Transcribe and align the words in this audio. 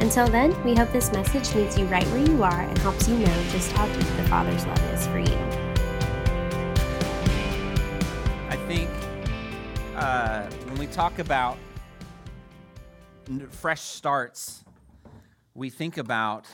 Until 0.00 0.26
then, 0.26 0.62
we 0.64 0.74
hope 0.74 0.92
this 0.92 1.12
message 1.12 1.54
meets 1.54 1.78
you 1.78 1.86
right 1.86 2.06
where 2.08 2.26
you 2.26 2.42
are 2.42 2.60
and 2.60 2.76
helps 2.78 3.08
you 3.08 3.16
know 3.16 3.44
just 3.50 3.72
how 3.72 3.86
deep 3.86 4.06
the 4.16 4.24
Father's 4.24 4.66
love 4.66 4.92
is 4.92 5.06
for 5.06 5.18
you. 5.18 5.36
I 8.48 8.56
think 8.66 8.90
uh, 9.94 10.42
when 10.66 10.78
we 10.78 10.86
talk 10.88 11.20
about 11.20 11.56
fresh 13.50 13.80
starts, 13.80 14.64
we 15.54 15.70
think 15.70 15.96
about 15.96 16.46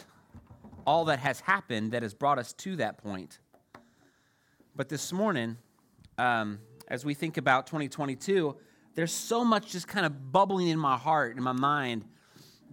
all 0.86 1.06
that 1.06 1.18
has 1.18 1.40
happened 1.40 1.92
that 1.92 2.02
has 2.02 2.14
brought 2.14 2.38
us 2.38 2.52
to 2.52 2.76
that 2.76 2.98
point. 2.98 3.38
But 4.76 4.88
this 4.88 5.12
morning, 5.12 5.56
um, 6.18 6.58
as 6.88 7.04
we 7.04 7.14
think 7.14 7.36
about 7.36 7.66
2022, 7.66 8.56
there's 8.94 9.12
so 9.12 9.44
much 9.44 9.72
just 9.72 9.88
kind 9.88 10.04
of 10.04 10.30
bubbling 10.32 10.68
in 10.68 10.78
my 10.78 10.96
heart, 10.96 11.36
in 11.36 11.42
my 11.42 11.52
mind, 11.52 12.04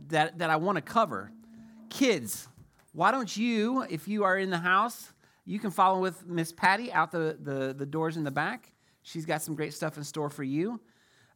that, 0.10 0.38
that 0.40 0.50
I 0.50 0.56
want 0.56 0.78
to 0.78 0.82
cover. 0.82 1.32
Kids, 1.90 2.48
why 2.94 3.12
don't 3.12 3.36
you, 3.36 3.86
if 3.90 4.08
you 4.08 4.24
are 4.24 4.38
in 4.38 4.50
the 4.50 4.58
house, 4.58 5.14
you 5.46 5.60
can 5.60 5.72
follow 5.72 6.00
with 6.00 6.26
Miss 6.26 6.52
Patty 6.52 6.92
out 6.92 7.12
the, 7.12 7.38
the, 7.42 7.74
the 7.74 7.86
doors 7.86 8.18
in 8.18 8.24
the 8.24 8.32
back. 8.32 8.74
She's 9.04 9.26
got 9.26 9.42
some 9.42 9.56
great 9.56 9.74
stuff 9.74 9.98
in 9.98 10.04
store 10.04 10.30
for 10.30 10.44
you. 10.44 10.82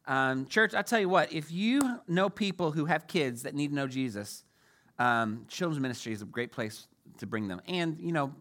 Um, 0.06 0.46
church, 0.46 0.74
I 0.74 0.82
tell 0.82 1.00
you 1.00 1.08
what, 1.08 1.32
if 1.32 1.50
you 1.50 2.00
know 2.08 2.28
people 2.28 2.72
who 2.72 2.84
have 2.86 3.06
kids 3.06 3.42
that 3.44 3.54
need 3.54 3.68
to 3.68 3.74
know 3.74 3.86
Jesus, 3.86 4.44
um, 4.98 5.46
children's 5.48 5.80
ministry 5.80 6.12
is 6.12 6.22
a 6.22 6.26
great 6.26 6.52
place 6.52 6.88
to 7.18 7.26
bring 7.26 7.48
them. 7.48 7.60
And, 7.66 7.98
you 8.00 8.12
know, 8.12 8.34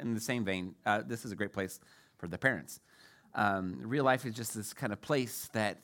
in 0.00 0.14
the 0.14 0.20
same 0.20 0.44
vein, 0.44 0.74
uh, 0.84 1.02
this 1.06 1.24
is 1.24 1.32
a 1.32 1.36
great 1.36 1.52
place 1.52 1.80
for 2.18 2.28
the 2.28 2.38
parents. 2.38 2.80
Um, 3.34 3.78
real 3.82 4.04
life 4.04 4.24
is 4.24 4.34
just 4.34 4.54
this 4.54 4.72
kind 4.72 4.92
of 4.92 5.00
place 5.00 5.48
that 5.52 5.78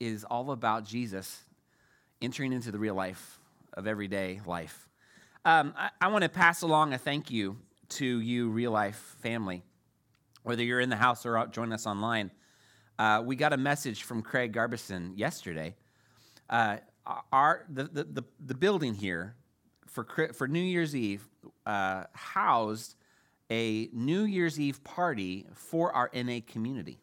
is 0.00 0.24
all 0.24 0.50
about 0.50 0.84
Jesus 0.84 1.45
entering 2.20 2.52
into 2.52 2.70
the 2.70 2.78
real 2.78 2.94
life 2.94 3.38
of 3.74 3.86
everyday 3.86 4.40
life. 4.46 4.88
Um, 5.44 5.74
I, 5.76 5.90
I 6.00 6.08
want 6.08 6.22
to 6.22 6.28
pass 6.28 6.62
along 6.62 6.92
a 6.92 6.98
thank 6.98 7.30
you 7.30 7.56
to 7.90 8.20
you, 8.20 8.48
real 8.48 8.72
life 8.72 9.16
family. 9.20 9.62
Whether 10.42 10.62
you're 10.64 10.80
in 10.80 10.88
the 10.88 10.96
house 10.96 11.26
or 11.26 11.36
out, 11.36 11.52
join 11.52 11.72
us 11.72 11.86
online, 11.86 12.30
uh, 12.98 13.22
we 13.24 13.36
got 13.36 13.52
a 13.52 13.56
message 13.56 14.02
from 14.04 14.22
Craig 14.22 14.52
Garbison 14.52 15.12
yesterday. 15.16 15.74
Uh, 16.48 16.78
our 17.32 17.64
the, 17.68 17.84
the, 17.84 18.04
the, 18.04 18.24
the, 18.44 18.54
building 18.54 18.94
here 18.94 19.36
for, 19.86 20.04
for 20.32 20.48
New 20.48 20.60
Year's 20.60 20.96
Eve 20.96 21.28
uh, 21.64 22.04
housed 22.12 22.96
a 23.50 23.88
New 23.92 24.24
Year's 24.24 24.58
Eve 24.58 24.82
party 24.82 25.46
for 25.54 25.92
our 25.92 26.10
NA 26.14 26.38
community. 26.46 26.98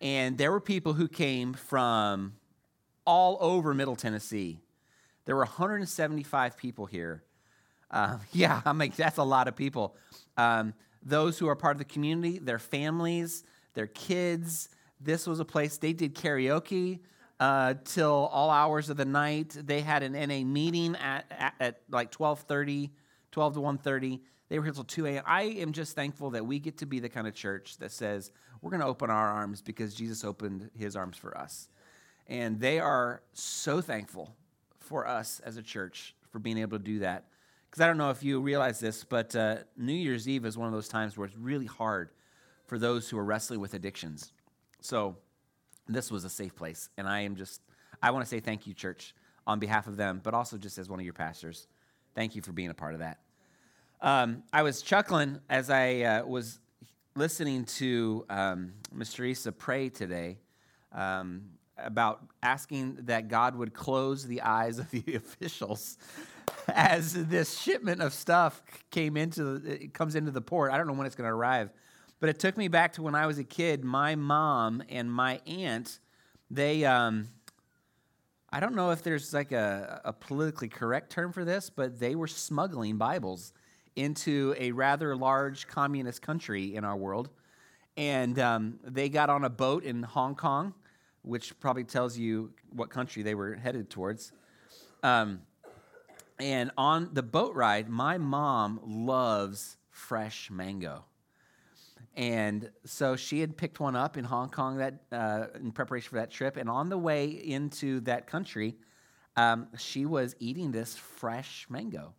And 0.00 0.36
there 0.36 0.50
were 0.50 0.60
people 0.60 0.94
who 0.94 1.08
came 1.08 1.54
from 1.54 2.34
all 3.04 3.38
over 3.40 3.74
Middle 3.74 3.96
Tennessee. 3.96 4.60
There 5.24 5.36
were 5.36 5.44
175 5.44 6.56
people 6.56 6.86
here. 6.86 7.22
Uh, 7.90 8.18
yeah, 8.32 8.62
I 8.64 8.72
mean, 8.72 8.92
that's 8.96 9.18
a 9.18 9.24
lot 9.24 9.48
of 9.48 9.56
people. 9.56 9.96
Um, 10.36 10.74
those 11.02 11.38
who 11.38 11.48
are 11.48 11.56
part 11.56 11.74
of 11.74 11.78
the 11.78 11.84
community, 11.84 12.38
their 12.38 12.58
families, 12.58 13.44
their 13.74 13.86
kids. 13.86 14.68
This 15.00 15.26
was 15.26 15.40
a 15.40 15.44
place 15.44 15.76
they 15.76 15.92
did 15.92 16.14
karaoke 16.14 17.00
uh, 17.40 17.74
till 17.84 18.28
all 18.32 18.50
hours 18.50 18.88
of 18.90 18.96
the 18.96 19.04
night. 19.04 19.50
They 19.50 19.82
had 19.82 20.02
an 20.02 20.12
NA 20.12 20.44
meeting 20.44 20.96
at, 20.96 21.26
at, 21.30 21.54
at 21.60 21.80
like 21.90 22.10
12:30, 22.10 22.90
12 23.32 23.54
to 23.54 23.60
1:30. 23.60 24.20
They 24.48 24.58
were 24.58 24.64
here 24.64 24.72
till 24.72 24.84
2 24.84 25.06
a.m. 25.06 25.24
I 25.26 25.42
am 25.42 25.72
just 25.72 25.94
thankful 25.94 26.30
that 26.30 26.46
we 26.46 26.58
get 26.58 26.78
to 26.78 26.86
be 26.86 27.00
the 27.00 27.08
kind 27.08 27.26
of 27.26 27.34
church 27.34 27.78
that 27.78 27.92
says 27.92 28.30
we're 28.60 28.70
going 28.70 28.80
to 28.80 28.86
open 28.86 29.10
our 29.10 29.28
arms 29.28 29.62
because 29.62 29.94
Jesus 29.94 30.24
opened 30.24 30.70
His 30.76 30.96
arms 30.96 31.16
for 31.16 31.36
us, 31.36 31.68
and 32.26 32.60
they 32.60 32.78
are 32.78 33.22
so 33.32 33.80
thankful 33.80 34.34
for 34.78 35.06
us 35.06 35.40
as 35.44 35.56
a 35.56 35.62
church 35.62 36.14
for 36.30 36.38
being 36.38 36.58
able 36.58 36.78
to 36.78 36.84
do 36.84 37.00
that. 37.00 37.24
Because 37.70 37.82
I 37.82 37.86
don't 37.86 37.98
know 37.98 38.10
if 38.10 38.22
you 38.22 38.40
realize 38.40 38.78
this, 38.78 39.02
but 39.04 39.34
uh, 39.34 39.56
New 39.76 39.94
Year's 39.94 40.28
Eve 40.28 40.44
is 40.44 40.56
one 40.56 40.68
of 40.68 40.74
those 40.74 40.88
times 40.88 41.16
where 41.16 41.26
it's 41.26 41.36
really 41.36 41.66
hard 41.66 42.10
for 42.66 42.78
those 42.78 43.08
who 43.08 43.18
are 43.18 43.24
wrestling 43.24 43.60
with 43.60 43.74
addictions. 43.74 44.32
So 44.80 45.16
this 45.88 46.10
was 46.10 46.24
a 46.24 46.30
safe 46.30 46.54
place. 46.54 46.88
And 46.96 47.08
I 47.08 47.20
am 47.20 47.36
just, 47.36 47.60
I 48.02 48.10
want 48.10 48.24
to 48.24 48.28
say 48.28 48.40
thank 48.40 48.66
you, 48.66 48.74
church, 48.74 49.14
on 49.46 49.58
behalf 49.58 49.86
of 49.86 49.96
them, 49.96 50.20
but 50.22 50.34
also 50.34 50.56
just 50.56 50.78
as 50.78 50.88
one 50.88 51.00
of 51.00 51.04
your 51.04 51.14
pastors. 51.14 51.66
Thank 52.14 52.36
you 52.36 52.42
for 52.42 52.52
being 52.52 52.70
a 52.70 52.74
part 52.74 52.94
of 52.94 53.00
that. 53.00 53.18
Um, 54.00 54.42
I 54.52 54.62
was 54.62 54.82
chuckling 54.82 55.40
as 55.48 55.70
I 55.70 56.02
uh, 56.02 56.26
was 56.26 56.60
listening 57.16 57.64
to 57.64 58.24
um, 58.28 58.72
Miss 58.92 59.18
pray 59.58 59.88
today 59.88 60.38
um, 60.92 61.42
about 61.76 62.24
asking 62.42 62.98
that 63.02 63.28
God 63.28 63.56
would 63.56 63.74
close 63.74 64.26
the 64.26 64.42
eyes 64.42 64.78
of 64.78 64.90
the 64.90 65.02
officials 65.14 65.98
as 66.68 67.12
this 67.26 67.58
shipment 67.58 68.00
of 68.00 68.12
stuff 68.12 68.62
came 68.90 69.16
into 69.16 69.56
it 69.56 69.94
comes 69.94 70.14
into 70.14 70.30
the 70.30 70.40
port. 70.40 70.72
I 70.72 70.78
don't 70.78 70.86
know 70.86 70.92
when 70.92 71.06
it's 71.06 71.16
going 71.16 71.28
to 71.28 71.34
arrive, 71.34 71.70
but 72.20 72.28
it 72.28 72.38
took 72.38 72.56
me 72.56 72.68
back 72.68 72.92
to 72.94 73.02
when 73.02 73.14
I 73.14 73.26
was 73.26 73.38
a 73.38 73.44
kid. 73.44 73.84
My 73.84 74.14
mom 74.14 74.82
and 74.88 75.10
my 75.10 75.40
aunt, 75.46 75.98
they, 76.50 76.84
um, 76.84 77.28
I 78.50 78.60
don't 78.60 78.74
know 78.74 78.90
if 78.90 79.02
there's 79.02 79.34
like 79.34 79.52
a, 79.52 80.00
a 80.04 80.12
politically 80.12 80.68
correct 80.68 81.10
term 81.10 81.32
for 81.32 81.44
this, 81.44 81.70
but 81.70 81.98
they 81.98 82.14
were 82.14 82.28
smuggling 82.28 82.96
Bibles 82.96 83.52
into 83.96 84.54
a 84.58 84.72
rather 84.72 85.16
large 85.16 85.66
communist 85.66 86.22
country 86.22 86.74
in 86.74 86.84
our 86.84 86.96
world. 86.96 87.30
And 87.96 88.38
um, 88.38 88.80
they 88.82 89.08
got 89.08 89.30
on 89.30 89.44
a 89.44 89.50
boat 89.50 89.84
in 89.84 90.02
Hong 90.02 90.34
Kong, 90.34 90.74
which 91.24 91.58
probably 91.58 91.84
tells 91.84 92.16
you 92.18 92.52
what 92.70 92.90
country 92.90 93.22
they 93.22 93.34
were 93.34 93.54
headed 93.54 93.90
towards. 93.90 94.32
Um, 95.02 95.40
and 96.38 96.70
on 96.76 97.10
the 97.12 97.22
boat 97.22 97.54
ride, 97.54 97.88
my 97.88 98.18
mom 98.18 98.80
loves 98.84 99.76
fresh 99.90 100.50
mango. 100.50 101.04
And 102.16 102.70
so 102.84 103.16
she 103.16 103.40
had 103.40 103.56
picked 103.56 103.80
one 103.80 103.96
up 103.96 104.16
in 104.16 104.24
Hong 104.24 104.50
Kong 104.50 104.76
that 104.78 104.94
uh, 105.10 105.46
in 105.56 105.72
preparation 105.72 106.10
for 106.10 106.16
that 106.16 106.30
trip. 106.30 106.56
And 106.56 106.68
on 106.68 106.88
the 106.88 106.98
way 106.98 107.26
into 107.26 108.00
that 108.00 108.26
country, 108.26 108.76
um, 109.36 109.68
she 109.78 110.06
was 110.06 110.36
eating 110.38 110.70
this 110.70 110.96
fresh 110.96 111.66
mango. 111.68 112.14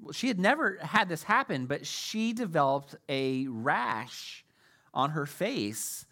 Well, 0.00 0.12
she 0.12 0.28
had 0.28 0.40
never 0.40 0.78
had 0.82 1.08
this 1.08 1.22
happen, 1.22 1.66
but 1.66 1.86
she 1.86 2.32
developed 2.32 2.96
a 3.08 3.46
rash 3.48 4.44
on 4.92 5.10
her 5.10 5.26
face 5.26 6.05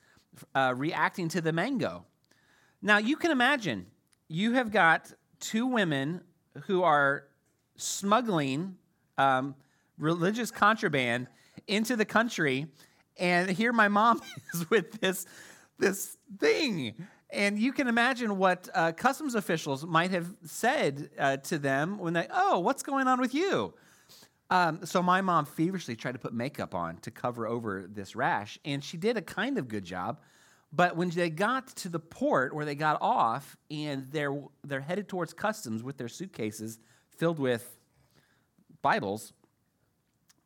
uh, 0.54 0.74
reacting 0.76 1.28
to 1.30 1.40
the 1.40 1.52
mango. 1.52 2.04
Now, 2.82 2.98
you 2.98 3.16
can 3.16 3.30
imagine 3.30 3.86
you 4.28 4.52
have 4.52 4.70
got 4.70 5.12
two 5.40 5.66
women 5.66 6.22
who 6.66 6.82
are 6.82 7.24
smuggling 7.76 8.76
um, 9.18 9.54
religious 9.98 10.50
contraband 10.50 11.28
into 11.66 11.96
the 11.96 12.04
country, 12.04 12.66
and 13.16 13.50
here 13.50 13.72
my 13.72 13.88
mom 13.88 14.20
is 14.54 14.68
with 14.70 15.00
this 15.00 15.26
this 15.78 16.16
thing. 16.38 16.94
And 17.30 17.58
you 17.58 17.72
can 17.72 17.88
imagine 17.88 18.38
what 18.38 18.68
uh, 18.74 18.92
customs 18.92 19.34
officials 19.34 19.84
might 19.84 20.12
have 20.12 20.28
said 20.44 21.10
uh, 21.18 21.38
to 21.38 21.58
them 21.58 21.98
when 21.98 22.12
they, 22.12 22.28
oh, 22.30 22.60
what's 22.60 22.84
going 22.84 23.08
on 23.08 23.20
with 23.20 23.34
you? 23.34 23.74
Um, 24.50 24.84
so 24.84 25.02
my 25.02 25.20
mom 25.20 25.46
feverishly 25.46 25.96
tried 25.96 26.12
to 26.12 26.18
put 26.18 26.32
makeup 26.32 26.74
on 26.74 26.98
to 26.98 27.10
cover 27.10 27.46
over 27.46 27.86
this 27.88 28.14
rash, 28.14 28.58
and 28.64 28.84
she 28.84 28.96
did 28.96 29.16
a 29.16 29.22
kind 29.22 29.58
of 29.58 29.68
good 29.68 29.84
job. 29.84 30.20
But 30.72 30.96
when 30.96 31.10
they 31.10 31.30
got 31.30 31.68
to 31.76 31.88
the 31.88 32.00
port 32.00 32.54
where 32.54 32.64
they 32.64 32.74
got 32.74 32.98
off, 33.00 33.56
and 33.70 34.06
they're 34.10 34.36
they're 34.64 34.80
headed 34.80 35.08
towards 35.08 35.32
customs 35.32 35.82
with 35.82 35.96
their 35.96 36.08
suitcases 36.08 36.78
filled 37.16 37.38
with 37.38 37.76
Bibles, 38.82 39.32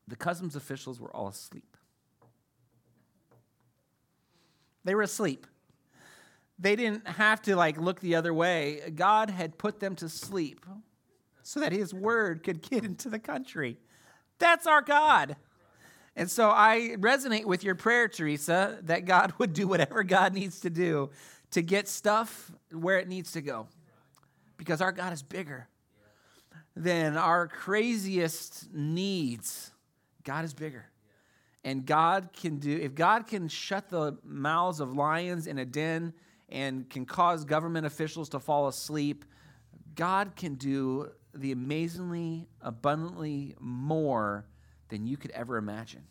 the 0.06 0.16
customs 0.16 0.54
officials 0.54 1.00
were 1.00 1.14
all 1.14 1.28
asleep. 1.28 1.76
They 4.84 4.94
were 4.94 5.02
asleep. 5.02 5.46
They 6.58 6.76
didn't 6.76 7.06
have 7.06 7.42
to 7.42 7.56
like 7.56 7.78
look 7.78 8.00
the 8.00 8.14
other 8.14 8.32
way. 8.32 8.92
God 8.94 9.30
had 9.30 9.58
put 9.58 9.80
them 9.80 9.96
to 9.96 10.08
sleep 10.08 10.64
so 11.42 11.60
that 11.60 11.72
his 11.72 11.94
word 11.94 12.42
could 12.42 12.62
get 12.62 12.84
into 12.84 13.08
the 13.08 13.18
country. 13.18 13.78
That's 14.38 14.66
our 14.66 14.82
God. 14.82 15.36
And 16.16 16.30
so 16.30 16.50
I 16.50 16.96
resonate 16.98 17.44
with 17.44 17.62
your 17.62 17.76
prayer, 17.76 18.08
Teresa, 18.08 18.78
that 18.82 19.04
God 19.04 19.32
would 19.38 19.52
do 19.52 19.68
whatever 19.68 20.02
God 20.02 20.34
needs 20.34 20.60
to 20.60 20.70
do 20.70 21.10
to 21.52 21.62
get 21.62 21.88
stuff 21.88 22.50
where 22.72 22.98
it 22.98 23.08
needs 23.08 23.32
to 23.32 23.40
go. 23.40 23.68
Because 24.56 24.80
our 24.80 24.92
God 24.92 25.12
is 25.12 25.22
bigger 25.22 25.68
than 26.74 27.16
our 27.16 27.46
craziest 27.46 28.72
needs. 28.72 29.72
God 30.24 30.44
is 30.44 30.54
bigger. 30.54 30.86
And 31.64 31.84
God 31.84 32.30
can 32.32 32.58
do, 32.58 32.76
if 32.76 32.94
God 32.94 33.26
can 33.26 33.48
shut 33.48 33.88
the 33.88 34.16
mouths 34.24 34.80
of 34.80 34.94
lions 34.94 35.46
in 35.46 35.58
a 35.58 35.64
den 35.64 36.12
and 36.48 36.88
can 36.88 37.04
cause 37.04 37.44
government 37.44 37.86
officials 37.86 38.28
to 38.30 38.40
fall 38.40 38.68
asleep, 38.68 39.24
God 39.94 40.34
can 40.36 40.54
do 40.54 41.10
the 41.40 41.52
amazingly, 41.52 42.48
abundantly 42.60 43.54
more 43.60 44.46
than 44.88 45.06
you 45.06 45.16
could 45.16 45.30
ever 45.32 45.56
imagine. 45.56 46.04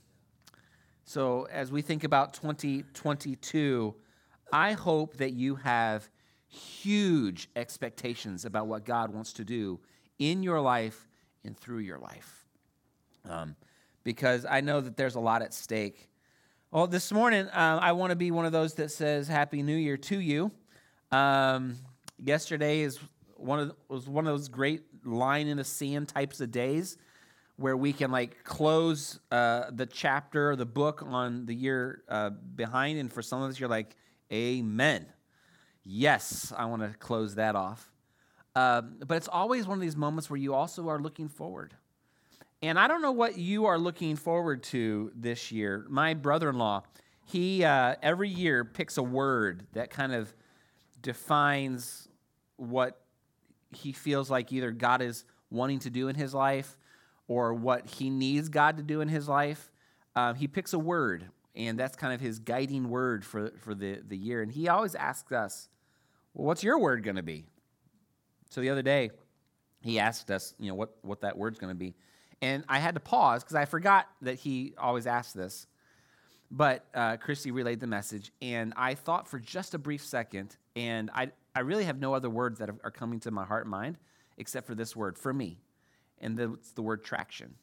So, 1.04 1.48
as 1.52 1.72
we 1.72 1.82
think 1.82 2.04
about 2.04 2.34
2022, 2.34 3.96
I 4.52 4.74
hope 4.74 5.18
that 5.18 5.34
you 5.34 5.56
have 5.56 6.10
huge 6.48 7.50
expectations 7.56 8.46
about 8.46 8.68
what 8.68 8.86
God 8.86 9.14
wants 9.14 9.34
to 9.34 9.46
do 9.46 9.80
in 10.20 10.44
your 10.44 10.62
life 10.62 11.08
and 11.44 11.58
through 11.58 11.80
your 11.80 12.00
life. 12.00 12.46
Um, 13.28 13.56
because 14.04 14.46
I 14.46 14.62
know 14.62 14.80
that 14.82 14.96
there's 14.96 15.16
a 15.16 15.20
lot 15.20 15.42
at 15.42 15.54
stake. 15.54 16.10
Well, 16.72 16.88
this 16.88 17.12
morning, 17.12 17.48
uh, 17.48 17.80
I 17.82 17.92
want 17.94 18.12
to 18.12 18.16
be 18.16 18.32
one 18.32 18.46
of 18.46 18.52
those 18.52 18.74
that 18.76 18.92
says 18.92 19.28
Happy 19.28 19.64
New 19.64 19.76
Year 19.76 19.98
to 19.98 20.20
you. 20.20 20.52
Um, 21.12 21.76
yesterday 22.18 22.82
is 22.82 23.00
one 23.36 23.60
of, 23.60 23.76
was 23.88 24.08
one 24.08 24.28
of 24.28 24.34
those 24.34 24.50
great 24.50 24.84
line 25.08 25.48
in 25.48 25.58
the 25.58 25.64
sand 25.64 26.08
types 26.10 26.42
of 26.42 26.52
days 26.52 26.98
where 27.56 27.76
we 27.76 27.92
can 27.92 28.12
like 28.12 28.44
close 28.44 29.20
uh, 29.32 29.66
the 29.72 29.86
chapter, 29.86 30.56
the 30.56 30.66
book 30.66 31.02
on 31.06 31.46
the 31.46 31.56
year 31.56 32.04
uh, 32.08 32.30
behind. 32.30 33.00
And 33.00 33.12
for 33.12 33.22
some 33.22 33.42
of 33.42 33.50
us, 33.50 33.60
you're 33.60 33.70
like, 33.70 33.96
Amen. 34.32 35.06
Yes, 35.84 36.52
I 36.56 36.66
want 36.66 36.82
to 36.82 36.90
close 36.98 37.36
that 37.36 37.56
off. 37.56 37.90
Um, 38.56 38.96
but 39.06 39.16
it's 39.16 39.30
always 39.30 39.68
one 39.68 39.78
of 39.78 39.82
these 39.82 39.96
moments 39.96 40.30
where 40.30 40.38
you 40.38 40.54
also 40.54 40.90
are 40.90 41.00
looking 41.00 41.30
forward. 41.30 41.74
And 42.62 42.80
I 42.80 42.88
don't 42.88 43.02
know 43.02 43.12
what 43.12 43.38
you 43.38 43.68
are 43.68 43.78
looking 43.78 44.16
forward 44.16 44.64
to 44.64 45.12
this 45.16 45.52
year. 45.52 45.86
My 45.90 46.14
brother 46.14 46.50
in 46.50 46.58
law, 46.58 46.84
he 47.24 47.64
uh, 47.64 47.96
every 48.02 48.30
year 48.30 48.66
picks 48.66 48.98
a 48.98 49.04
word 49.04 49.68
that 49.74 49.92
kind 49.92 50.12
of 50.12 50.34
defines 51.02 52.10
what 52.58 53.00
he 53.72 53.92
feels 53.92 54.30
like 54.30 54.52
either 54.52 54.72
God 54.72 55.02
is 55.02 55.26
wanting 55.50 55.80
to 55.80 55.90
do 55.90 56.08
in 56.08 56.16
his 56.16 56.34
life 56.34 56.78
or 57.28 57.54
what 57.54 57.86
he 57.86 58.10
needs 58.10 58.50
God 58.50 58.78
to 58.78 58.84
do 58.84 59.02
in 59.02 59.08
his 59.08 59.28
life. 59.28 59.72
Um, 60.16 60.36
he 60.36 60.48
picks 60.48 60.74
a 60.74 60.80
word, 60.80 61.26
and 61.56 61.80
that's 61.80 61.96
kind 61.96 62.14
of 62.14 62.22
his 62.22 62.40
guiding 62.40 62.90
word 62.90 63.26
for, 63.26 63.52
for 63.60 63.76
the, 63.76 64.02
the 64.08 64.18
year. 64.18 64.42
And 64.42 64.52
he 64.52 64.68
always 64.68 64.96
asks 64.96 65.32
us, 65.32 65.70
Well, 66.34 66.48
what's 66.48 66.64
your 66.64 66.80
word 66.80 67.04
going 67.04 67.18
to 67.18 67.24
be? 67.24 67.46
So 68.50 68.62
the 68.62 68.70
other 68.70 68.82
day, 68.82 69.12
he 69.82 70.00
asked 70.00 70.32
us, 70.32 70.54
you 70.60 70.70
know, 70.70 70.76
what, 70.76 70.96
what 71.02 71.22
that 71.22 71.38
word's 71.38 71.60
going 71.60 71.72
to 71.72 71.76
be. 71.78 71.96
And 72.42 72.64
I 72.68 72.80
had 72.80 72.96
to 72.96 73.00
pause 73.00 73.44
because 73.44 73.56
I 73.56 73.66
forgot 73.66 74.08
that 74.22 74.36
he 74.36 74.74
always 74.78 75.08
asked 75.08 75.36
this. 75.36 75.68
But 76.50 76.86
uh, 76.94 77.18
Christy 77.18 77.52
relayed 77.52 77.82
the 77.82 77.88
message, 77.88 78.32
and 78.42 78.74
I 78.78 78.94
thought 78.94 79.28
for 79.28 79.38
just 79.38 79.74
a 79.74 79.78
brief 79.78 80.06
second, 80.06 80.56
and 80.78 81.10
I, 81.14 81.32
I 81.58 81.62
really 81.62 81.86
have 81.86 82.00
no 82.00 82.14
other 82.14 82.30
words 82.30 82.60
that 82.60 82.70
are 82.70 82.92
coming 82.92 83.20
to 83.22 83.32
my 83.32 83.44
heart 83.44 83.64
and 83.64 83.72
mind 83.72 83.98
except 84.38 84.68
for 84.68 84.76
this 84.76 84.96
word 84.96 85.18
for 85.18 85.34
me. 85.34 85.60
And 86.20 86.40
it's 86.40 86.72
the 86.72 86.84
word 86.84 87.04
traction. 87.04 87.56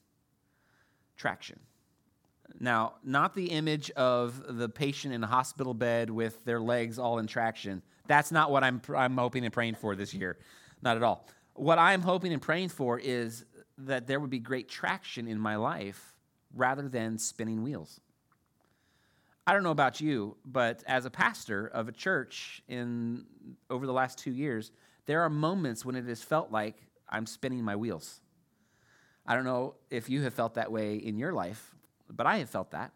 Traction. 1.16 1.60
Now, 2.58 2.94
not 3.04 3.34
the 3.34 3.46
image 3.46 3.92
of 3.92 4.58
the 4.58 4.68
patient 4.68 5.14
in 5.14 5.22
a 5.22 5.28
hospital 5.28 5.74
bed 5.74 6.10
with 6.10 6.44
their 6.44 6.60
legs 6.60 6.98
all 6.98 7.20
in 7.20 7.28
traction. 7.28 7.82
That's 8.08 8.32
not 8.32 8.50
what 8.50 8.64
I'm, 8.64 8.82
I'm 8.96 9.16
hoping 9.16 9.44
and 9.44 9.52
praying 9.52 9.76
for 9.76 9.94
this 9.94 10.12
year. 10.12 10.38
Not 10.82 10.96
at 10.96 11.04
all. 11.04 11.28
What 11.54 11.78
I'm 11.78 12.02
hoping 12.02 12.32
and 12.32 12.42
praying 12.42 12.70
for 12.70 12.98
is 12.98 13.44
that 13.78 14.08
there 14.08 14.18
would 14.18 14.30
be 14.30 14.40
great 14.40 14.68
traction 14.68 15.28
in 15.28 15.38
my 15.38 15.54
life 15.54 16.14
rather 16.52 16.88
than 16.88 17.16
spinning 17.16 17.62
wheels. 17.62 18.00
I 19.46 19.52
don't 19.52 19.62
know 19.62 19.70
about 19.70 20.00
you, 20.00 20.36
but 20.44 20.82
as 20.86 21.04
a 21.04 21.10
pastor 21.10 21.66
of 21.66 21.88
a 21.88 21.92
church 21.92 22.62
in 22.66 23.26
over 23.68 23.86
the 23.86 23.92
last 23.92 24.18
2 24.18 24.30
years, 24.30 24.72
there 25.06 25.22
are 25.22 25.30
moments 25.30 25.84
when 25.84 25.96
it 25.96 26.06
has 26.06 26.22
felt 26.22 26.50
like 26.50 26.76
I'm 27.08 27.26
spinning 27.26 27.62
my 27.62 27.76
wheels. 27.76 28.20
I 29.26 29.34
don't 29.34 29.44
know 29.44 29.74
if 29.90 30.08
you 30.08 30.22
have 30.22 30.34
felt 30.34 30.54
that 30.54 30.72
way 30.72 30.96
in 30.96 31.18
your 31.18 31.32
life, 31.32 31.74
but 32.10 32.26
I 32.26 32.38
have 32.38 32.50
felt 32.50 32.70
that. 32.70 32.92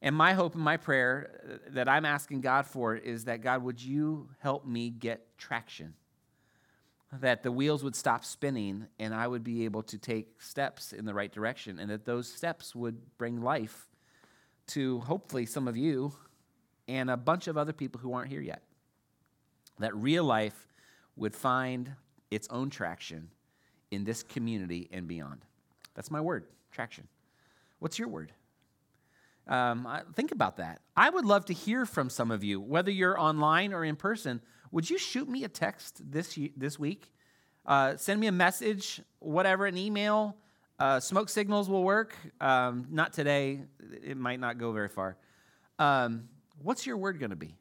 And 0.00 0.14
my 0.14 0.32
hope 0.34 0.54
and 0.54 0.62
my 0.62 0.76
prayer 0.76 1.40
uh, 1.44 1.56
that 1.70 1.88
I'm 1.88 2.04
asking 2.04 2.42
God 2.42 2.66
for 2.66 2.94
is 2.94 3.24
that 3.24 3.42
God, 3.42 3.62
would 3.62 3.82
you 3.82 4.28
help 4.38 4.64
me 4.64 4.90
get 4.90 5.36
traction? 5.38 5.94
That 7.12 7.42
the 7.42 7.50
wheels 7.50 7.82
would 7.82 7.96
stop 7.96 8.24
spinning 8.24 8.86
and 8.98 9.14
I 9.14 9.26
would 9.26 9.42
be 9.42 9.64
able 9.64 9.82
to 9.84 9.98
take 9.98 10.40
steps 10.40 10.92
in 10.92 11.04
the 11.04 11.14
right 11.14 11.32
direction, 11.32 11.78
and 11.78 11.90
that 11.90 12.04
those 12.04 12.30
steps 12.30 12.74
would 12.74 13.16
bring 13.16 13.40
life 13.40 13.87
to 14.68 15.00
hopefully 15.00 15.46
some 15.46 15.68
of 15.68 15.76
you 15.76 16.12
and 16.86 17.10
a 17.10 17.16
bunch 17.16 17.48
of 17.48 17.56
other 17.56 17.72
people 17.72 18.00
who 18.00 18.14
aren't 18.14 18.30
here 18.30 18.40
yet. 18.40 18.62
That 19.78 19.94
real 19.94 20.24
life 20.24 20.66
would 21.16 21.34
find 21.34 21.92
its 22.30 22.48
own 22.50 22.70
traction 22.70 23.30
in 23.90 24.04
this 24.04 24.22
community 24.22 24.88
and 24.92 25.06
beyond. 25.06 25.44
That's 25.94 26.10
my 26.10 26.20
word, 26.20 26.46
traction. 26.70 27.08
What's 27.78 27.98
your 27.98 28.08
word? 28.08 28.32
Um, 29.46 29.88
think 30.14 30.32
about 30.32 30.58
that. 30.58 30.80
I 30.96 31.08
would 31.08 31.24
love 31.24 31.46
to 31.46 31.54
hear 31.54 31.86
from 31.86 32.10
some 32.10 32.30
of 32.30 32.44
you, 32.44 32.60
whether 32.60 32.90
you're 32.90 33.18
online 33.18 33.72
or 33.72 33.84
in 33.84 33.96
person. 33.96 34.40
Would 34.70 34.90
you 34.90 34.98
shoot 34.98 35.28
me 35.28 35.44
a 35.44 35.48
text 35.48 36.02
this, 36.10 36.38
this 36.56 36.78
week? 36.78 37.12
Uh, 37.64 37.96
send 37.96 38.20
me 38.20 38.26
a 38.26 38.32
message, 38.32 39.00
whatever, 39.20 39.66
an 39.66 39.76
email 39.76 40.36
uh, 40.78 41.00
smoke 41.00 41.28
signals 41.28 41.68
will 41.68 41.82
work. 41.82 42.14
Um, 42.40 42.86
not 42.90 43.12
today. 43.12 43.62
It 44.02 44.16
might 44.16 44.40
not 44.40 44.58
go 44.58 44.72
very 44.72 44.88
far. 44.88 45.16
Um, 45.78 46.28
what's 46.62 46.86
your 46.86 46.96
word 46.96 47.18
going 47.18 47.30
to 47.30 47.36
be? 47.36 47.56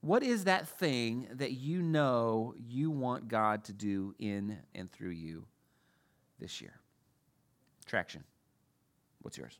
What 0.00 0.22
is 0.22 0.44
that 0.44 0.66
thing 0.66 1.28
that 1.34 1.52
you 1.52 1.82
know 1.82 2.54
you 2.58 2.90
want 2.90 3.28
God 3.28 3.64
to 3.64 3.72
do 3.72 4.14
in 4.18 4.58
and 4.74 4.90
through 4.90 5.10
you 5.10 5.44
this 6.38 6.60
year? 6.60 6.72
Traction. 7.84 8.24
What's 9.22 9.36
yours? 9.36 9.58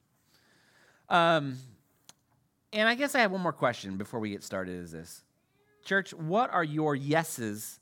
Um, 1.08 1.56
and 2.72 2.88
I 2.88 2.94
guess 2.94 3.14
I 3.14 3.20
have 3.20 3.32
one 3.32 3.42
more 3.42 3.52
question 3.52 3.96
before 3.96 4.20
we 4.20 4.30
get 4.30 4.42
started 4.42 4.82
is 4.82 4.92
this. 4.92 5.24
Church, 5.84 6.14
what 6.14 6.52
are 6.52 6.64
your 6.64 6.94
yeses 6.94 7.80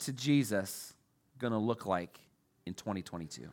to 0.00 0.12
Jesus 0.12 0.94
going 1.38 1.52
to 1.52 1.58
look 1.58 1.86
like 1.86 2.18
in 2.66 2.74
2022? 2.74 3.50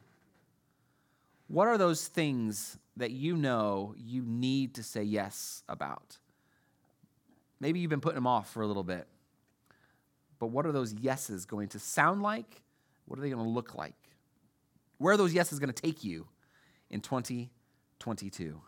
What 1.48 1.68
are 1.68 1.78
those 1.78 2.08
things 2.08 2.78
that 2.98 3.12
you 3.12 3.38
know 3.38 3.96
you 3.98 4.24
need 4.26 4.76
to 4.76 4.84
say 4.84 5.04
yes 5.04 5.64
about? 5.70 6.18
Maybe 7.60 7.80
you've 7.80 7.90
been 7.90 8.02
putting 8.02 8.16
them 8.16 8.28
off 8.28 8.52
for 8.52 8.62
a 8.62 8.68
little 8.68 8.84
bit. 8.84 9.08
But 10.40 10.48
what 10.48 10.66
are 10.66 10.72
those 10.72 10.94
yeses 10.94 11.46
going 11.46 11.70
to 11.70 11.80
sound 11.80 12.22
like? 12.22 12.62
What 13.06 13.18
are 13.18 13.22
they 13.22 13.30
going 13.30 13.44
to 13.44 13.50
look 13.50 13.76
like? 13.76 13.96
Where 14.98 15.14
are 15.14 15.18
those 15.18 15.34
yeses 15.34 15.60
going 15.60 15.74
to 15.74 15.82
take 15.82 16.04
you 16.04 16.28
in 16.90 17.02
2022? 17.02 18.62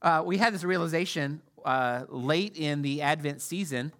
Uh, 0.00 0.22
we 0.24 0.38
had 0.38 0.52
this 0.52 0.64
realization 0.64 1.40
uh, 1.64 2.04
late 2.08 2.56
in 2.56 2.82
the 2.82 3.02
Advent 3.02 3.40
season. 3.40 3.92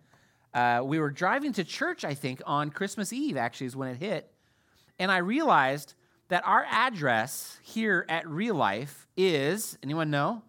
Uh, 0.52 0.82
we 0.84 0.98
were 0.98 1.10
driving 1.10 1.52
to 1.54 1.64
church, 1.64 2.04
I 2.04 2.14
think, 2.14 2.42
on 2.44 2.70
Christmas 2.70 3.12
Eve, 3.12 3.36
actually, 3.36 3.68
is 3.68 3.76
when 3.76 3.88
it 3.88 3.96
hit. 3.96 4.30
And 4.98 5.10
I 5.10 5.18
realized 5.18 5.94
that 6.32 6.46
our 6.46 6.64
address 6.70 7.58
here 7.62 8.06
at 8.08 8.26
Real 8.26 8.54
Life 8.54 9.06
is, 9.18 9.76
anyone 9.82 10.10
know? 10.10 10.40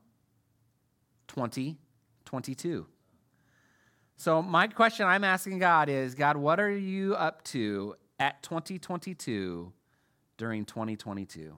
2022. 1.28 2.88
So, 4.16 4.42
my 4.42 4.68
question 4.68 5.06
I'm 5.06 5.25
asking 5.25 5.60
God 5.60 5.90
is 5.90 6.16
God, 6.16 6.38
what 6.38 6.62
are 6.62 6.72
you 6.72 7.16
up 7.16 7.44
to 7.48 7.96
at 8.18 8.42
2022 8.44 9.74
during 10.38 10.63
2022? 10.63 11.54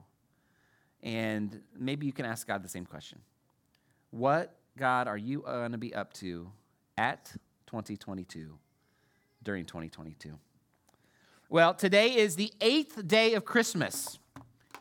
And 1.04 1.60
maybe 1.78 2.04
you 2.06 2.12
can 2.12 2.26
ask 2.26 2.48
God 2.48 2.64
the 2.64 2.68
same 2.68 2.84
question. 2.84 3.20
What, 4.10 4.56
God, 4.76 5.06
are 5.06 5.16
you 5.16 5.42
going 5.42 5.70
to 5.70 5.78
be 5.78 5.94
up 5.94 6.12
to 6.14 6.50
at 6.98 7.26
2022 7.68 8.58
during 9.44 9.66
2022? 9.66 10.36
Well, 11.48 11.74
today 11.74 12.16
is 12.16 12.34
the 12.34 12.52
eighth 12.60 13.06
day 13.06 13.34
of 13.34 13.44
Christmas. 13.44 14.18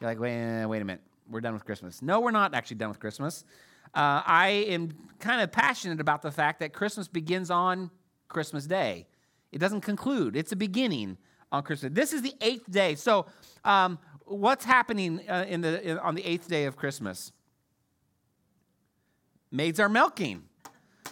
You're 0.01 0.09
like, 0.09 0.19
wait, 0.19 0.65
wait 0.65 0.81
a 0.81 0.85
minute. 0.85 1.03
We're 1.29 1.41
done 1.41 1.53
with 1.53 1.63
Christmas. 1.63 2.01
No, 2.01 2.19
we're 2.21 2.31
not 2.31 2.55
actually 2.55 2.77
done 2.77 2.89
with 2.89 2.99
Christmas. 2.99 3.45
Uh, 3.93 4.23
I 4.25 4.65
am 4.69 4.89
kind 5.19 5.41
of 5.41 5.51
passionate 5.51 6.01
about 6.01 6.23
the 6.23 6.31
fact 6.31 6.59
that 6.61 6.73
Christmas 6.73 7.07
begins 7.07 7.51
on 7.51 7.91
Christmas 8.29 8.65
Day. 8.65 9.05
It 9.51 9.59
doesn't 9.59 9.81
conclude, 9.81 10.35
it's 10.35 10.53
a 10.53 10.55
beginning 10.55 11.17
on 11.51 11.61
Christmas. 11.61 11.91
This 11.93 12.13
is 12.13 12.23
the 12.23 12.33
eighth 12.41 12.69
day. 12.71 12.95
So, 12.95 13.27
um, 13.63 13.99
what's 14.25 14.65
happening 14.65 15.21
uh, 15.29 15.45
in 15.47 15.61
the, 15.61 15.87
in, 15.87 15.99
on 15.99 16.15
the 16.15 16.25
eighth 16.25 16.47
day 16.47 16.65
of 16.65 16.75
Christmas? 16.75 17.31
Maids 19.51 19.79
are 19.79 19.87
milking, 19.87 20.45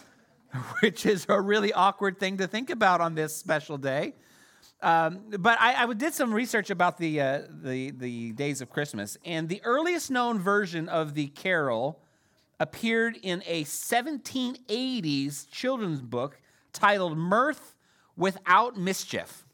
which 0.80 1.06
is 1.06 1.26
a 1.28 1.40
really 1.40 1.72
awkward 1.72 2.18
thing 2.18 2.38
to 2.38 2.48
think 2.48 2.70
about 2.70 3.00
on 3.00 3.14
this 3.14 3.36
special 3.36 3.78
day. 3.78 4.14
Um, 4.82 5.20
but 5.38 5.58
I, 5.60 5.84
I, 5.84 5.92
did 5.94 6.12
some 6.12 6.32
research 6.32 6.68
about 6.68 6.98
the, 6.98 7.20
uh, 7.20 7.42
the, 7.48 7.90
the 7.90 8.32
days 8.32 8.60
of 8.60 8.68
Christmas, 8.68 9.16
and 9.24 9.48
the 9.48 9.62
earliest 9.64 10.10
known 10.10 10.38
version 10.38 10.90
of 10.90 11.14
the 11.14 11.28
carol 11.28 12.00
appeared 12.60 13.18
in 13.22 13.42
a 13.46 13.64
1780s 13.64 15.50
children's 15.50 16.02
book 16.02 16.38
titled 16.72 17.16
Mirth 17.16 17.76
Without 18.16 18.76
Mischief. 18.76 19.46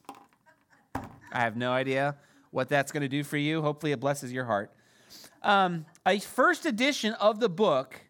I 0.95 1.41
have 1.41 1.57
no 1.57 1.71
idea 1.73 2.17
what 2.51 2.69
that's 2.69 2.91
going 2.91 3.03
to 3.03 3.09
do 3.09 3.23
for 3.23 3.37
you. 3.37 3.63
Hopefully, 3.63 3.93
it 3.93 4.01
blesses 4.01 4.33
your 4.33 4.45
heart. 4.47 4.73
Um, 5.43 5.87
a 6.07 6.19
first 6.19 6.67
edition 6.67 7.15
of 7.15 7.41
the 7.41 7.49
book 7.49 8.01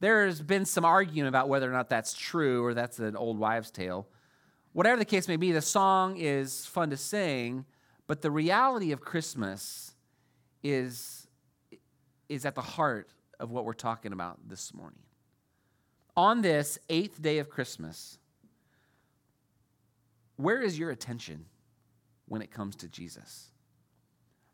There's 0.00 0.40
been 0.40 0.64
some 0.64 0.84
arguing 0.84 1.28
about 1.28 1.48
whether 1.48 1.68
or 1.68 1.72
not 1.72 1.88
that's 1.88 2.14
true 2.14 2.64
or 2.64 2.74
that's 2.74 2.98
an 2.98 3.16
old 3.16 3.38
wives' 3.38 3.70
tale. 3.70 4.06
Whatever 4.72 4.98
the 4.98 5.04
case 5.04 5.26
may 5.26 5.36
be, 5.36 5.50
the 5.50 5.60
song 5.60 6.16
is 6.18 6.66
fun 6.66 6.90
to 6.90 6.96
sing, 6.96 7.64
but 8.06 8.22
the 8.22 8.30
reality 8.30 8.92
of 8.92 9.00
Christmas 9.00 9.94
is, 10.62 11.26
is 12.28 12.44
at 12.44 12.54
the 12.54 12.62
heart 12.62 13.08
of 13.40 13.50
what 13.50 13.64
we're 13.64 13.72
talking 13.72 14.12
about 14.12 14.38
this 14.48 14.72
morning. 14.72 15.00
On 16.16 16.42
this 16.42 16.78
eighth 16.88 17.20
day 17.20 17.38
of 17.38 17.48
Christmas, 17.48 18.18
where 20.36 20.60
is 20.60 20.78
your 20.78 20.90
attention 20.90 21.46
when 22.26 22.42
it 22.42 22.50
comes 22.50 22.76
to 22.76 22.88
Jesus? 22.88 23.50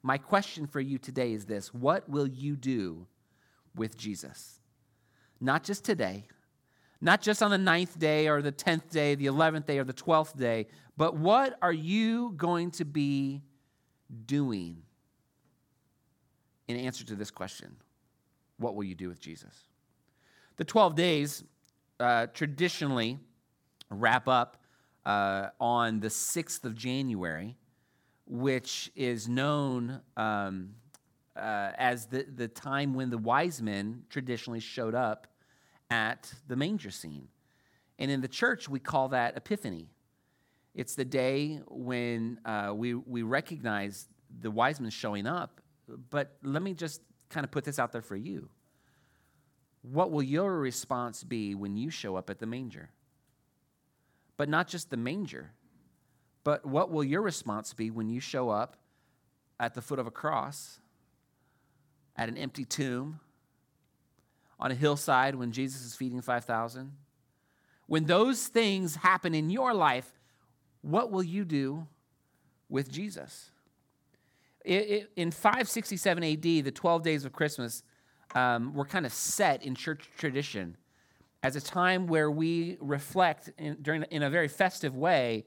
My 0.02 0.18
question 0.18 0.66
for 0.66 0.80
you 0.80 0.98
today 0.98 1.32
is 1.32 1.46
this 1.46 1.72
What 1.72 2.08
will 2.08 2.26
you 2.26 2.56
do 2.56 3.06
with 3.74 3.96
Jesus? 3.96 4.60
Not 5.44 5.62
just 5.62 5.84
today, 5.84 6.24
not 7.02 7.20
just 7.20 7.42
on 7.42 7.50
the 7.50 7.58
ninth 7.58 7.98
day 7.98 8.28
or 8.28 8.40
the 8.40 8.50
tenth 8.50 8.88
day, 8.90 9.14
the 9.14 9.26
eleventh 9.26 9.66
day 9.66 9.78
or 9.78 9.84
the 9.84 9.92
twelfth 9.92 10.38
day, 10.38 10.68
but 10.96 11.18
what 11.18 11.58
are 11.60 11.72
you 11.72 12.32
going 12.34 12.70
to 12.72 12.86
be 12.86 13.42
doing 14.24 14.78
in 16.66 16.78
answer 16.78 17.04
to 17.04 17.14
this 17.14 17.30
question? 17.30 17.76
What 18.56 18.74
will 18.74 18.84
you 18.84 18.94
do 18.94 19.08
with 19.08 19.20
Jesus? 19.20 19.54
The 20.56 20.64
12 20.64 20.94
days 20.94 21.44
uh, 22.00 22.28
traditionally 22.32 23.18
wrap 23.90 24.26
up 24.26 24.62
uh, 25.04 25.48
on 25.60 26.00
the 26.00 26.08
6th 26.08 26.64
of 26.64 26.74
January, 26.74 27.54
which 28.26 28.90
is 28.96 29.28
known 29.28 30.00
um, 30.16 30.70
uh, 31.36 31.72
as 31.76 32.06
the, 32.06 32.24
the 32.34 32.48
time 32.48 32.94
when 32.94 33.10
the 33.10 33.18
wise 33.18 33.60
men 33.60 34.04
traditionally 34.08 34.60
showed 34.60 34.94
up 34.94 35.26
at 35.94 36.34
the 36.48 36.56
manger 36.56 36.90
scene. 36.90 37.28
And 38.00 38.10
in 38.10 38.20
the 38.20 38.26
church, 38.26 38.68
we 38.68 38.80
call 38.80 39.10
that 39.10 39.36
Epiphany. 39.36 39.90
It's 40.74 40.96
the 40.96 41.04
day 41.04 41.60
when 41.68 42.40
uh, 42.44 42.72
we, 42.74 42.94
we 42.94 43.22
recognize 43.22 44.08
the 44.40 44.50
wise 44.50 44.80
men 44.80 44.90
showing 44.90 45.24
up. 45.28 45.60
But 46.10 46.36
let 46.42 46.62
me 46.62 46.74
just 46.74 47.00
kind 47.30 47.44
of 47.44 47.52
put 47.52 47.62
this 47.62 47.78
out 47.78 47.92
there 47.92 48.02
for 48.02 48.16
you. 48.16 48.48
What 49.82 50.10
will 50.10 50.24
your 50.24 50.58
response 50.58 51.22
be 51.22 51.54
when 51.54 51.76
you 51.76 51.90
show 51.90 52.16
up 52.16 52.28
at 52.28 52.40
the 52.40 52.46
manger? 52.46 52.90
But 54.36 54.48
not 54.48 54.66
just 54.66 54.90
the 54.90 54.96
manger, 54.96 55.52
but 56.42 56.66
what 56.66 56.90
will 56.90 57.04
your 57.04 57.22
response 57.22 57.72
be 57.72 57.92
when 57.92 58.08
you 58.08 58.18
show 58.18 58.50
up 58.50 58.78
at 59.60 59.74
the 59.74 59.80
foot 59.80 60.00
of 60.00 60.08
a 60.08 60.10
cross, 60.10 60.80
at 62.16 62.28
an 62.28 62.36
empty 62.36 62.64
tomb, 62.64 63.20
on 64.58 64.70
a 64.70 64.74
hillside 64.74 65.34
when 65.34 65.52
Jesus 65.52 65.82
is 65.84 65.94
feeding 65.94 66.20
5,000? 66.20 66.92
When 67.86 68.04
those 68.04 68.46
things 68.46 68.96
happen 68.96 69.34
in 69.34 69.50
your 69.50 69.74
life, 69.74 70.10
what 70.82 71.10
will 71.10 71.22
you 71.22 71.44
do 71.44 71.86
with 72.68 72.90
Jesus? 72.90 73.50
It, 74.64 74.72
it, 74.72 75.10
in 75.16 75.30
567 75.30 76.24
AD, 76.24 76.42
the 76.42 76.70
12 76.70 77.02
days 77.02 77.24
of 77.24 77.32
Christmas 77.32 77.82
um, 78.34 78.74
were 78.74 78.86
kind 78.86 79.04
of 79.04 79.12
set 79.12 79.62
in 79.62 79.74
church 79.74 80.08
tradition 80.16 80.76
as 81.42 81.56
a 81.56 81.60
time 81.60 82.06
where 82.06 82.30
we 82.30 82.78
reflect 82.80 83.50
in, 83.58 83.76
during, 83.82 84.02
in 84.04 84.22
a 84.22 84.30
very 84.30 84.48
festive 84.48 84.96
way 84.96 85.44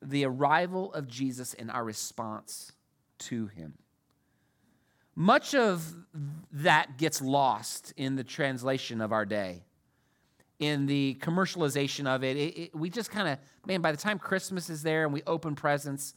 the 0.00 0.24
arrival 0.24 0.92
of 0.94 1.06
Jesus 1.06 1.54
and 1.54 1.70
our 1.70 1.84
response 1.84 2.72
to 3.18 3.46
him. 3.48 3.74
Much 5.18 5.52
of 5.52 5.96
that 6.52 6.96
gets 6.96 7.20
lost 7.20 7.92
in 7.96 8.14
the 8.14 8.22
translation 8.22 9.00
of 9.00 9.10
our 9.10 9.26
day, 9.26 9.64
in 10.60 10.86
the 10.86 11.16
commercialization 11.20 12.06
of 12.06 12.22
it. 12.22 12.36
it, 12.36 12.56
it 12.56 12.74
we 12.76 12.88
just 12.88 13.10
kind 13.10 13.26
of, 13.26 13.36
man, 13.66 13.80
by 13.80 13.90
the 13.90 13.98
time 13.98 14.16
Christmas 14.16 14.70
is 14.70 14.80
there 14.80 15.02
and 15.02 15.12
we 15.12 15.20
open 15.26 15.56
presents, 15.56 16.14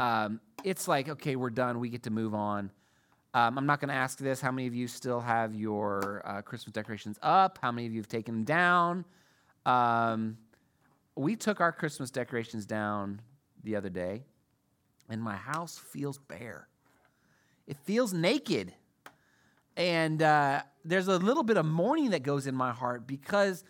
um, 0.00 0.40
it's 0.64 0.88
like, 0.88 1.08
okay, 1.08 1.36
we're 1.36 1.50
done. 1.50 1.78
We 1.78 1.88
get 1.88 2.02
to 2.02 2.10
move 2.10 2.34
on. 2.34 2.72
Um, 3.32 3.58
I'm 3.58 3.64
not 3.64 3.78
going 3.78 3.90
to 3.90 3.94
ask 3.94 4.18
this. 4.18 4.40
How 4.40 4.50
many 4.50 4.66
of 4.66 4.74
you 4.74 4.88
still 4.88 5.20
have 5.20 5.54
your 5.54 6.20
uh, 6.24 6.42
Christmas 6.42 6.72
decorations 6.72 7.20
up? 7.22 7.60
How 7.62 7.70
many 7.70 7.86
of 7.86 7.92
you 7.92 8.00
have 8.00 8.08
taken 8.08 8.34
them 8.34 8.44
down? 8.44 9.04
Um, 9.66 10.36
we 11.14 11.36
took 11.36 11.60
our 11.60 11.70
Christmas 11.70 12.10
decorations 12.10 12.66
down 12.66 13.20
the 13.62 13.76
other 13.76 13.88
day, 13.88 14.24
and 15.08 15.22
my 15.22 15.36
house 15.36 15.78
feels 15.78 16.18
bare 16.18 16.66
it 17.66 17.76
feels 17.84 18.12
naked. 18.12 18.72
And 19.76 20.22
uh, 20.22 20.62
there's 20.84 21.08
a 21.08 21.18
little 21.18 21.42
bit 21.42 21.56
of 21.56 21.64
mourning 21.64 22.10
that 22.10 22.22
goes 22.22 22.46
in 22.46 22.54
my 22.54 22.72
heart 22.72 23.06
because 23.06 23.64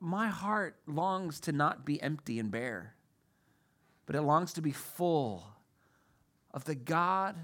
my 0.00 0.28
heart 0.28 0.76
longs 0.86 1.40
to 1.40 1.52
not 1.52 1.84
be 1.84 2.00
empty 2.00 2.38
and 2.38 2.50
bare, 2.50 2.94
but 4.06 4.16
it 4.16 4.22
longs 4.22 4.54
to 4.54 4.62
be 4.62 4.72
full 4.72 5.44
of 6.52 6.64
the 6.64 6.74
God 6.74 7.36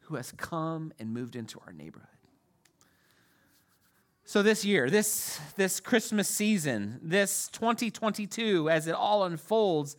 who 0.00 0.16
has 0.16 0.32
come 0.32 0.92
and 0.98 1.12
moved 1.12 1.36
into 1.36 1.60
our 1.66 1.72
neighborhood. 1.72 2.08
So 4.24 4.42
this 4.42 4.64
year, 4.64 4.90
this 4.90 5.40
this 5.56 5.80
Christmas 5.80 6.28
season, 6.28 7.00
this 7.02 7.48
2022 7.48 8.68
as 8.68 8.86
it 8.86 8.94
all 8.94 9.24
unfolds, 9.24 9.96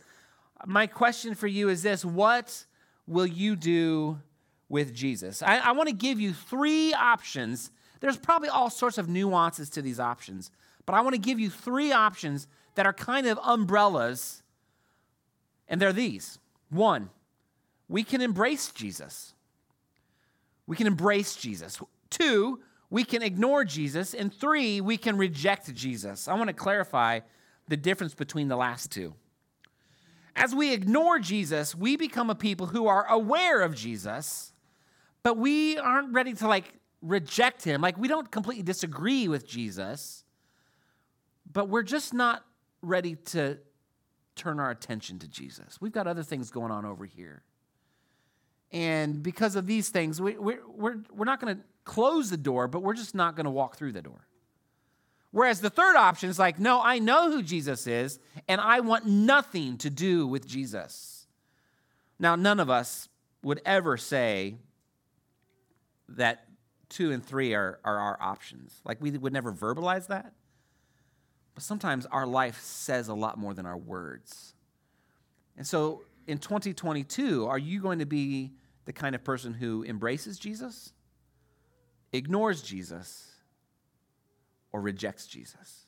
my 0.66 0.86
question 0.86 1.34
for 1.34 1.46
you 1.46 1.68
is 1.68 1.82
this, 1.82 2.04
what 2.04 2.66
will 3.10 3.26
you 3.26 3.56
do 3.56 4.20
with 4.68 4.94
Jesus? 4.94 5.42
I, 5.42 5.58
I 5.58 5.72
want 5.72 5.88
to 5.88 5.94
give 5.94 6.20
you 6.20 6.32
three 6.32 6.94
options. 6.94 7.72
There's 7.98 8.16
probably 8.16 8.48
all 8.48 8.70
sorts 8.70 8.98
of 8.98 9.08
nuances 9.08 9.68
to 9.70 9.82
these 9.82 9.98
options, 9.98 10.50
but 10.86 10.94
I 10.94 11.00
want 11.00 11.14
to 11.14 11.20
give 11.20 11.40
you 11.40 11.50
three 11.50 11.90
options 11.92 12.46
that 12.76 12.86
are 12.86 12.92
kind 12.92 13.26
of 13.26 13.38
umbrellas, 13.44 14.42
and 15.68 15.82
they're 15.82 15.92
these. 15.92 16.38
One, 16.70 17.10
we 17.88 18.04
can 18.04 18.20
embrace 18.20 18.70
Jesus. 18.70 19.34
we 20.68 20.76
can 20.76 20.86
embrace 20.86 21.34
Jesus. 21.34 21.80
Two, 22.10 22.60
we 22.90 23.02
can 23.02 23.22
ignore 23.22 23.64
Jesus. 23.64 24.14
And 24.14 24.32
three, 24.32 24.80
we 24.80 24.96
can 24.96 25.16
reject 25.16 25.74
Jesus. 25.74 26.28
I 26.28 26.34
want 26.34 26.46
to 26.46 26.54
clarify 26.54 27.20
the 27.66 27.76
difference 27.76 28.14
between 28.14 28.46
the 28.46 28.56
last 28.56 28.92
two. 28.92 29.14
As 30.40 30.54
we 30.54 30.72
ignore 30.72 31.18
Jesus, 31.18 31.74
we 31.74 31.98
become 31.98 32.30
a 32.30 32.34
people 32.34 32.66
who 32.66 32.86
are 32.86 33.06
aware 33.10 33.60
of 33.60 33.74
Jesus, 33.74 34.54
but 35.22 35.36
we 35.36 35.76
aren't 35.76 36.14
ready 36.14 36.32
to 36.32 36.48
like 36.48 36.72
reject 37.02 37.62
him. 37.62 37.82
Like 37.82 37.98
we 37.98 38.08
don't 38.08 38.30
completely 38.30 38.62
disagree 38.62 39.28
with 39.28 39.46
Jesus, 39.46 40.24
but 41.52 41.68
we're 41.68 41.82
just 41.82 42.14
not 42.14 42.46
ready 42.80 43.16
to 43.16 43.58
turn 44.34 44.58
our 44.58 44.70
attention 44.70 45.18
to 45.18 45.28
Jesus. 45.28 45.78
We've 45.78 45.92
got 45.92 46.06
other 46.06 46.22
things 46.22 46.50
going 46.50 46.72
on 46.72 46.86
over 46.86 47.04
here. 47.04 47.42
And 48.72 49.22
because 49.22 49.56
of 49.56 49.66
these 49.66 49.90
things, 49.90 50.22
we, 50.22 50.38
we're, 50.38 50.62
we're, 50.66 50.96
we're 51.12 51.26
not 51.26 51.40
going 51.40 51.56
to 51.56 51.62
close 51.84 52.30
the 52.30 52.38
door, 52.38 52.66
but 52.66 52.82
we're 52.82 52.94
just 52.94 53.14
not 53.14 53.36
going 53.36 53.44
to 53.44 53.50
walk 53.50 53.76
through 53.76 53.92
the 53.92 54.00
door. 54.00 54.26
Whereas 55.32 55.60
the 55.60 55.70
third 55.70 55.96
option 55.96 56.28
is 56.28 56.38
like, 56.38 56.58
no, 56.58 56.80
I 56.82 56.98
know 56.98 57.30
who 57.30 57.42
Jesus 57.42 57.86
is, 57.86 58.18
and 58.48 58.60
I 58.60 58.80
want 58.80 59.06
nothing 59.06 59.78
to 59.78 59.90
do 59.90 60.26
with 60.26 60.46
Jesus. 60.46 61.26
Now, 62.18 62.34
none 62.34 62.58
of 62.58 62.68
us 62.68 63.08
would 63.42 63.60
ever 63.64 63.96
say 63.96 64.56
that 66.08 66.46
two 66.88 67.12
and 67.12 67.24
three 67.24 67.54
are, 67.54 67.78
are 67.84 67.98
our 67.98 68.18
options. 68.20 68.80
Like, 68.84 69.00
we 69.00 69.10
would 69.16 69.32
never 69.32 69.52
verbalize 69.52 70.08
that. 70.08 70.32
But 71.54 71.62
sometimes 71.62 72.06
our 72.06 72.26
life 72.26 72.60
says 72.60 73.08
a 73.08 73.14
lot 73.14 73.38
more 73.38 73.54
than 73.54 73.66
our 73.66 73.78
words. 73.78 74.54
And 75.56 75.66
so 75.66 76.02
in 76.26 76.38
2022, 76.38 77.46
are 77.46 77.58
you 77.58 77.80
going 77.80 78.00
to 78.00 78.06
be 78.06 78.52
the 78.84 78.92
kind 78.92 79.14
of 79.14 79.22
person 79.22 79.54
who 79.54 79.84
embraces 79.84 80.38
Jesus, 80.38 80.92
ignores 82.12 82.62
Jesus, 82.62 83.29
or 84.72 84.80
rejects 84.80 85.26
Jesus? 85.26 85.86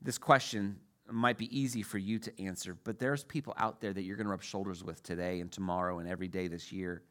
This 0.00 0.18
question 0.18 0.80
might 1.10 1.38
be 1.38 1.56
easy 1.56 1.82
for 1.82 1.98
you 1.98 2.18
to 2.18 2.42
answer, 2.42 2.76
but 2.84 2.98
there's 2.98 3.24
people 3.24 3.54
out 3.56 3.80
there 3.80 3.92
that 3.92 4.02
you're 4.02 4.16
going 4.16 4.26
to 4.26 4.30
rub 4.30 4.42
shoulders 4.42 4.82
with 4.82 5.02
today 5.02 5.40
and 5.40 5.50
tomorrow 5.50 5.98
and 5.98 6.08
every 6.08 6.28
day 6.28 6.48
this 6.48 6.72
year. 6.72 7.02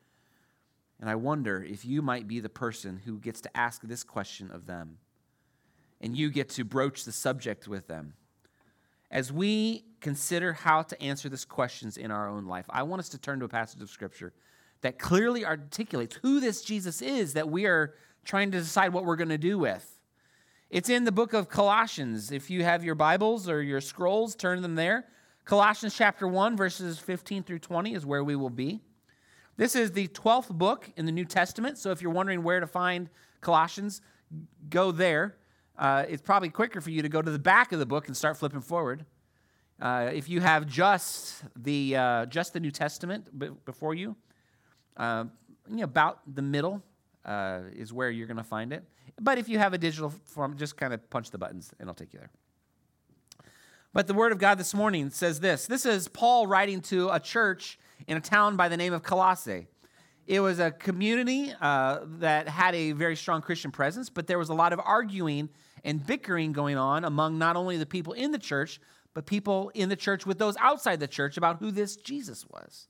And 0.99 1.09
I 1.09 1.15
wonder 1.15 1.63
if 1.63 1.85
you 1.85 2.01
might 2.01 2.27
be 2.27 2.39
the 2.39 2.49
person 2.49 3.01
who 3.05 3.17
gets 3.17 3.41
to 3.41 3.57
ask 3.57 3.81
this 3.81 4.03
question 4.03 4.51
of 4.51 4.65
them, 4.65 4.97
and 5.99 6.15
you 6.15 6.29
get 6.29 6.49
to 6.49 6.63
broach 6.63 7.05
the 7.05 7.11
subject 7.11 7.67
with 7.67 7.87
them. 7.87 8.13
As 9.09 9.31
we 9.31 9.85
consider 9.99 10.53
how 10.53 10.83
to 10.83 11.01
answer 11.01 11.27
these 11.27 11.45
questions 11.45 11.97
in 11.97 12.11
our 12.11 12.29
own 12.29 12.45
life, 12.45 12.65
I 12.69 12.83
want 12.83 13.01
us 13.01 13.09
to 13.09 13.17
turn 13.17 13.39
to 13.39 13.45
a 13.45 13.49
passage 13.49 13.81
of 13.81 13.89
Scripture 13.89 14.33
that 14.81 14.99
clearly 14.99 15.45
articulates 15.45 16.15
who 16.21 16.39
this 16.39 16.61
Jesus 16.61 17.01
is 17.01 17.33
that 17.33 17.49
we 17.49 17.65
are 17.65 17.93
trying 18.23 18.51
to 18.51 18.59
decide 18.59 18.93
what 18.93 19.05
we're 19.05 19.15
going 19.15 19.29
to 19.29 19.37
do 19.37 19.57
with. 19.57 19.99
It's 20.69 20.89
in 20.89 21.03
the 21.03 21.11
book 21.11 21.33
of 21.33 21.49
Colossians. 21.49 22.31
If 22.31 22.49
you 22.49 22.63
have 22.63 22.83
your 22.83 22.95
Bibles 22.95 23.49
or 23.49 23.61
your 23.61 23.81
scrolls, 23.81 24.35
turn 24.35 24.61
them 24.61 24.75
there. 24.75 25.05
Colossians 25.43 25.95
chapter 25.95 26.27
1, 26.27 26.55
verses 26.55 26.97
15 26.99 27.43
through 27.43 27.59
20 27.59 27.93
is 27.93 28.05
where 28.05 28.23
we 28.23 28.35
will 28.35 28.49
be. 28.49 28.79
This 29.57 29.75
is 29.75 29.91
the 29.91 30.07
12th 30.07 30.49
book 30.49 30.89
in 30.95 31.05
the 31.05 31.11
New 31.11 31.25
Testament. 31.25 31.77
So 31.77 31.91
if 31.91 32.01
you're 32.01 32.11
wondering 32.11 32.41
where 32.43 32.59
to 32.59 32.67
find 32.67 33.09
Colossians, 33.41 34.01
go 34.69 34.91
there. 34.91 35.35
Uh, 35.77 36.05
it's 36.07 36.21
probably 36.21 36.49
quicker 36.49 36.79
for 36.79 36.89
you 36.89 37.01
to 37.01 37.09
go 37.09 37.21
to 37.21 37.31
the 37.31 37.39
back 37.39 37.71
of 37.71 37.79
the 37.79 37.85
book 37.85 38.07
and 38.07 38.15
start 38.15 38.37
flipping 38.37 38.61
forward. 38.61 39.05
Uh, 39.81 40.09
if 40.13 40.29
you 40.29 40.39
have 40.39 40.67
just 40.67 41.43
the, 41.55 41.97
uh, 41.97 42.25
just 42.27 42.53
the 42.53 42.59
New 42.59 42.71
Testament 42.71 43.27
b- 43.37 43.49
before 43.65 43.93
you, 43.93 44.15
uh, 44.95 45.25
you 45.69 45.77
know, 45.77 45.83
about 45.83 46.19
the 46.33 46.41
middle 46.41 46.81
uh, 47.25 47.61
is 47.75 47.93
where 47.93 48.09
you're 48.09 48.27
going 48.27 48.37
to 48.37 48.43
find 48.43 48.73
it. 48.73 48.83
But 49.19 49.37
if 49.37 49.49
you 49.49 49.59
have 49.59 49.73
a 49.73 49.77
digital 49.77 50.09
form, 50.09 50.57
just 50.57 50.77
kind 50.77 50.93
of 50.93 51.09
punch 51.09 51.31
the 51.31 51.37
buttons 51.37 51.71
and 51.79 51.87
it'll 51.87 51.93
take 51.93 52.13
you 52.13 52.19
there. 52.19 52.31
But 53.93 54.07
the 54.07 54.13
Word 54.13 54.31
of 54.31 54.37
God 54.37 54.57
this 54.57 54.73
morning 54.73 55.09
says 55.09 55.39
this 55.39 55.65
this 55.67 55.85
is 55.85 56.07
Paul 56.07 56.47
writing 56.47 56.81
to 56.83 57.09
a 57.09 57.19
church 57.19 57.77
in 58.07 58.17
a 58.17 58.21
town 58.21 58.55
by 58.55 58.69
the 58.69 58.77
name 58.77 58.93
of 58.93 59.03
Colossae. 59.03 59.67
It 60.27 60.39
was 60.39 60.59
a 60.59 60.71
community 60.71 61.51
uh, 61.59 61.99
that 62.19 62.47
had 62.47 62.73
a 62.73 62.93
very 62.93 63.15
strong 63.15 63.41
Christian 63.41 63.71
presence, 63.71 64.09
but 64.09 64.27
there 64.27 64.39
was 64.39 64.49
a 64.49 64.53
lot 64.53 64.71
of 64.71 64.79
arguing 64.79 65.49
and 65.83 66.05
bickering 66.05 66.53
going 66.53 66.77
on 66.77 67.03
among 67.03 67.37
not 67.37 67.55
only 67.55 67.77
the 67.77 67.85
people 67.85 68.13
in 68.13 68.31
the 68.31 68.39
church, 68.39 68.79
but 69.13 69.25
people 69.25 69.71
in 69.73 69.89
the 69.89 69.95
church 69.95 70.25
with 70.25 70.37
those 70.37 70.55
outside 70.57 70.99
the 70.99 71.07
church 71.07 71.37
about 71.37 71.59
who 71.59 71.71
this 71.71 71.97
Jesus 71.97 72.45
was. 72.49 72.87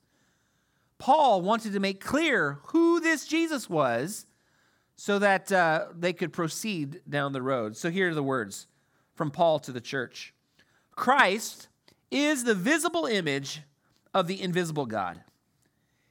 Paul 1.02 1.42
wanted 1.42 1.72
to 1.72 1.80
make 1.80 2.00
clear 2.00 2.60
who 2.66 3.00
this 3.00 3.26
Jesus 3.26 3.68
was 3.68 4.24
so 4.94 5.18
that 5.18 5.50
uh, 5.50 5.86
they 5.98 6.12
could 6.12 6.32
proceed 6.32 7.00
down 7.10 7.32
the 7.32 7.42
road. 7.42 7.76
So 7.76 7.90
here 7.90 8.10
are 8.10 8.14
the 8.14 8.22
words 8.22 8.68
from 9.16 9.32
Paul 9.32 9.58
to 9.58 9.72
the 9.72 9.80
church 9.80 10.32
Christ 10.92 11.66
is 12.12 12.44
the 12.44 12.54
visible 12.54 13.06
image 13.06 13.62
of 14.14 14.28
the 14.28 14.40
invisible 14.40 14.86
God. 14.86 15.24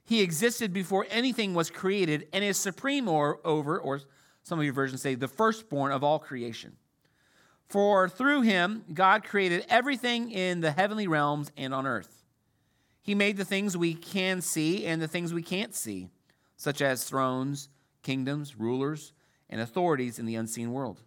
He 0.03 0.19
existed 0.19 0.73
before 0.73 1.07
anything 1.09 1.53
was 1.53 1.69
created 1.69 2.27
and 2.33 2.43
is 2.43 2.57
supreme 2.57 3.07
or, 3.07 3.39
over, 3.45 3.79
or 3.79 4.01
some 4.43 4.59
of 4.59 4.65
your 4.65 4.73
versions 4.73 5.01
say, 5.01 5.15
the 5.15 5.29
firstborn 5.29 5.93
of 5.93 6.03
all 6.03 6.19
creation. 6.19 6.75
For 7.69 8.09
through 8.09 8.41
him, 8.41 8.83
God 8.93 9.23
created 9.23 9.65
everything 9.69 10.31
in 10.31 10.59
the 10.59 10.71
heavenly 10.71 11.07
realms 11.07 11.49
and 11.55 11.73
on 11.73 11.87
earth. 11.87 12.20
He 13.01 13.15
made 13.15 13.37
the 13.37 13.45
things 13.45 13.75
we 13.75 13.93
can 13.93 14.41
see 14.41 14.85
and 14.85 15.01
the 15.01 15.07
things 15.07 15.33
we 15.33 15.41
can't 15.41 15.73
see, 15.73 16.09
such 16.55 16.81
as 16.81 17.03
thrones, 17.03 17.69
kingdoms, 18.03 18.55
rulers, 18.57 19.13
and 19.49 19.59
authorities 19.59 20.19
in 20.19 20.25
the 20.25 20.35
unseen 20.35 20.71
world. 20.71 21.01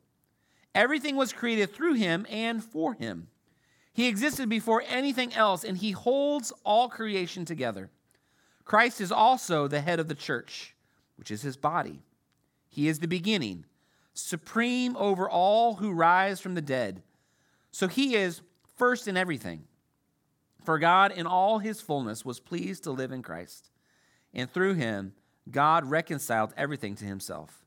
Everything 0.75 1.17
was 1.17 1.33
created 1.33 1.73
through 1.73 1.95
him 1.95 2.27
and 2.29 2.63
for 2.63 2.95
him. 2.95 3.29
He 3.93 4.09
existed 4.09 4.49
before 4.49 4.83
anything 4.89 5.33
else, 5.35 5.63
and 5.63 5.79
he 5.79 5.93
holds 5.93 6.53
all 6.65 6.89
creation 6.89 7.45
together. 7.45 7.91
Christ 8.65 9.01
is 9.01 9.13
also 9.13 9.69
the 9.69 9.81
head 9.81 10.01
of 10.01 10.09
the 10.09 10.17
church, 10.17 10.75
which 11.17 11.31
is 11.31 11.43
his 11.43 11.57
body. 11.57 12.03
He 12.69 12.89
is 12.89 12.99
the 12.99 13.07
beginning, 13.07 13.67
supreme 14.15 14.97
over 14.97 15.29
all 15.29 15.75
who 15.75 15.93
rise 15.93 16.41
from 16.41 16.55
the 16.55 16.61
dead. 16.61 17.03
So 17.71 17.87
he 17.87 18.17
is 18.17 18.41
first 18.77 19.07
in 19.07 19.17
everything. 19.17 19.65
For 20.65 20.79
God, 20.79 21.13
in 21.13 21.27
all 21.27 21.59
his 21.59 21.81
fullness, 21.81 22.25
was 22.25 22.41
pleased 22.41 22.85
to 22.85 22.91
live 22.91 23.13
in 23.13 23.23
Christ, 23.23 23.71
and 24.33 24.51
through 24.51 24.75
him, 24.75 25.13
God 25.51 25.91
reconciled 25.91 26.55
everything 26.57 26.95
to 26.97 27.05
himself. 27.05 27.65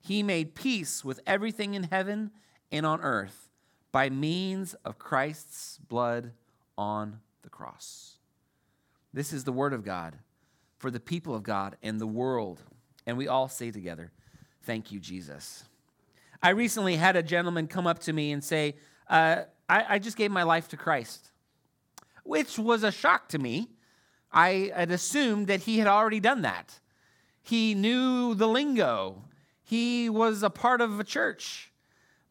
He 0.00 0.22
made 0.22 0.54
peace 0.54 1.04
with 1.04 1.20
everything 1.26 1.74
in 1.74 1.84
heaven 1.84 2.30
and 2.72 2.84
on 2.86 3.00
earth 3.02 3.50
by 3.92 4.10
means 4.10 4.74
of 4.84 4.98
Christ's 4.98 5.78
blood 5.78 6.32
on 6.76 7.20
the 7.42 7.50
cross. 7.50 8.16
This 9.12 9.32
is 9.32 9.44
the 9.44 9.52
word 9.52 9.72
of 9.72 9.84
God 9.84 10.16
for 10.78 10.90
the 10.90 11.00
people 11.00 11.34
of 11.34 11.42
God 11.42 11.76
and 11.82 12.00
the 12.00 12.06
world. 12.06 12.60
And 13.06 13.16
we 13.16 13.28
all 13.28 13.48
say 13.48 13.70
together, 13.70 14.10
Thank 14.62 14.90
you, 14.90 14.98
Jesus. 14.98 15.64
I 16.42 16.50
recently 16.50 16.96
had 16.96 17.16
a 17.16 17.22
gentleman 17.22 17.66
come 17.66 17.86
up 17.86 18.00
to 18.00 18.12
me 18.12 18.32
and 18.32 18.42
say, 18.42 18.76
uh, 19.08 19.42
I, 19.68 19.84
I 19.94 19.98
just 19.98 20.16
gave 20.16 20.30
my 20.30 20.42
life 20.42 20.68
to 20.68 20.76
Christ, 20.76 21.30
which 22.24 22.58
was 22.58 22.82
a 22.82 22.90
shock 22.90 23.28
to 23.28 23.38
me. 23.38 23.68
I 24.32 24.72
had 24.74 24.90
assumed 24.90 25.46
that 25.46 25.60
he 25.60 25.78
had 25.78 25.86
already 25.86 26.20
done 26.20 26.42
that. 26.42 26.80
He 27.40 27.74
knew 27.74 28.34
the 28.34 28.48
lingo, 28.48 29.22
he 29.62 30.10
was 30.10 30.42
a 30.42 30.50
part 30.50 30.80
of 30.80 30.98
a 30.98 31.04
church. 31.04 31.70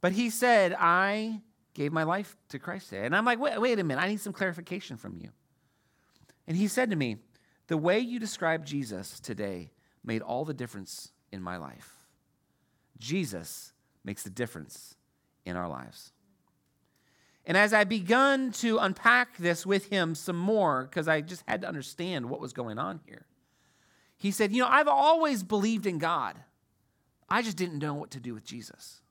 But 0.01 0.11
he 0.11 0.29
said, 0.29 0.75
I 0.77 1.41
gave 1.73 1.93
my 1.93 2.03
life 2.03 2.35
to 2.49 2.59
Christ 2.59 2.89
today. 2.89 3.05
And 3.05 3.15
I'm 3.15 3.25
like, 3.25 3.39
wait, 3.39 3.59
wait 3.59 3.79
a 3.79 3.83
minute, 3.83 4.01
I 4.01 4.09
need 4.09 4.19
some 4.19 4.33
clarification 4.33 4.97
from 4.97 5.17
you. 5.17 5.29
And 6.47 6.57
he 6.57 6.67
said 6.67 6.89
to 6.89 6.95
me, 6.95 7.17
The 7.67 7.77
way 7.77 7.99
you 7.99 8.19
described 8.19 8.67
Jesus 8.67 9.19
today 9.19 9.71
made 10.03 10.21
all 10.21 10.45
the 10.45 10.53
difference 10.53 11.11
in 11.31 11.41
my 11.41 11.57
life. 11.57 11.97
Jesus 12.99 13.73
makes 14.03 14.23
the 14.23 14.29
difference 14.29 14.95
in 15.45 15.55
our 15.55 15.67
lives. 15.67 16.11
And 17.45 17.57
as 17.57 17.73
I 17.73 17.83
begun 17.83 18.51
to 18.53 18.77
unpack 18.77 19.37
this 19.37 19.65
with 19.65 19.87
him 19.87 20.15
some 20.15 20.37
more, 20.37 20.83
because 20.83 21.07
I 21.07 21.21
just 21.21 21.43
had 21.47 21.61
to 21.61 21.67
understand 21.67 22.29
what 22.29 22.39
was 22.39 22.53
going 22.53 22.77
on 22.77 23.01
here, 23.05 23.25
he 24.17 24.31
said, 24.31 24.53
You 24.53 24.61
know, 24.61 24.69
I've 24.69 24.87
always 24.87 25.43
believed 25.43 25.85
in 25.85 25.97
God. 25.97 26.37
I 27.29 27.41
just 27.41 27.57
didn't 27.57 27.79
know 27.79 27.93
what 27.93 28.11
to 28.11 28.19
do 28.19 28.33
with 28.33 28.45
Jesus. 28.45 29.01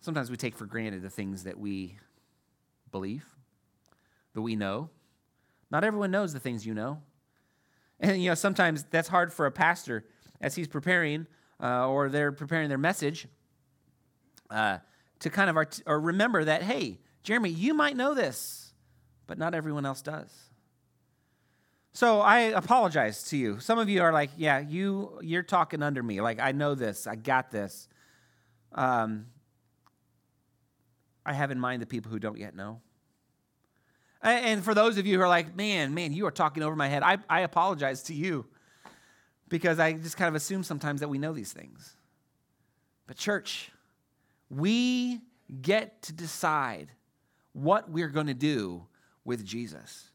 Sometimes 0.00 0.30
we 0.30 0.36
take 0.36 0.56
for 0.56 0.66
granted 0.66 1.02
the 1.02 1.10
things 1.10 1.44
that 1.44 1.58
we 1.58 1.98
believe, 2.90 3.24
that 4.34 4.42
we 4.42 4.56
know. 4.56 4.90
Not 5.70 5.84
everyone 5.84 6.10
knows 6.10 6.32
the 6.32 6.40
things 6.40 6.64
you 6.64 6.74
know. 6.74 7.02
And, 7.98 8.22
you 8.22 8.30
know, 8.30 8.34
sometimes 8.34 8.84
that's 8.90 9.08
hard 9.08 9.32
for 9.32 9.46
a 9.46 9.50
pastor 9.50 10.06
as 10.40 10.54
he's 10.54 10.68
preparing 10.68 11.26
uh, 11.62 11.86
or 11.88 12.08
they're 12.08 12.32
preparing 12.32 12.68
their 12.68 12.78
message 12.78 13.26
uh, 14.48 14.78
to 15.20 15.30
kind 15.30 15.48
of 15.48 15.56
art- 15.56 15.82
or 15.86 16.00
remember 16.00 16.44
that, 16.44 16.62
hey, 16.62 16.98
Jeremy, 17.22 17.50
you 17.50 17.74
might 17.74 17.96
know 17.96 18.14
this, 18.14 18.72
but 19.26 19.38
not 19.38 19.54
everyone 19.54 19.86
else 19.86 20.02
does. 20.02 20.30
So 21.92 22.20
I 22.20 22.40
apologize 22.40 23.24
to 23.24 23.36
you. 23.36 23.58
Some 23.60 23.78
of 23.78 23.88
you 23.88 24.02
are 24.02 24.12
like, 24.12 24.30
yeah, 24.36 24.60
you 24.60 25.18
you're 25.22 25.42
talking 25.42 25.82
under 25.82 26.02
me. 26.02 26.20
Like 26.20 26.38
I 26.38 26.52
know 26.52 26.74
this. 26.74 27.06
I 27.06 27.16
got 27.16 27.50
this. 27.50 27.88
Um, 28.72 29.26
I 31.26 31.32
have 31.32 31.50
in 31.50 31.58
mind 31.58 31.82
the 31.82 31.86
people 31.86 32.10
who 32.10 32.18
don't 32.18 32.38
yet 32.38 32.54
know. 32.54 32.80
And 34.22 34.62
for 34.62 34.74
those 34.74 34.98
of 34.98 35.06
you 35.06 35.16
who 35.16 35.22
are 35.22 35.28
like, 35.28 35.56
man, 35.56 35.94
man, 35.94 36.12
you 36.12 36.26
are 36.26 36.30
talking 36.30 36.62
over 36.62 36.76
my 36.76 36.88
head, 36.88 37.02
I, 37.02 37.18
I 37.28 37.40
apologize 37.40 38.02
to 38.04 38.14
you 38.14 38.46
because 39.48 39.78
I 39.78 39.94
just 39.94 40.16
kind 40.16 40.28
of 40.28 40.34
assume 40.34 40.62
sometimes 40.62 41.00
that 41.00 41.08
we 41.08 41.18
know 41.18 41.32
these 41.32 41.52
things. 41.52 41.96
But, 43.06 43.16
church, 43.16 43.70
we 44.50 45.20
get 45.62 46.02
to 46.02 46.12
decide 46.12 46.88
what 47.52 47.90
we're 47.90 48.08
going 48.08 48.26
to 48.26 48.34
do 48.34 48.86
with 49.24 49.44
Jesus. 49.44 50.10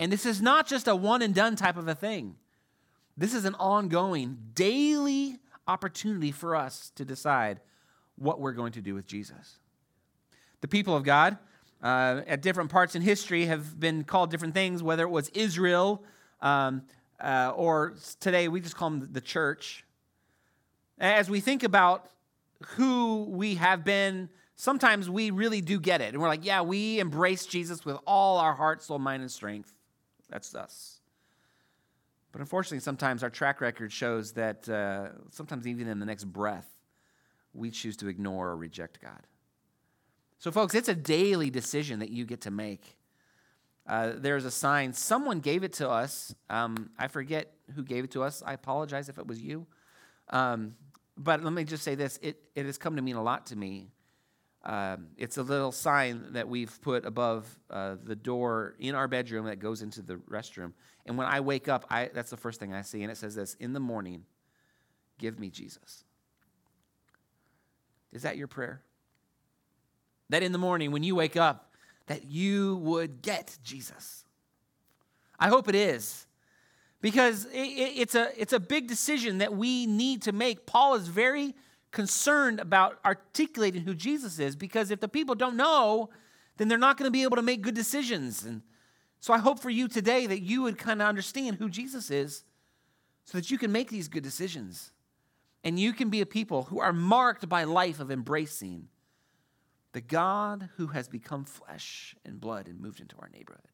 And 0.00 0.10
this 0.10 0.26
is 0.26 0.40
not 0.40 0.66
just 0.66 0.88
a 0.88 0.96
one 0.96 1.22
and 1.22 1.34
done 1.34 1.56
type 1.56 1.76
of 1.76 1.88
a 1.88 1.94
thing. 1.94 2.36
This 3.16 3.34
is 3.34 3.44
an 3.44 3.54
ongoing, 3.56 4.38
daily 4.54 5.38
opportunity 5.68 6.32
for 6.32 6.56
us 6.56 6.90
to 6.96 7.04
decide 7.04 7.60
what 8.16 8.40
we're 8.40 8.52
going 8.52 8.72
to 8.72 8.80
do 8.80 8.94
with 8.94 9.06
Jesus. 9.06 9.58
The 10.60 10.68
people 10.68 10.96
of 10.96 11.04
God 11.04 11.38
uh, 11.82 12.22
at 12.26 12.42
different 12.42 12.70
parts 12.70 12.94
in 12.94 13.02
history 13.02 13.46
have 13.46 13.78
been 13.78 14.04
called 14.04 14.30
different 14.30 14.54
things, 14.54 14.82
whether 14.82 15.04
it 15.04 15.10
was 15.10 15.28
Israel 15.30 16.02
um, 16.40 16.82
uh, 17.20 17.52
or 17.54 17.94
today 18.20 18.48
we 18.48 18.60
just 18.60 18.76
call 18.76 18.90
them 18.90 19.08
the 19.12 19.20
church. 19.20 19.84
As 20.98 21.28
we 21.28 21.40
think 21.40 21.62
about 21.62 22.08
who 22.62 23.24
we 23.24 23.56
have 23.56 23.84
been, 23.84 24.28
sometimes 24.56 25.10
we 25.10 25.30
really 25.30 25.60
do 25.60 25.80
get 25.80 26.00
it. 26.00 26.14
And 26.14 26.22
we're 26.22 26.28
like, 26.28 26.44
yeah, 26.44 26.62
we 26.62 26.98
embrace 26.98 27.46
Jesus 27.46 27.84
with 27.84 27.96
all 28.06 28.38
our 28.38 28.54
heart, 28.54 28.82
soul, 28.82 28.98
mind, 28.98 29.22
and 29.22 29.30
strength. 29.30 29.72
That's 30.28 30.54
us. 30.54 31.00
But 32.32 32.40
unfortunately, 32.40 32.80
sometimes 32.80 33.22
our 33.22 33.30
track 33.30 33.60
record 33.60 33.92
shows 33.92 34.32
that 34.32 34.68
uh, 34.68 35.10
sometimes 35.30 35.66
even 35.66 35.86
in 35.86 36.00
the 36.00 36.06
next 36.06 36.24
breath, 36.24 36.66
we 37.52 37.70
choose 37.70 37.96
to 37.98 38.08
ignore 38.08 38.48
or 38.48 38.56
reject 38.56 39.00
God. 39.00 39.20
So, 40.38 40.50
folks, 40.50 40.74
it's 40.74 40.88
a 40.88 40.94
daily 40.94 41.48
decision 41.48 42.00
that 42.00 42.10
you 42.10 42.24
get 42.24 42.40
to 42.42 42.50
make. 42.50 42.96
Uh, 43.86 44.12
there's 44.16 44.44
a 44.44 44.50
sign. 44.50 44.92
Someone 44.92 45.40
gave 45.40 45.62
it 45.62 45.74
to 45.74 45.88
us. 45.88 46.34
Um, 46.50 46.90
I 46.98 47.06
forget 47.06 47.52
who 47.74 47.82
gave 47.82 48.04
it 48.04 48.10
to 48.12 48.22
us. 48.22 48.42
I 48.44 48.52
apologize 48.52 49.08
if 49.08 49.18
it 49.18 49.26
was 49.26 49.40
you. 49.40 49.66
Um, 50.30 50.74
but 51.16 51.42
let 51.42 51.52
me 51.52 51.64
just 51.64 51.82
say 51.82 51.94
this 51.94 52.18
it, 52.22 52.40
it 52.54 52.66
has 52.66 52.78
come 52.78 52.96
to 52.96 53.02
mean 53.02 53.16
a 53.16 53.22
lot 53.22 53.46
to 53.46 53.56
me. 53.56 53.90
Um, 54.64 55.08
it's 55.18 55.36
a 55.36 55.42
little 55.42 55.72
sign 55.72 56.32
that 56.32 56.48
we've 56.48 56.80
put 56.80 57.04
above 57.04 57.46
uh, 57.68 57.96
the 58.02 58.16
door 58.16 58.74
in 58.78 58.94
our 58.94 59.06
bedroom 59.06 59.44
that 59.46 59.58
goes 59.58 59.82
into 59.82 60.00
the 60.00 60.14
restroom. 60.14 60.72
And 61.04 61.18
when 61.18 61.26
I 61.26 61.40
wake 61.40 61.68
up, 61.68 61.84
I, 61.90 62.10
that's 62.14 62.30
the 62.30 62.38
first 62.38 62.60
thing 62.60 62.72
I 62.72 62.80
see. 62.80 63.02
And 63.02 63.12
it 63.12 63.16
says 63.16 63.34
this 63.34 63.54
In 63.60 63.74
the 63.74 63.80
morning, 63.80 64.24
give 65.18 65.38
me 65.38 65.50
Jesus. 65.50 66.04
Is 68.12 68.22
that 68.22 68.36
your 68.36 68.48
prayer? 68.48 68.80
That 70.30 70.42
in 70.42 70.52
the 70.52 70.58
morning, 70.58 70.92
when 70.92 71.02
you 71.02 71.14
wake 71.14 71.36
up, 71.36 71.72
that 72.06 72.24
you 72.24 72.76
would 72.76 73.20
get 73.20 73.58
Jesus. 73.62 74.24
I 75.38 75.48
hope 75.48 75.68
it 75.68 75.74
is. 75.74 76.26
Because 77.04 77.46
it's 77.52 78.14
a, 78.14 78.30
it's 78.34 78.54
a 78.54 78.58
big 78.58 78.88
decision 78.88 79.36
that 79.36 79.54
we 79.54 79.84
need 79.84 80.22
to 80.22 80.32
make. 80.32 80.64
Paul 80.64 80.94
is 80.94 81.06
very 81.06 81.54
concerned 81.90 82.60
about 82.60 82.98
articulating 83.04 83.82
who 83.82 83.92
Jesus 83.92 84.38
is 84.38 84.56
because 84.56 84.90
if 84.90 85.00
the 85.00 85.08
people 85.08 85.34
don't 85.34 85.54
know, 85.54 86.08
then 86.56 86.68
they're 86.68 86.78
not 86.78 86.96
going 86.96 87.06
to 87.06 87.12
be 87.12 87.22
able 87.22 87.36
to 87.36 87.42
make 87.42 87.60
good 87.60 87.74
decisions. 87.74 88.46
And 88.46 88.62
so 89.20 89.34
I 89.34 89.38
hope 89.38 89.60
for 89.60 89.68
you 89.68 89.86
today 89.86 90.26
that 90.26 90.40
you 90.40 90.62
would 90.62 90.78
kind 90.78 91.02
of 91.02 91.06
understand 91.06 91.56
who 91.56 91.68
Jesus 91.68 92.10
is 92.10 92.42
so 93.26 93.36
that 93.36 93.50
you 93.50 93.58
can 93.58 93.70
make 93.70 93.90
these 93.90 94.08
good 94.08 94.22
decisions. 94.22 94.90
And 95.62 95.78
you 95.78 95.92
can 95.92 96.08
be 96.08 96.22
a 96.22 96.26
people 96.26 96.62
who 96.62 96.80
are 96.80 96.94
marked 96.94 97.46
by 97.50 97.64
life 97.64 98.00
of 98.00 98.10
embracing 98.10 98.88
the 99.92 100.00
God 100.00 100.70
who 100.78 100.86
has 100.86 101.06
become 101.08 101.44
flesh 101.44 102.16
and 102.24 102.40
blood 102.40 102.66
and 102.66 102.80
moved 102.80 103.00
into 103.00 103.16
our 103.18 103.28
neighborhood. 103.28 103.73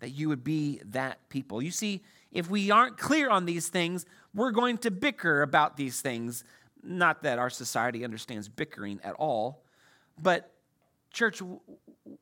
That 0.00 0.10
you 0.10 0.28
would 0.28 0.44
be 0.44 0.80
that 0.84 1.28
people. 1.28 1.60
You 1.62 1.70
see, 1.70 2.02
if 2.30 2.50
we 2.50 2.70
aren't 2.70 2.98
clear 2.98 3.30
on 3.30 3.46
these 3.46 3.68
things, 3.68 4.04
we're 4.34 4.52
going 4.52 4.78
to 4.78 4.90
bicker 4.90 5.42
about 5.42 5.76
these 5.76 6.00
things. 6.00 6.44
Not 6.82 7.22
that 7.22 7.38
our 7.38 7.50
society 7.50 8.04
understands 8.04 8.48
bickering 8.48 9.00
at 9.02 9.14
all, 9.14 9.64
but 10.20 10.52
church, 11.12 11.42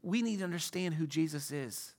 we 0.03 0.23
need 0.23 0.39
to 0.39 0.45
understand 0.45 0.95
who 0.95 1.07
Jesus 1.07 1.51
is. 1.51 1.96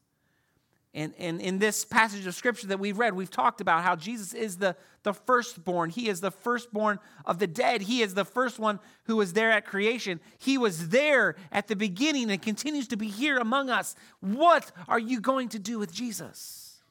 And, 0.97 1.13
and 1.19 1.39
in 1.39 1.59
this 1.59 1.85
passage 1.85 2.25
of 2.25 2.33
scripture 2.33 2.65
that 2.67 2.79
we've 2.79 2.97
read, 2.97 3.13
we've 3.13 3.29
talked 3.29 3.61
about 3.61 3.83
how 3.83 3.95
Jesus 3.95 4.33
is 4.33 4.57
the, 4.57 4.75
the 5.03 5.13
firstborn. 5.13 5.91
He 5.91 6.09
is 6.09 6.21
the 6.21 6.31
firstborn 6.31 6.97
of 7.23 7.37
the 7.37 7.45
dead. 7.45 7.83
He 7.83 8.01
is 8.01 8.15
the 8.15 8.25
first 8.25 8.57
one 8.57 8.79
who 9.03 9.15
was 9.15 9.33
there 9.33 9.51
at 9.51 9.63
creation. 9.63 10.19
He 10.39 10.57
was 10.57 10.89
there 10.89 11.35
at 11.51 11.67
the 11.67 11.75
beginning 11.75 12.31
and 12.31 12.41
continues 12.41 12.87
to 12.87 12.97
be 12.97 13.09
here 13.09 13.37
among 13.37 13.69
us. 13.69 13.95
What 14.21 14.71
are 14.87 14.97
you 14.97 15.21
going 15.21 15.49
to 15.49 15.59
do 15.59 15.77
with 15.77 15.93
Jesus? 15.93 16.81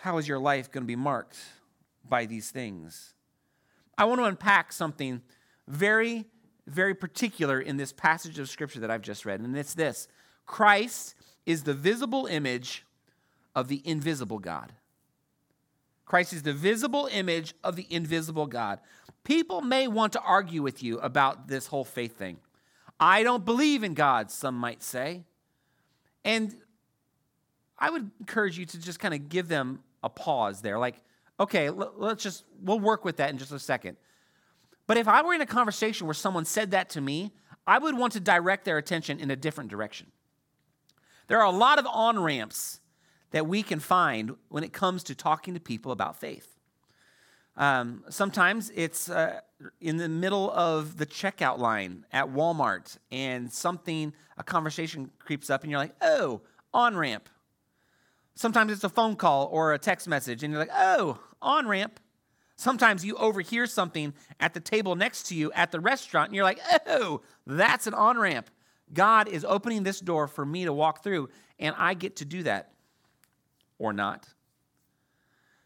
How 0.00 0.18
is 0.18 0.28
your 0.28 0.38
life 0.38 0.70
going 0.70 0.84
to 0.84 0.86
be 0.86 0.96
marked 0.96 1.38
by 2.06 2.26
these 2.26 2.50
things? 2.50 3.14
I 3.96 4.04
want 4.04 4.20
to 4.20 4.24
unpack 4.24 4.74
something 4.74 5.22
very, 5.66 6.26
very 6.66 6.94
particular 6.94 7.58
in 7.58 7.78
this 7.78 7.94
passage 7.94 8.38
of 8.38 8.50
scripture 8.50 8.80
that 8.80 8.90
I've 8.90 9.00
just 9.00 9.24
read, 9.24 9.40
and 9.40 9.56
it's 9.56 9.72
this 9.72 10.08
Christ 10.44 11.14
is 11.50 11.64
the 11.64 11.74
visible 11.74 12.26
image 12.26 12.84
of 13.54 13.68
the 13.68 13.82
invisible 13.84 14.38
God. 14.38 14.72
Christ 16.06 16.32
is 16.32 16.42
the 16.42 16.52
visible 16.52 17.08
image 17.12 17.54
of 17.62 17.76
the 17.76 17.86
invisible 17.90 18.46
God. 18.46 18.80
People 19.24 19.60
may 19.60 19.86
want 19.86 20.12
to 20.14 20.20
argue 20.20 20.62
with 20.62 20.82
you 20.82 20.98
about 20.98 21.48
this 21.48 21.66
whole 21.66 21.84
faith 21.84 22.16
thing. 22.16 22.38
I 22.98 23.22
don't 23.22 23.44
believe 23.44 23.84
in 23.84 23.94
God, 23.94 24.30
some 24.30 24.56
might 24.56 24.82
say. 24.82 25.24
And 26.24 26.56
I 27.78 27.90
would 27.90 28.10
encourage 28.20 28.58
you 28.58 28.66
to 28.66 28.80
just 28.80 28.98
kind 28.98 29.14
of 29.14 29.28
give 29.28 29.48
them 29.48 29.80
a 30.02 30.08
pause 30.08 30.62
there. 30.62 30.78
Like, 30.78 31.00
okay, 31.38 31.70
let's 31.70 32.22
just, 32.22 32.44
we'll 32.62 32.80
work 32.80 33.04
with 33.04 33.16
that 33.16 33.30
in 33.30 33.38
just 33.38 33.52
a 33.52 33.58
second. 33.58 33.96
But 34.86 34.96
if 34.96 35.08
I 35.08 35.22
were 35.22 35.32
in 35.32 35.40
a 35.40 35.46
conversation 35.46 36.06
where 36.06 36.14
someone 36.14 36.44
said 36.44 36.72
that 36.72 36.90
to 36.90 37.00
me, 37.00 37.32
I 37.66 37.78
would 37.78 37.96
want 37.96 38.12
to 38.14 38.20
direct 38.20 38.64
their 38.64 38.78
attention 38.78 39.20
in 39.20 39.30
a 39.30 39.36
different 39.36 39.70
direction. 39.70 40.08
There 41.30 41.38
are 41.38 41.46
a 41.46 41.56
lot 41.56 41.78
of 41.78 41.86
on 41.86 42.18
ramps 42.18 42.80
that 43.30 43.46
we 43.46 43.62
can 43.62 43.78
find 43.78 44.34
when 44.48 44.64
it 44.64 44.72
comes 44.72 45.04
to 45.04 45.14
talking 45.14 45.54
to 45.54 45.60
people 45.60 45.92
about 45.92 46.16
faith. 46.16 46.58
Um, 47.56 48.02
sometimes 48.08 48.72
it's 48.74 49.08
uh, 49.08 49.38
in 49.80 49.98
the 49.98 50.08
middle 50.08 50.50
of 50.50 50.96
the 50.96 51.06
checkout 51.06 51.58
line 51.58 52.04
at 52.10 52.26
Walmart, 52.26 52.98
and 53.12 53.52
something, 53.52 54.12
a 54.38 54.42
conversation 54.42 55.12
creeps 55.20 55.50
up, 55.50 55.62
and 55.62 55.70
you're 55.70 55.78
like, 55.78 55.94
oh, 56.02 56.40
on 56.74 56.96
ramp. 56.96 57.28
Sometimes 58.34 58.72
it's 58.72 58.82
a 58.82 58.88
phone 58.88 59.14
call 59.14 59.46
or 59.52 59.72
a 59.72 59.78
text 59.78 60.08
message, 60.08 60.42
and 60.42 60.52
you're 60.52 60.60
like, 60.60 60.74
oh, 60.74 61.20
on 61.40 61.68
ramp. 61.68 62.00
Sometimes 62.56 63.04
you 63.04 63.14
overhear 63.14 63.66
something 63.66 64.14
at 64.40 64.52
the 64.52 64.60
table 64.60 64.96
next 64.96 65.28
to 65.28 65.36
you 65.36 65.52
at 65.52 65.70
the 65.70 65.78
restaurant, 65.78 66.30
and 66.30 66.34
you're 66.34 66.42
like, 66.42 66.58
oh, 66.88 67.20
that's 67.46 67.86
an 67.86 67.94
on 67.94 68.18
ramp. 68.18 68.50
God 68.92 69.28
is 69.28 69.44
opening 69.44 69.82
this 69.82 70.00
door 70.00 70.26
for 70.26 70.44
me 70.44 70.64
to 70.64 70.72
walk 70.72 71.02
through, 71.02 71.28
and 71.58 71.74
I 71.78 71.94
get 71.94 72.16
to 72.16 72.24
do 72.24 72.42
that 72.44 72.72
or 73.78 73.92
not. 73.92 74.26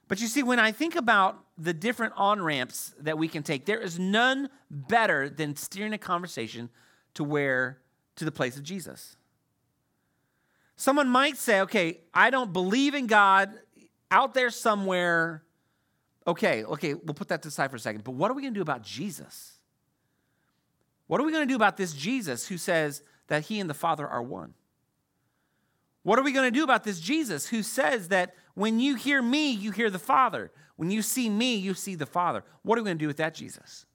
But 0.08 0.20
you 0.20 0.26
see, 0.26 0.42
when 0.42 0.58
I 0.58 0.72
think 0.72 0.96
about 0.96 1.38
the 1.56 1.72
different 1.72 2.12
on 2.16 2.42
ramps 2.42 2.94
that 3.00 3.16
we 3.16 3.28
can 3.28 3.42
take, 3.42 3.64
there 3.64 3.80
is 3.80 3.98
none 3.98 4.50
better 4.70 5.28
than 5.28 5.56
steering 5.56 5.92
a 5.94 5.98
conversation 5.98 6.68
to 7.14 7.24
where, 7.24 7.78
to 8.16 8.24
the 8.24 8.32
place 8.32 8.56
of 8.56 8.62
Jesus. 8.62 9.16
Someone 10.76 11.08
might 11.08 11.36
say, 11.36 11.60
okay, 11.62 12.00
I 12.12 12.30
don't 12.30 12.52
believe 12.52 12.94
in 12.94 13.06
God 13.06 13.54
out 14.10 14.34
there 14.34 14.50
somewhere. 14.50 15.42
Okay, 16.26 16.64
okay, 16.64 16.94
we'll 16.94 17.14
put 17.14 17.28
that 17.28 17.42
to 17.42 17.50
side 17.50 17.70
for 17.70 17.76
a 17.76 17.80
second. 17.80 18.04
But 18.04 18.12
what 18.12 18.30
are 18.30 18.34
we 18.34 18.42
going 18.42 18.54
to 18.54 18.58
do 18.58 18.62
about 18.62 18.82
Jesus? 18.82 19.52
What 21.06 21.20
are 21.20 21.24
we 21.24 21.32
going 21.32 21.46
to 21.46 21.52
do 21.52 21.56
about 21.56 21.76
this 21.76 21.92
Jesus 21.92 22.48
who 22.48 22.58
says, 22.58 23.02
that 23.28 23.44
he 23.44 23.60
and 23.60 23.68
the 23.68 23.74
Father 23.74 24.06
are 24.06 24.22
one. 24.22 24.54
What 26.02 26.18
are 26.18 26.22
we 26.22 26.32
going 26.32 26.52
to 26.52 26.56
do 26.56 26.64
about 26.64 26.84
this 26.84 27.00
Jesus 27.00 27.46
who 27.48 27.62
says 27.62 28.08
that 28.08 28.34
when 28.54 28.78
you 28.78 28.94
hear 28.94 29.22
me, 29.22 29.50
you 29.50 29.70
hear 29.70 29.90
the 29.90 29.98
Father? 29.98 30.52
When 30.76 30.90
you 30.90 31.02
see 31.02 31.30
me, 31.30 31.56
you 31.56 31.74
see 31.74 31.94
the 31.94 32.06
Father. 32.06 32.44
What 32.62 32.78
are 32.78 32.82
we 32.82 32.86
going 32.86 32.98
to 32.98 33.02
do 33.02 33.08
with 33.08 33.16
that 33.16 33.34
Jesus? 33.34 33.86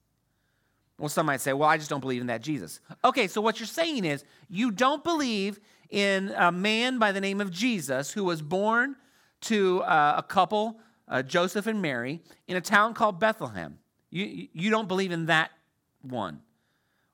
Well, 0.97 1.09
some 1.09 1.27
might 1.27 1.41
say, 1.41 1.53
well, 1.53 1.69
I 1.69 1.77
just 1.77 1.89
don't 1.89 2.01
believe 2.01 2.21
in 2.21 2.27
that 2.27 2.41
Jesus. 2.41 2.81
Okay, 3.05 3.27
so 3.27 3.41
what 3.41 3.59
you're 3.59 3.67
saying 3.67 4.05
is 4.05 4.25
you 4.49 4.71
don't 4.71 5.03
believe 5.03 5.59
in 5.89 6.33
a 6.35 6.51
man 6.51 6.99
by 6.99 7.11
the 7.11 7.21
name 7.21 7.39
of 7.41 7.51
Jesus 7.51 8.11
who 8.11 8.23
was 8.23 8.41
born 8.41 8.95
to 9.41 9.81
uh, 9.83 10.15
a 10.17 10.23
couple, 10.23 10.79
uh, 11.07 11.21
Joseph 11.21 11.67
and 11.67 11.81
Mary, 11.81 12.21
in 12.47 12.57
a 12.57 12.61
town 12.61 12.93
called 12.93 13.19
Bethlehem. 13.19 13.79
You, 14.09 14.47
you 14.51 14.69
don't 14.69 14.87
believe 14.87 15.11
in 15.11 15.27
that 15.27 15.51
one. 16.01 16.41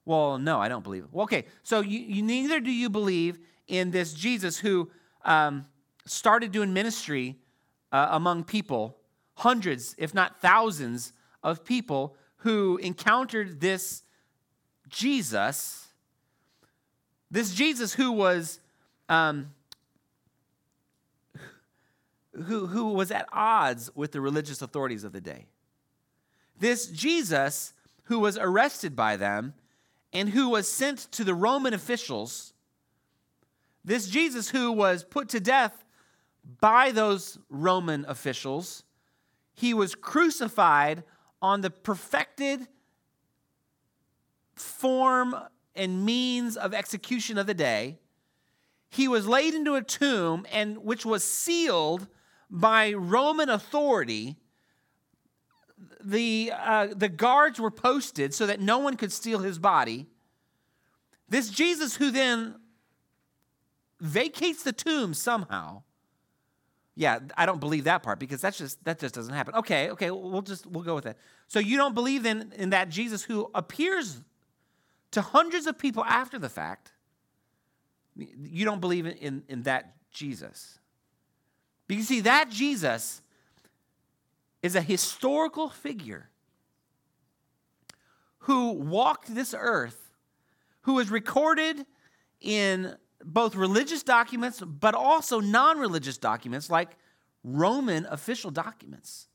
Well, 0.05 0.37
no, 0.37 0.59
I 0.59 0.67
don't 0.67 0.83
believe. 0.83 1.07
Well, 1.11 1.23
okay, 1.23 1.45
so 1.63 1.81
you, 1.81 1.99
you, 1.99 2.21
neither 2.21 2.59
do 2.59 2.71
you 2.71 2.89
believe 2.89 3.39
in 3.67 3.91
this 3.91 4.13
Jesus 4.13 4.57
who 4.57 4.89
um, 5.23 5.65
started 6.05 6.51
doing 6.51 6.73
ministry 6.73 7.37
uh, 7.91 8.09
among 8.11 8.43
people, 8.43 8.97
hundreds, 9.33 9.95
if 9.97 10.13
not 10.13 10.39
thousands, 10.39 11.11
of 11.41 11.63
people 11.63 12.15
who 12.37 12.77
encountered 12.77 13.59
this 13.59 14.03
Jesus, 14.87 15.87
this 17.29 17.53
Jesus 17.53 17.93
who 17.93 18.11
was. 18.11 18.59
Um, 19.09 19.51
who, 22.47 22.67
who 22.67 22.89
was 22.89 23.11
at 23.11 23.29
odds 23.31 23.89
with 23.95 24.11
the 24.11 24.19
religious 24.19 24.61
authorities 24.61 25.05
of 25.05 25.13
the 25.13 25.21
day. 25.21 25.45
This 26.59 26.87
Jesus, 26.87 27.73
who 28.03 28.19
was 28.19 28.37
arrested 28.37 28.93
by 28.93 29.15
them 29.15 29.53
and 30.15 30.29
who 30.29 30.49
was 30.49 30.71
sent 30.71 31.11
to 31.11 31.25
the 31.25 31.35
Roman 31.35 31.73
officials, 31.73 32.53
this 33.83 34.07
Jesus, 34.07 34.49
who 34.49 34.71
was 34.71 35.03
put 35.03 35.27
to 35.29 35.41
death 35.41 35.83
by 36.61 36.91
those 36.91 37.37
Roman 37.49 38.05
officials, 38.07 38.83
he 39.53 39.73
was 39.73 39.93
crucified 39.93 41.03
on 41.41 41.61
the 41.61 41.69
perfected 41.69 42.67
form 44.55 45.35
and 45.75 46.05
means 46.05 46.55
of 46.55 46.73
execution 46.73 47.37
of 47.37 47.45
the 47.45 47.53
day. 47.53 47.99
He 48.89 49.09
was 49.09 49.27
laid 49.27 49.53
into 49.53 49.75
a 49.75 49.83
tomb 49.83 50.45
and 50.49 50.77
which 50.77 51.05
was 51.05 51.25
sealed 51.25 52.07
by 52.49 52.93
Roman 52.93 53.49
authority. 53.49 54.37
The, 56.03 56.51
uh, 56.55 56.87
the 56.95 57.09
guards 57.09 57.59
were 57.59 57.71
posted 57.71 58.33
so 58.33 58.45
that 58.45 58.59
no 58.59 58.77
one 58.79 58.95
could 58.97 59.11
steal 59.11 59.39
his 59.39 59.59
body. 59.59 60.07
This 61.29 61.49
Jesus, 61.49 61.95
who 61.95 62.11
then 62.11 62.55
vacates 63.99 64.63
the 64.63 64.73
tomb 64.73 65.13
somehow. 65.13 65.83
Yeah, 66.95 67.19
I 67.35 67.45
don't 67.45 67.59
believe 67.59 67.85
that 67.85 68.03
part 68.03 68.19
because 68.19 68.39
that's 68.39 68.57
just 68.57 68.81
that 68.85 68.99
just 68.99 69.13
doesn't 69.13 69.33
happen. 69.33 69.55
Okay, 69.55 69.89
okay, 69.89 70.11
we'll 70.11 70.41
just 70.41 70.65
we'll 70.65 70.83
go 70.83 70.95
with 70.95 71.03
that. 71.03 71.17
So 71.47 71.59
you 71.59 71.75
don't 71.75 71.93
believe 71.93 72.25
in 72.25 72.53
in 72.55 72.69
that 72.69 72.87
Jesus 72.89 73.21
who 73.21 73.51
appears 73.53 74.21
to 75.11 75.21
hundreds 75.21 75.67
of 75.67 75.77
people 75.77 76.05
after 76.05 76.39
the 76.39 76.47
fact. 76.49 76.91
You 78.15 78.63
don't 78.63 78.79
believe 78.79 79.05
in, 79.05 79.13
in, 79.13 79.43
in 79.49 79.63
that 79.63 79.95
Jesus. 80.11 80.79
Because 81.87 82.07
see, 82.07 82.21
that 82.21 82.49
Jesus 82.49 83.21
is 84.65 84.75
a 84.75 84.81
historical 84.81 85.69
figure 85.69 86.27
who 88.39 88.71
walked 88.71 89.35
this 89.35 89.53
earth, 89.55 90.09
who 90.81 90.97
is 90.97 91.11
recorded 91.11 91.85
in 92.41 92.95
both 93.23 93.53
religious 93.53 94.01
documents, 94.01 94.59
but 94.59 94.95
also 94.95 95.39
non 95.39 95.77
religious 95.77 96.17
documents 96.17 96.67
like 96.67 96.97
Roman 97.43 98.07
official 98.07 98.49
documents. 98.49 99.27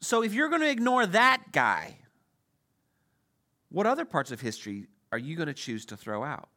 So 0.00 0.24
if 0.24 0.34
you're 0.34 0.48
going 0.48 0.62
to 0.62 0.70
ignore 0.70 1.06
that 1.06 1.52
guy, 1.52 1.96
what 3.68 3.86
other 3.86 4.04
parts 4.04 4.32
of 4.32 4.40
history 4.40 4.88
are 5.12 5.18
you 5.18 5.36
going 5.36 5.46
to 5.46 5.54
choose 5.54 5.86
to 5.86 5.96
throw 5.96 6.24
out? 6.24 6.48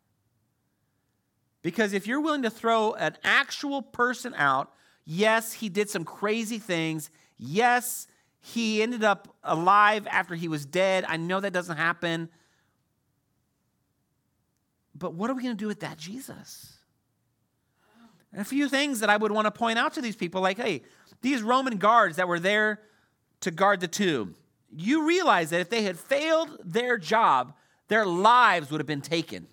Because 1.61 1.93
if 1.93 2.07
you're 2.07 2.21
willing 2.21 2.41
to 2.41 2.49
throw 2.49 2.93
an 2.93 3.17
actual 3.23 3.83
person 3.83 4.33
out, 4.35 4.73
yes, 5.05 5.53
he 5.53 5.69
did 5.69 5.89
some 5.89 6.03
crazy 6.05 6.59
things. 6.59 7.09
Yes, 7.37 8.07
he 8.39 8.81
ended 8.81 9.03
up 9.03 9.35
alive 9.43 10.07
after 10.09 10.35
he 10.35 10.47
was 10.47 10.65
dead. 10.65 11.05
I 11.07 11.17
know 11.17 11.39
that 11.39 11.53
doesn't 11.53 11.77
happen. 11.77 12.29
But 14.95 15.13
what 15.13 15.29
are 15.29 15.33
we 15.33 15.43
going 15.43 15.55
to 15.55 15.59
do 15.61 15.67
with 15.67 15.79
that 15.79 15.97
Jesus? 15.97 16.73
And 18.31 18.41
a 18.41 18.45
few 18.45 18.67
things 18.67 18.99
that 18.99 19.09
I 19.09 19.17
would 19.17 19.31
want 19.31 19.45
to 19.45 19.51
point 19.51 19.77
out 19.77 19.93
to 19.93 20.01
these 20.01 20.15
people 20.15 20.41
like, 20.41 20.57
hey, 20.57 20.81
these 21.21 21.41
Roman 21.41 21.77
guards 21.77 22.17
that 22.17 22.27
were 22.27 22.39
there 22.39 22.81
to 23.41 23.51
guard 23.51 23.79
the 23.79 23.87
tomb, 23.87 24.35
you 24.75 25.07
realize 25.07 25.51
that 25.51 25.61
if 25.61 25.69
they 25.69 25.83
had 25.83 25.97
failed 25.97 26.57
their 26.63 26.97
job, 26.97 27.53
their 27.87 28.05
lives 28.05 28.71
would 28.71 28.79
have 28.79 28.87
been 28.87 29.01
taken. 29.01 29.47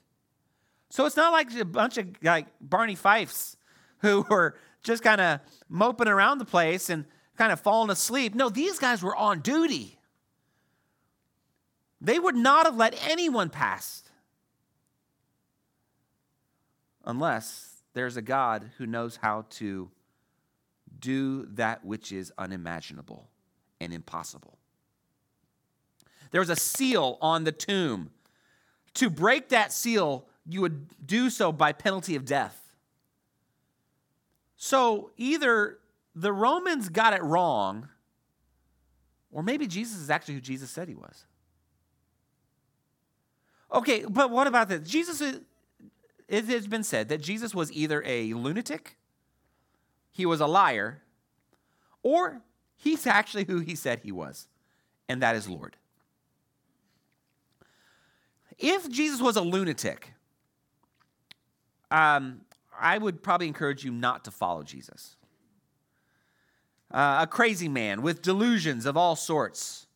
So 0.88 1.06
it's 1.06 1.16
not 1.16 1.32
like 1.32 1.54
a 1.54 1.64
bunch 1.64 1.98
of 1.98 2.08
like 2.22 2.46
Barney 2.60 2.94
Fifes 2.94 3.56
who 3.98 4.22
were 4.30 4.56
just 4.82 5.02
kind 5.02 5.20
of 5.20 5.40
moping 5.68 6.08
around 6.08 6.38
the 6.38 6.44
place 6.44 6.90
and 6.90 7.04
kind 7.36 7.52
of 7.52 7.60
falling 7.60 7.90
asleep. 7.90 8.34
No, 8.34 8.48
these 8.48 8.78
guys 8.78 9.02
were 9.02 9.16
on 9.16 9.40
duty. 9.40 9.98
They 12.00 12.18
would 12.18 12.36
not 12.36 12.66
have 12.66 12.76
let 12.76 12.94
anyone 13.06 13.50
pass 13.50 14.04
unless 17.04 17.82
there's 17.92 18.16
a 18.16 18.22
God 18.22 18.70
who 18.78 18.86
knows 18.86 19.16
how 19.16 19.46
to 19.50 19.90
do 20.98 21.46
that 21.52 21.84
which 21.84 22.12
is 22.12 22.32
unimaginable 22.38 23.28
and 23.80 23.92
impossible. 23.92 24.58
There 26.30 26.40
was 26.40 26.50
a 26.50 26.56
seal 26.56 27.18
on 27.20 27.44
the 27.44 27.52
tomb. 27.52 28.10
To 28.94 29.10
break 29.10 29.48
that 29.48 29.72
seal, 29.72 30.26
you 30.46 30.60
would 30.60 31.06
do 31.06 31.30
so 31.30 31.52
by 31.52 31.72
penalty 31.72 32.16
of 32.16 32.24
death. 32.24 32.59
So 34.62 35.10
either 35.16 35.78
the 36.14 36.34
Romans 36.34 36.90
got 36.90 37.14
it 37.14 37.22
wrong, 37.22 37.88
or 39.32 39.42
maybe 39.42 39.66
Jesus 39.66 39.96
is 39.96 40.10
actually 40.10 40.34
who 40.34 40.42
Jesus 40.42 40.70
said 40.70 40.86
he 40.86 40.94
was. 40.94 41.24
Okay, 43.72 44.04
but 44.06 44.30
what 44.30 44.46
about 44.46 44.68
this? 44.68 44.86
Jesus 44.86 45.22
it 46.28 46.44
has 46.44 46.66
been 46.66 46.84
said 46.84 47.08
that 47.08 47.22
Jesus 47.22 47.54
was 47.54 47.72
either 47.72 48.02
a 48.04 48.34
lunatic, 48.34 48.98
he 50.12 50.26
was 50.26 50.42
a 50.42 50.46
liar, 50.46 51.00
or 52.02 52.42
he's 52.76 53.06
actually 53.06 53.44
who 53.44 53.60
he 53.60 53.74
said 53.74 54.00
he 54.00 54.12
was, 54.12 54.46
and 55.08 55.22
that 55.22 55.36
is 55.36 55.48
Lord. 55.48 55.78
If 58.58 58.90
Jesus 58.90 59.22
was 59.22 59.36
a 59.36 59.42
lunatic, 59.42 60.12
um, 61.90 62.42
I 62.80 62.98
would 62.98 63.22
probably 63.22 63.46
encourage 63.46 63.84
you 63.84 63.90
not 63.90 64.24
to 64.24 64.30
follow 64.30 64.62
Jesus. 64.62 65.16
Uh, 66.90 67.18
a 67.22 67.26
crazy 67.26 67.68
man 67.68 68.02
with 68.02 68.22
delusions 68.22 68.86
of 68.86 68.96
all 68.96 69.14
sorts. 69.14 69.86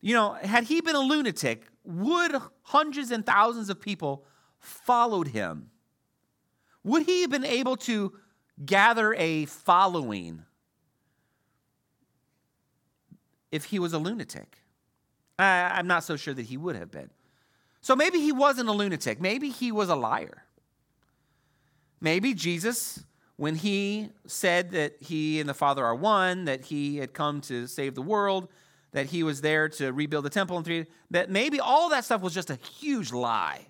You 0.00 0.14
know, 0.14 0.32
had 0.32 0.64
he 0.64 0.80
been 0.80 0.96
a 0.96 1.00
lunatic, 1.00 1.66
would 1.84 2.32
hundreds 2.62 3.10
and 3.10 3.26
thousands 3.26 3.68
of 3.68 3.80
people 3.80 4.24
followed 4.58 5.28
him, 5.28 5.70
would 6.82 7.04
he 7.04 7.22
have 7.22 7.30
been 7.30 7.44
able 7.44 7.76
to 7.76 8.12
gather 8.64 9.14
a 9.14 9.44
following 9.46 10.42
if 13.50 13.66
he 13.66 13.78
was 13.78 13.92
a 13.92 13.98
lunatic? 13.98 14.58
I'm 15.38 15.86
not 15.86 16.04
so 16.04 16.16
sure 16.16 16.34
that 16.34 16.46
he 16.46 16.56
would 16.56 16.76
have 16.76 16.90
been. 16.90 17.10
So 17.80 17.96
maybe 17.96 18.20
he 18.20 18.32
wasn't 18.32 18.68
a 18.68 18.72
lunatic. 18.72 19.20
Maybe 19.20 19.50
he 19.50 19.72
was 19.72 19.88
a 19.88 19.96
liar. 19.96 20.44
Maybe 22.02 22.34
Jesus, 22.34 23.04
when 23.36 23.54
he 23.54 24.10
said 24.26 24.72
that 24.72 24.96
he 25.00 25.38
and 25.38 25.48
the 25.48 25.54
Father 25.54 25.84
are 25.84 25.94
one, 25.94 26.46
that 26.46 26.64
he 26.64 26.96
had 26.96 27.14
come 27.14 27.40
to 27.42 27.68
save 27.68 27.94
the 27.94 28.02
world, 28.02 28.48
that 28.90 29.06
he 29.06 29.22
was 29.22 29.40
there 29.40 29.68
to 29.68 29.92
rebuild 29.92 30.24
the 30.24 30.30
temple 30.30 30.58
in 30.58 30.64
three, 30.64 30.86
that 31.12 31.30
maybe 31.30 31.60
all 31.60 31.90
that 31.90 32.04
stuff 32.04 32.20
was 32.20 32.34
just 32.34 32.50
a 32.50 32.56
huge 32.56 33.12
lie. 33.12 33.68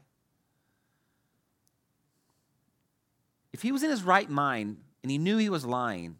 If 3.52 3.60
he 3.60 3.70
was 3.70 3.82
in 3.82 3.90
his 3.90 4.02
right 4.02 4.30
mind 4.30 4.78
and 5.02 5.10
he 5.10 5.18
knew 5.18 5.36
he 5.36 5.50
was 5.50 5.66
lying, 5.66 6.16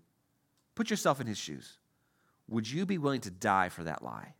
put 0.75 0.91
yourself 0.91 1.19
in 1.19 1.27
his 1.27 1.39
shoes. 1.39 1.79
Would 2.47 2.71
you 2.71 2.85
be 2.85 2.99
willing 2.99 3.23
to 3.23 3.31
die 3.31 3.71
for 3.71 3.85
that 3.85 4.05
lie? 4.05 4.35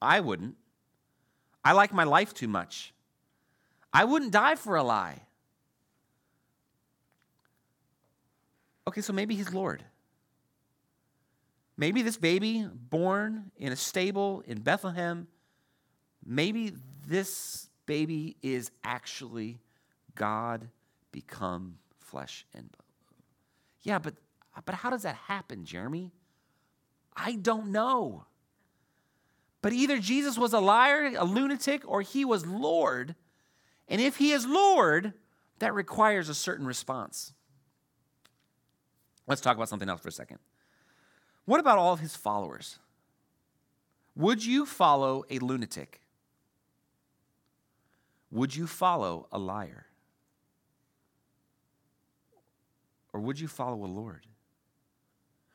I 0.00 0.20
wouldn't. 0.20 0.54
I 1.64 1.72
like 1.72 1.92
my 1.92 2.04
life 2.04 2.32
too 2.32 2.46
much. 2.46 2.94
I 3.92 4.04
wouldn't 4.04 4.30
die 4.30 4.54
for 4.54 4.76
a 4.76 4.84
lie. 4.84 5.22
Okay, 8.92 9.00
so 9.00 9.14
maybe 9.14 9.34
he's 9.34 9.54
Lord. 9.54 9.82
Maybe 11.78 12.02
this 12.02 12.18
baby 12.18 12.68
born 12.70 13.50
in 13.56 13.72
a 13.72 13.76
stable 13.76 14.42
in 14.46 14.60
Bethlehem, 14.60 15.28
maybe 16.22 16.74
this 17.08 17.70
baby 17.86 18.36
is 18.42 18.70
actually 18.84 19.60
God 20.14 20.68
become 21.10 21.78
flesh 22.00 22.44
and 22.52 22.70
bone. 22.70 23.22
Yeah, 23.80 23.98
but 23.98 24.12
but 24.66 24.74
how 24.74 24.90
does 24.90 25.04
that 25.04 25.16
happen, 25.16 25.64
Jeremy? 25.64 26.12
I 27.16 27.36
don't 27.36 27.72
know. 27.72 28.26
But 29.62 29.72
either 29.72 30.00
Jesus 30.00 30.36
was 30.36 30.52
a 30.52 30.60
liar, 30.60 31.14
a 31.16 31.24
lunatic, 31.24 31.82
or 31.86 32.02
he 32.02 32.26
was 32.26 32.44
Lord. 32.44 33.14
And 33.88 34.02
if 34.02 34.18
he 34.18 34.32
is 34.32 34.44
Lord, 34.44 35.14
that 35.60 35.72
requires 35.72 36.28
a 36.28 36.34
certain 36.34 36.66
response. 36.66 37.32
Let's 39.26 39.40
talk 39.40 39.56
about 39.56 39.68
something 39.68 39.88
else 39.88 40.00
for 40.00 40.08
a 40.08 40.12
second. 40.12 40.38
What 41.44 41.60
about 41.60 41.78
all 41.78 41.92
of 41.92 42.00
his 42.00 42.16
followers? 42.16 42.78
Would 44.14 44.44
you 44.44 44.66
follow 44.66 45.24
a 45.30 45.38
lunatic? 45.38 46.00
Would 48.30 48.54
you 48.54 48.66
follow 48.66 49.28
a 49.32 49.38
liar? 49.38 49.86
Or 53.12 53.20
would 53.20 53.38
you 53.38 53.48
follow 53.48 53.84
a 53.84 53.86
Lord? 53.86 54.26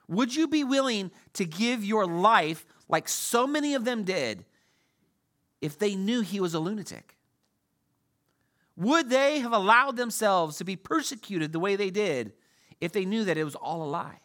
Would 0.08 0.36
you 0.36 0.48
be 0.48 0.64
willing 0.64 1.12
to 1.34 1.46
give 1.46 1.84
your 1.84 2.06
life 2.06 2.66
like 2.88 3.10
so 3.10 3.46
many 3.46 3.74
of 3.74 3.84
them 3.84 4.04
did 4.04 4.46
if 5.62 5.78
they 5.78 5.96
knew 5.96 6.22
he 6.22 6.40
was 6.40 6.54
a 6.54 6.60
lunatic? 6.60 7.18
Would 8.78 9.10
they 9.10 9.40
have 9.40 9.54
allowed 9.54 9.98
themselves 9.98 10.58
to 10.58 10.64
be 10.64 10.76
persecuted 10.76 11.52
the 11.52 11.60
way 11.60 11.76
they 11.76 11.90
did 11.90 12.34
if 12.80 12.92
they 12.92 13.06
knew 13.06 13.26
that 13.26 13.38
it 13.38 13.44
was 13.44 13.56
all 13.56 13.84
a 13.84 13.90
lie, 13.90 14.20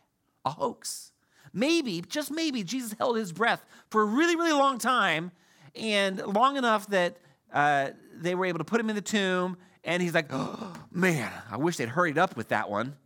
a 0.45 0.51
hoax? 0.51 1.13
Maybe, 1.53 2.01
just 2.01 2.31
maybe, 2.31 2.63
Jesus 2.63 2.95
held 2.99 3.17
his 3.17 3.33
breath 3.33 3.65
for 3.91 4.03
a 4.03 4.05
really, 4.05 4.37
really 4.37 4.53
long 4.53 4.79
time 4.79 5.33
and 5.75 6.19
long 6.19 6.57
enough 6.57 6.87
that 6.89 7.19
uh, 7.53 7.91
they 8.15 8.35
were 8.35 8.47
able 8.47 8.59
to 8.59 8.65
put 8.65 8.81
him 8.81 8.89
in 8.89 8.97
the 8.97 9.03
tomb. 9.03 9.57
And 9.85 10.03
he's 10.03 10.15
like, 10.15 10.29
oh, 10.31 10.73
man, 10.91 11.31
I 11.51 11.57
wish 11.57 11.77
they'd 11.77 11.89
hurried 11.89 12.17
up 12.17 12.37
with 12.37 12.49
that 12.49 12.71
one. 12.71 12.97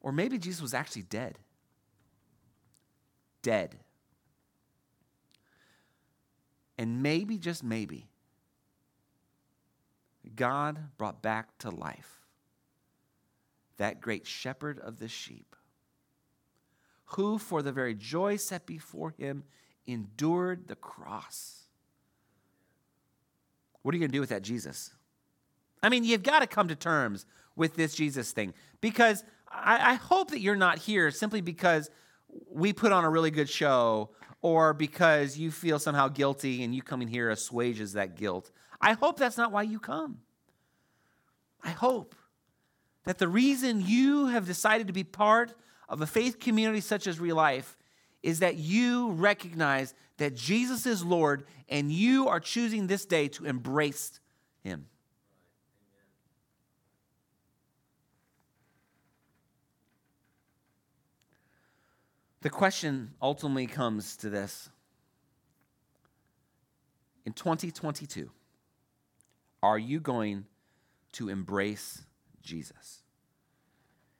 Or 0.00 0.12
maybe 0.12 0.38
Jesus 0.38 0.62
was 0.62 0.74
actually 0.74 1.02
dead. 1.02 1.38
Dead. 3.42 3.76
And 6.78 7.02
maybe, 7.02 7.38
just 7.38 7.62
maybe, 7.62 8.08
God 10.34 10.96
brought 10.96 11.22
back 11.22 11.58
to 11.58 11.70
life 11.70 12.17
that 13.78 14.00
great 14.00 14.26
shepherd 14.26 14.78
of 14.78 14.98
the 14.98 15.08
sheep, 15.08 15.56
who, 17.06 17.38
for 17.38 17.62
the 17.62 17.72
very 17.72 17.94
joy 17.94 18.36
set 18.36 18.66
before 18.66 19.14
him, 19.16 19.44
endured 19.86 20.68
the 20.68 20.76
cross. 20.76 21.64
What 23.82 23.94
are 23.94 23.96
you 23.96 24.00
going 24.00 24.10
to 24.10 24.16
do 24.16 24.20
with 24.20 24.30
that 24.30 24.42
Jesus? 24.42 24.92
I 25.82 25.88
mean, 25.88 26.04
you've 26.04 26.22
got 26.22 26.40
to 26.40 26.46
come 26.46 26.68
to 26.68 26.76
terms 26.76 27.24
with 27.56 27.74
this 27.74 27.94
Jesus 27.94 28.32
thing 28.32 28.52
because 28.80 29.24
I, 29.50 29.92
I, 29.92 29.94
hope 29.94 30.30
that 30.30 30.40
you're 30.40 30.56
not 30.56 30.78
here 30.78 31.10
simply 31.10 31.40
because 31.40 31.90
we 32.50 32.72
put 32.72 32.92
on 32.92 33.04
a 33.04 33.10
really 33.10 33.30
good 33.30 33.48
show 33.48 34.10
or 34.42 34.74
because 34.74 35.38
you 35.38 35.50
feel 35.50 35.78
somehow 35.78 36.08
guilty 36.08 36.62
and 36.62 36.74
you 36.74 36.82
coming 36.82 37.08
here 37.08 37.30
assuages 37.30 37.94
that 37.94 38.16
guilt. 38.16 38.50
I 38.80 38.92
hope 38.92 39.18
that's 39.18 39.36
not 39.36 39.50
why 39.50 39.62
you 39.62 39.80
come. 39.80 40.18
I 41.62 41.70
hope 41.70 42.14
that 43.08 43.16
the 43.16 43.26
reason 43.26 43.80
you 43.80 44.26
have 44.26 44.44
decided 44.44 44.86
to 44.86 44.92
be 44.92 45.02
part 45.02 45.54
of 45.88 46.02
a 46.02 46.06
faith 46.06 46.38
community 46.38 46.82
such 46.82 47.06
as 47.06 47.18
Real 47.18 47.36
Life 47.36 47.74
is 48.22 48.40
that 48.40 48.56
you 48.56 49.12
recognize 49.12 49.94
that 50.18 50.34
Jesus 50.34 50.84
is 50.84 51.02
Lord 51.02 51.44
and 51.70 51.90
you 51.90 52.28
are 52.28 52.38
choosing 52.38 52.86
this 52.86 53.06
day 53.06 53.28
to 53.28 53.46
embrace 53.46 54.20
Him. 54.62 54.88
The 62.42 62.50
question 62.50 63.14
ultimately 63.22 63.66
comes 63.66 64.18
to 64.18 64.28
this. 64.28 64.68
In 67.24 67.32
2022, 67.32 68.30
are 69.62 69.78
you 69.78 69.98
going 69.98 70.44
to 71.12 71.30
embrace 71.30 72.02
Jesus? 72.42 73.02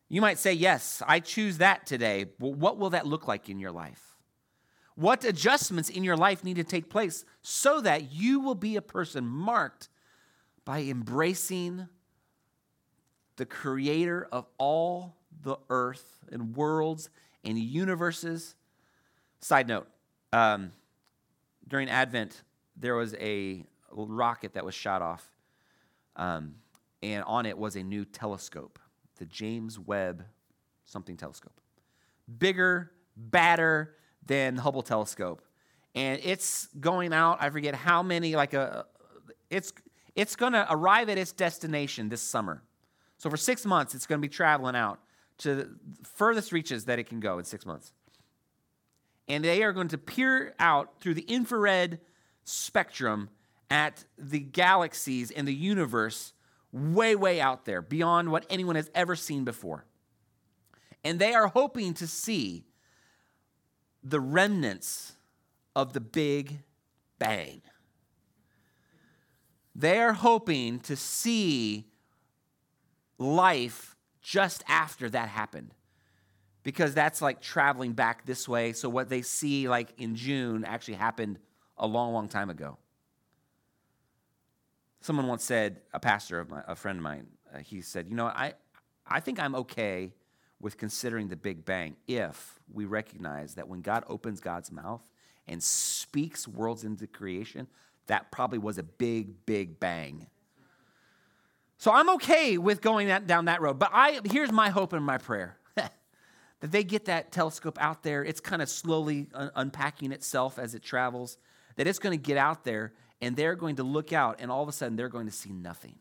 You 0.08 0.20
might 0.20 0.38
say, 0.38 0.52
Yes, 0.52 1.02
I 1.06 1.20
choose 1.20 1.58
that 1.58 1.86
today. 1.86 2.24
But 2.24 2.54
what 2.54 2.78
will 2.78 2.90
that 2.90 3.06
look 3.06 3.28
like 3.28 3.48
in 3.48 3.58
your 3.58 3.72
life? 3.72 4.16
What 4.94 5.24
adjustments 5.24 5.88
in 5.88 6.02
your 6.02 6.16
life 6.16 6.42
need 6.42 6.56
to 6.56 6.64
take 6.64 6.90
place 6.90 7.24
so 7.42 7.80
that 7.82 8.10
you 8.12 8.40
will 8.40 8.56
be 8.56 8.76
a 8.76 8.82
person 8.82 9.24
marked 9.24 9.88
by 10.64 10.82
embracing 10.82 11.88
the 13.36 13.46
creator 13.46 14.26
of 14.32 14.46
all 14.58 15.14
the 15.42 15.56
earth 15.70 16.24
and 16.32 16.56
worlds 16.56 17.10
and 17.44 17.58
universes? 17.58 18.56
Side 19.40 19.68
note 19.68 19.86
um, 20.32 20.72
during 21.68 21.88
Advent, 21.88 22.42
there 22.76 22.96
was 22.96 23.14
a 23.14 23.64
rocket 23.92 24.54
that 24.54 24.64
was 24.64 24.74
shot 24.74 25.02
off. 25.02 25.24
Um, 26.16 26.56
and 27.02 27.24
on 27.24 27.46
it 27.46 27.56
was 27.56 27.76
a 27.76 27.82
new 27.82 28.04
telescope, 28.04 28.78
the 29.18 29.26
James 29.26 29.78
Webb 29.78 30.24
something 30.84 31.16
telescope. 31.16 31.60
Bigger, 32.38 32.90
badder 33.16 33.94
than 34.26 34.56
the 34.56 34.62
Hubble 34.62 34.82
telescope. 34.82 35.42
And 35.94 36.20
it's 36.22 36.68
going 36.80 37.12
out, 37.12 37.38
I 37.40 37.50
forget 37.50 37.74
how 37.74 38.02
many, 38.02 38.36
like 38.36 38.54
a, 38.54 38.86
it's, 39.50 39.72
it's 40.14 40.36
going 40.36 40.52
to 40.52 40.66
arrive 40.70 41.08
at 41.08 41.18
its 41.18 41.32
destination 41.32 42.08
this 42.08 42.22
summer. 42.22 42.62
So 43.18 43.30
for 43.30 43.36
six 43.36 43.64
months, 43.64 43.94
it's 43.94 44.06
going 44.06 44.20
to 44.20 44.26
be 44.26 44.32
traveling 44.32 44.76
out 44.76 45.00
to 45.38 45.54
the 45.54 45.70
furthest 46.04 46.52
reaches 46.52 46.84
that 46.86 46.98
it 46.98 47.04
can 47.04 47.20
go 47.20 47.38
in 47.38 47.44
six 47.44 47.64
months. 47.64 47.92
And 49.28 49.44
they 49.44 49.62
are 49.62 49.72
going 49.72 49.88
to 49.88 49.98
peer 49.98 50.54
out 50.58 51.00
through 51.00 51.14
the 51.14 51.22
infrared 51.22 52.00
spectrum 52.44 53.28
at 53.70 54.04
the 54.16 54.40
galaxies 54.40 55.30
and 55.30 55.46
the 55.46 55.54
universe 55.54 56.32
way, 56.72 57.16
way 57.16 57.40
out 57.40 57.64
there, 57.64 57.82
beyond 57.82 58.30
what 58.30 58.46
anyone 58.50 58.76
has 58.76 58.90
ever 58.94 59.16
seen 59.16 59.44
before. 59.44 59.84
And 61.04 61.18
they 61.18 61.32
are 61.34 61.48
hoping 61.48 61.94
to 61.94 62.06
see 62.06 62.64
the 64.02 64.20
remnants 64.20 65.12
of 65.74 65.92
the 65.92 66.00
Big 66.00 66.60
Bang. 67.18 67.62
They 69.74 70.00
are 70.00 70.12
hoping 70.12 70.80
to 70.80 70.96
see 70.96 71.86
life 73.18 73.96
just 74.20 74.64
after 74.68 75.08
that 75.10 75.28
happened 75.28 75.72
because 76.62 76.94
that's 76.94 77.22
like 77.22 77.40
traveling 77.40 77.92
back 77.92 78.26
this 78.26 78.48
way. 78.48 78.72
So, 78.72 78.88
what 78.88 79.08
they 79.08 79.22
see 79.22 79.68
like 79.68 79.94
in 79.98 80.16
June 80.16 80.64
actually 80.64 80.94
happened 80.94 81.38
a 81.76 81.86
long, 81.86 82.12
long 82.12 82.28
time 82.28 82.50
ago. 82.50 82.76
Someone 85.00 85.26
once 85.26 85.44
said, 85.44 85.80
a 85.92 86.00
pastor, 86.00 86.40
of 86.40 86.50
my, 86.50 86.62
a 86.66 86.74
friend 86.74 86.98
of 86.98 87.02
mine, 87.02 87.26
uh, 87.54 87.58
he 87.58 87.80
said, 87.80 88.08
You 88.08 88.16
know, 88.16 88.26
I, 88.26 88.54
I 89.06 89.20
think 89.20 89.40
I'm 89.40 89.54
okay 89.54 90.12
with 90.60 90.76
considering 90.76 91.28
the 91.28 91.36
Big 91.36 91.64
Bang 91.64 91.96
if 92.06 92.58
we 92.72 92.84
recognize 92.84 93.54
that 93.54 93.68
when 93.68 93.80
God 93.80 94.04
opens 94.08 94.40
God's 94.40 94.72
mouth 94.72 95.02
and 95.46 95.62
speaks 95.62 96.48
worlds 96.48 96.84
into 96.84 97.06
creation, 97.06 97.68
that 98.06 98.30
probably 98.30 98.58
was 98.58 98.78
a 98.78 98.82
big, 98.82 99.46
big 99.46 99.78
bang. 99.78 100.26
So 101.78 101.92
I'm 101.92 102.10
okay 102.10 102.58
with 102.58 102.80
going 102.80 103.06
that, 103.08 103.26
down 103.26 103.44
that 103.44 103.60
road. 103.60 103.78
But 103.78 103.90
I, 103.92 104.20
here's 104.24 104.50
my 104.50 104.70
hope 104.70 104.92
and 104.92 105.04
my 105.04 105.18
prayer 105.18 105.56
that 105.76 105.92
they 106.60 106.82
get 106.82 107.04
that 107.04 107.30
telescope 107.30 107.78
out 107.80 108.02
there. 108.02 108.24
It's 108.24 108.40
kind 108.40 108.60
of 108.60 108.68
slowly 108.68 109.28
un- 109.32 109.52
unpacking 109.54 110.10
itself 110.10 110.58
as 110.58 110.74
it 110.74 110.82
travels, 110.82 111.38
that 111.76 111.86
it's 111.86 112.00
going 112.00 112.18
to 112.18 112.22
get 112.22 112.36
out 112.36 112.64
there 112.64 112.92
and 113.20 113.36
they're 113.36 113.56
going 113.56 113.76
to 113.76 113.82
look 113.82 114.12
out, 114.12 114.36
and 114.40 114.50
all 114.50 114.62
of 114.62 114.68
a 114.68 114.72
sudden 114.72 114.96
they're 114.96 115.08
going 115.08 115.26
to 115.26 115.32
see 115.32 115.50
nothing. 115.50 115.96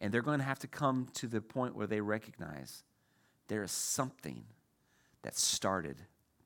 And 0.00 0.12
they're 0.12 0.22
going 0.22 0.38
to 0.38 0.44
have 0.44 0.60
to 0.60 0.68
come 0.68 1.08
to 1.14 1.26
the 1.26 1.40
point 1.40 1.74
where 1.74 1.86
they 1.86 2.00
recognize 2.00 2.84
there 3.48 3.62
is 3.62 3.72
something 3.72 4.44
that 5.22 5.36
started 5.36 5.96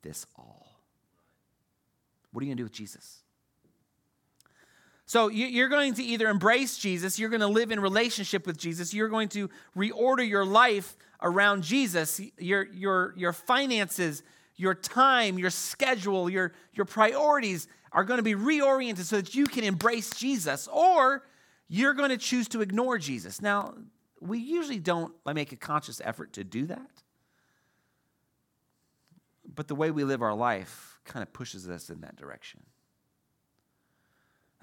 this 0.02 0.26
all. 0.36 0.80
What 2.32 2.40
are 2.40 2.44
you 2.44 2.50
going 2.50 2.56
to 2.56 2.60
do 2.62 2.64
with 2.64 2.72
Jesus? 2.72 3.22
So 5.04 5.28
you're 5.28 5.68
going 5.68 5.94
to 5.94 6.02
either 6.02 6.28
embrace 6.28 6.78
Jesus, 6.78 7.18
you're 7.18 7.28
going 7.28 7.40
to 7.40 7.46
live 7.46 7.70
in 7.70 7.80
relationship 7.80 8.46
with 8.46 8.56
Jesus, 8.56 8.94
you're 8.94 9.10
going 9.10 9.28
to 9.30 9.50
reorder 9.76 10.26
your 10.26 10.46
life 10.46 10.96
around 11.20 11.64
Jesus, 11.64 12.18
your, 12.38 12.64
your, 12.72 13.12
your 13.16 13.34
finances, 13.34 14.22
your 14.56 14.74
time, 14.74 15.38
your 15.38 15.50
schedule, 15.50 16.28
your, 16.28 16.52
your 16.72 16.84
priorities 16.84 17.68
are 17.92 18.04
going 18.04 18.18
to 18.18 18.22
be 18.22 18.34
reoriented 18.34 19.04
so 19.04 19.16
that 19.16 19.34
you 19.34 19.46
can 19.46 19.64
embrace 19.64 20.10
Jesus, 20.10 20.68
or 20.72 21.24
you're 21.68 21.94
going 21.94 22.10
to 22.10 22.18
choose 22.18 22.48
to 22.48 22.60
ignore 22.60 22.98
Jesus. 22.98 23.40
Now, 23.40 23.74
we 24.20 24.38
usually 24.38 24.78
don't 24.78 25.12
make 25.26 25.52
a 25.52 25.56
conscious 25.56 26.00
effort 26.04 26.32
to 26.34 26.44
do 26.44 26.66
that. 26.66 26.90
But 29.54 29.68
the 29.68 29.74
way 29.74 29.90
we 29.90 30.04
live 30.04 30.22
our 30.22 30.34
life 30.34 31.00
kind 31.04 31.22
of 31.22 31.32
pushes 31.32 31.68
us 31.68 31.90
in 31.90 32.00
that 32.00 32.16
direction. 32.16 32.60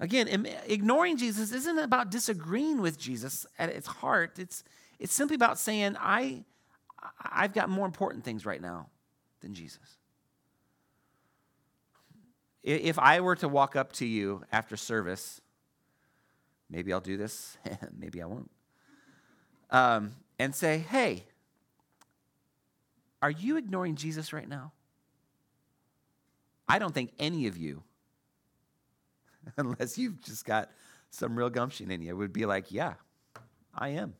Again, 0.00 0.46
ignoring 0.66 1.18
Jesus 1.18 1.52
isn't 1.52 1.78
about 1.78 2.10
disagreeing 2.10 2.80
with 2.80 2.98
Jesus 2.98 3.44
at 3.58 3.68
its 3.68 3.86
heart. 3.86 4.38
It's, 4.38 4.64
it's 4.98 5.12
simply 5.12 5.34
about 5.34 5.58
saying, 5.58 5.96
I, 6.00 6.44
I've 7.20 7.52
got 7.52 7.68
more 7.68 7.84
important 7.84 8.24
things 8.24 8.46
right 8.46 8.62
now 8.62 8.88
than 9.40 9.54
Jesus. 9.54 9.98
If 12.62 12.98
I 12.98 13.20
were 13.20 13.36
to 13.36 13.48
walk 13.48 13.74
up 13.74 13.92
to 13.94 14.06
you 14.06 14.44
after 14.52 14.76
service, 14.76 15.40
maybe 16.68 16.92
I'll 16.92 17.00
do 17.00 17.16
this, 17.16 17.56
maybe 17.98 18.20
I 18.20 18.26
won't, 18.26 18.50
um, 19.70 20.12
and 20.38 20.54
say, 20.54 20.78
hey, 20.78 21.24
are 23.22 23.30
you 23.30 23.56
ignoring 23.56 23.96
Jesus 23.96 24.32
right 24.32 24.48
now? 24.48 24.72
I 26.68 26.78
don't 26.78 26.94
think 26.94 27.12
any 27.18 27.46
of 27.46 27.56
you, 27.56 27.82
unless 29.56 29.98
you've 29.98 30.22
just 30.22 30.44
got 30.44 30.70
some 31.10 31.36
real 31.36 31.50
gumption 31.50 31.90
in 31.90 32.02
you, 32.02 32.16
would 32.16 32.32
be 32.32 32.46
like, 32.46 32.70
yeah, 32.70 32.94
I 33.74 33.90
am. 33.90 34.14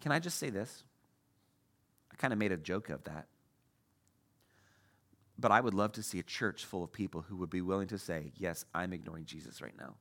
Can 0.00 0.12
I 0.12 0.18
just 0.18 0.38
say 0.38 0.50
this? 0.50 0.84
I 2.16 2.20
kind 2.20 2.32
of 2.32 2.38
made 2.38 2.52
a 2.52 2.56
joke 2.56 2.88
of 2.88 3.04
that. 3.04 3.26
But 5.38 5.50
I 5.52 5.60
would 5.60 5.74
love 5.74 5.92
to 5.92 6.02
see 6.02 6.18
a 6.18 6.22
church 6.22 6.64
full 6.64 6.82
of 6.82 6.92
people 6.92 7.22
who 7.28 7.36
would 7.36 7.50
be 7.50 7.60
willing 7.60 7.88
to 7.88 7.98
say, 7.98 8.32
Yes, 8.36 8.64
I'm 8.74 8.92
ignoring 8.92 9.26
Jesus 9.26 9.60
right 9.60 9.76
now. 9.78 9.96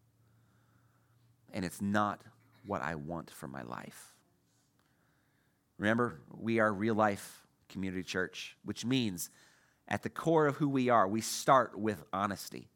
And 1.54 1.66
it's 1.66 1.82
not 1.82 2.22
what 2.66 2.82
I 2.82 2.96
want 2.96 3.32
for 3.32 3.48
my 3.48 3.64
life. 3.64 4.14
Remember, 5.78 6.22
we 6.38 6.60
are 6.60 6.74
real 6.74 6.96
life 6.96 7.46
community 7.68 8.04
church, 8.04 8.56
which 8.64 8.86
means 8.86 9.30
at 9.88 10.04
the 10.04 10.10
core 10.10 10.48
of 10.48 10.56
who 10.56 10.70
we 10.70 10.90
are, 10.90 11.08
we 11.08 11.22
start 11.22 11.78
with 11.78 12.04
honesty. 12.14 12.70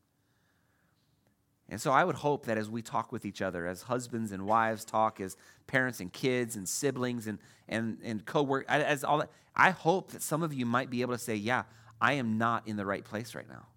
And 1.70 1.80
so 1.80 1.91
I 1.91 2.03
would 2.03 2.15
hope 2.15 2.47
that 2.47 2.57
as 2.57 2.70
we 2.70 2.82
talk 2.82 3.11
with 3.11 3.26
each 3.26 3.41
other, 3.41 3.67
as 3.67 3.84
husbands 3.84 4.32
and 4.32 4.45
wives 4.47 4.84
talk, 4.84 5.22
as 5.22 5.38
parents 5.67 5.99
and 5.99 6.11
kids 6.11 6.55
and 6.55 6.67
siblings 6.67 7.28
and, 7.28 7.38
and, 7.67 7.99
and 8.03 8.26
co-work, 8.26 8.65
as 8.67 9.03
all 9.03 9.20
that, 9.20 9.30
I 9.55 9.70
hope 9.70 10.11
that 10.11 10.24
some 10.24 10.41
of 10.41 10.51
you 10.51 10.65
might 10.65 10.89
be 10.89 11.01
able 11.01 11.13
to 11.13 11.20
say, 11.20 11.36
yeah, 11.36 11.63
I 12.01 12.13
am 12.13 12.39
not 12.39 12.67
in 12.67 12.76
the 12.76 12.86
right 12.86 13.05
place 13.05 13.36
right 13.36 13.47
now. 13.47 13.67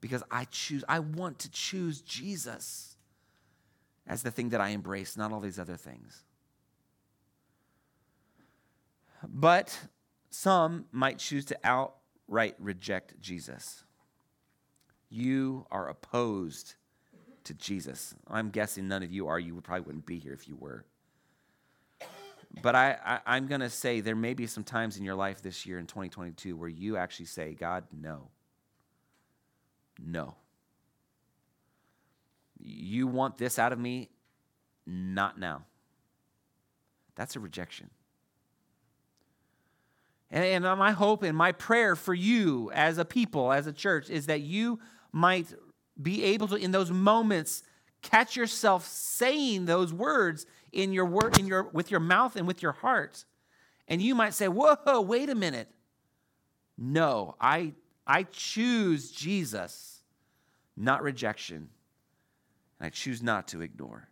Because 0.00 0.22
I 0.30 0.44
choose, 0.44 0.82
I 0.88 1.00
want 1.00 1.40
to 1.40 1.50
choose 1.50 2.00
Jesus 2.00 2.96
as 4.06 4.22
the 4.22 4.30
thing 4.30 4.50
that 4.50 4.60
I 4.60 4.68
embrace, 4.68 5.16
not 5.16 5.32
all 5.32 5.40
these 5.40 5.58
other 5.58 5.76
things. 5.76 6.24
But 9.28 9.78
some 10.30 10.86
might 10.90 11.18
choose 11.18 11.44
to 11.46 11.58
outright 11.64 12.54
reject 12.58 13.20
Jesus 13.20 13.84
you 15.08 15.66
are 15.70 15.88
opposed 15.88 16.74
to 17.44 17.54
Jesus. 17.54 18.14
I'm 18.28 18.50
guessing 18.50 18.88
none 18.88 19.02
of 19.02 19.12
you 19.12 19.28
are. 19.28 19.38
You 19.38 19.60
probably 19.60 19.86
wouldn't 19.86 20.06
be 20.06 20.18
here 20.18 20.32
if 20.32 20.48
you 20.48 20.56
were. 20.56 20.84
But 22.62 22.74
I, 22.74 23.20
I, 23.26 23.36
am 23.36 23.48
going 23.48 23.60
to 23.60 23.68
say 23.68 24.00
there 24.00 24.16
may 24.16 24.32
be 24.32 24.46
some 24.46 24.64
times 24.64 24.96
in 24.96 25.04
your 25.04 25.14
life 25.14 25.42
this 25.42 25.66
year 25.66 25.78
in 25.78 25.86
2022 25.86 26.56
where 26.56 26.68
you 26.68 26.96
actually 26.96 27.26
say, 27.26 27.54
God, 27.54 27.84
no. 27.92 28.28
No. 30.02 30.34
You 32.58 33.06
want 33.06 33.36
this 33.36 33.58
out 33.58 33.72
of 33.72 33.78
me? 33.78 34.08
Not 34.86 35.38
now. 35.38 35.64
That's 37.14 37.36
a 37.36 37.40
rejection. 37.40 37.90
And, 40.30 40.64
and 40.64 40.78
my 40.78 40.92
hope 40.92 41.22
and 41.22 41.36
my 41.36 41.52
prayer 41.52 41.94
for 41.94 42.14
you 42.14 42.70
as 42.72 42.98
a 42.98 43.04
people, 43.04 43.52
as 43.52 43.66
a 43.66 43.72
church, 43.72 44.08
is 44.10 44.26
that 44.26 44.40
you 44.40 44.80
might 45.16 45.46
be 46.00 46.22
able 46.24 46.46
to, 46.46 46.56
in 46.56 46.72
those 46.72 46.90
moments, 46.90 47.62
catch 48.02 48.36
yourself 48.36 48.86
saying 48.86 49.64
those 49.64 49.90
words 49.90 50.44
in 50.72 50.92
your 50.92 51.06
word, 51.06 51.38
in 51.38 51.46
your, 51.46 51.62
with 51.72 51.90
your 51.90 52.00
mouth 52.00 52.36
and 52.36 52.46
with 52.46 52.60
your 52.60 52.72
heart. 52.72 53.24
And 53.88 54.02
you 54.02 54.14
might 54.14 54.34
say, 54.34 54.46
Whoa, 54.46 55.00
wait 55.00 55.30
a 55.30 55.34
minute. 55.34 55.70
No, 56.76 57.34
I, 57.40 57.72
I 58.06 58.24
choose 58.24 59.10
Jesus, 59.10 60.02
not 60.76 61.02
rejection. 61.02 61.70
And 62.78 62.86
I 62.86 62.90
choose 62.90 63.22
not 63.22 63.48
to 63.48 63.62
ignore. 63.62 64.10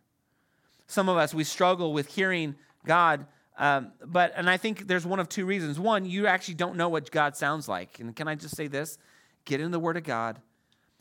Some 0.87 1.07
of 1.07 1.17
us, 1.17 1.35
we 1.35 1.43
struggle 1.43 1.93
with 1.93 2.07
hearing 2.07 2.55
God, 2.83 3.27
um, 3.59 3.91
but, 4.03 4.33
and 4.35 4.49
I 4.49 4.57
think 4.57 4.87
there's 4.87 5.05
one 5.05 5.19
of 5.19 5.29
two 5.29 5.45
reasons. 5.45 5.79
One, 5.79 6.03
you 6.05 6.25
actually 6.25 6.55
don't 6.55 6.77
know 6.77 6.89
what 6.89 7.11
God 7.11 7.37
sounds 7.37 7.69
like. 7.69 7.99
And 7.99 8.15
can 8.15 8.27
I 8.27 8.33
just 8.33 8.55
say 8.55 8.65
this? 8.65 8.97
Get 9.45 9.61
in 9.61 9.69
the 9.69 9.79
Word 9.79 9.97
of 9.97 10.03
God 10.03 10.41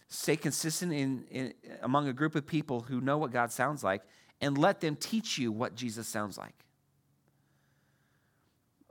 stay 0.09 0.37
consistent 0.37 0.93
in, 0.93 1.25
in, 1.31 1.55
among 1.83 2.09
a 2.09 2.13
group 2.13 2.35
of 2.35 2.47
people 2.47 2.81
who 2.81 3.01
know 3.01 3.19
what 3.19 3.33
God 3.33 3.51
sounds 3.51 3.83
like 3.83 4.03
and 4.41 4.59
let 4.59 4.81
them 4.81 4.97
teach 4.97 5.39
you 5.39 5.51
what 5.51 5.75
Jesus 5.75 6.07
sounds 6.07 6.37
like. 6.37 6.55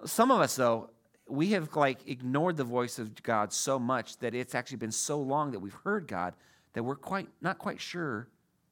Some 0.05 0.31
of 0.31 0.41
us, 0.41 0.55
though, 0.55 0.89
we 1.27 1.51
have 1.51 1.75
like 1.75 2.07
ignored 2.07 2.57
the 2.57 2.63
voice 2.63 2.99
of 2.99 3.21
God 3.23 3.53
so 3.53 3.79
much 3.79 4.17
that 4.17 4.35
it's 4.35 4.55
actually 4.55 4.77
been 4.77 4.91
so 4.91 5.19
long 5.19 5.51
that 5.51 5.59
we've 5.59 5.77
heard 5.83 6.07
God 6.07 6.33
that 6.73 6.83
we're 6.83 6.95
quite 6.95 7.29
not 7.41 7.57
quite 7.57 7.79
sure 7.79 8.27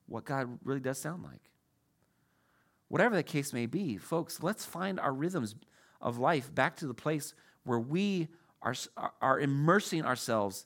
what 0.08 0.26
God 0.26 0.60
really 0.64 0.80
does 0.80 0.98
sound 0.98 1.24
like. 1.24 1.42
Whatever 2.90 3.16
the 3.16 3.24
case 3.24 3.54
may 3.54 3.68
be, 3.68 3.98
folks, 3.98 4.44
let's 4.44 4.66
find 4.66 5.00
our 5.00 5.14
rhythms 5.14 5.56
of 6.02 6.18
life 6.18 6.54
back 6.54 6.76
to 6.78 6.88
the 6.88 6.94
place 6.94 7.34
where 7.64 7.80
we 7.80 8.28
are, 8.62 8.76
are 9.22 9.40
immersing 9.40 10.04
ourselves 10.04 10.66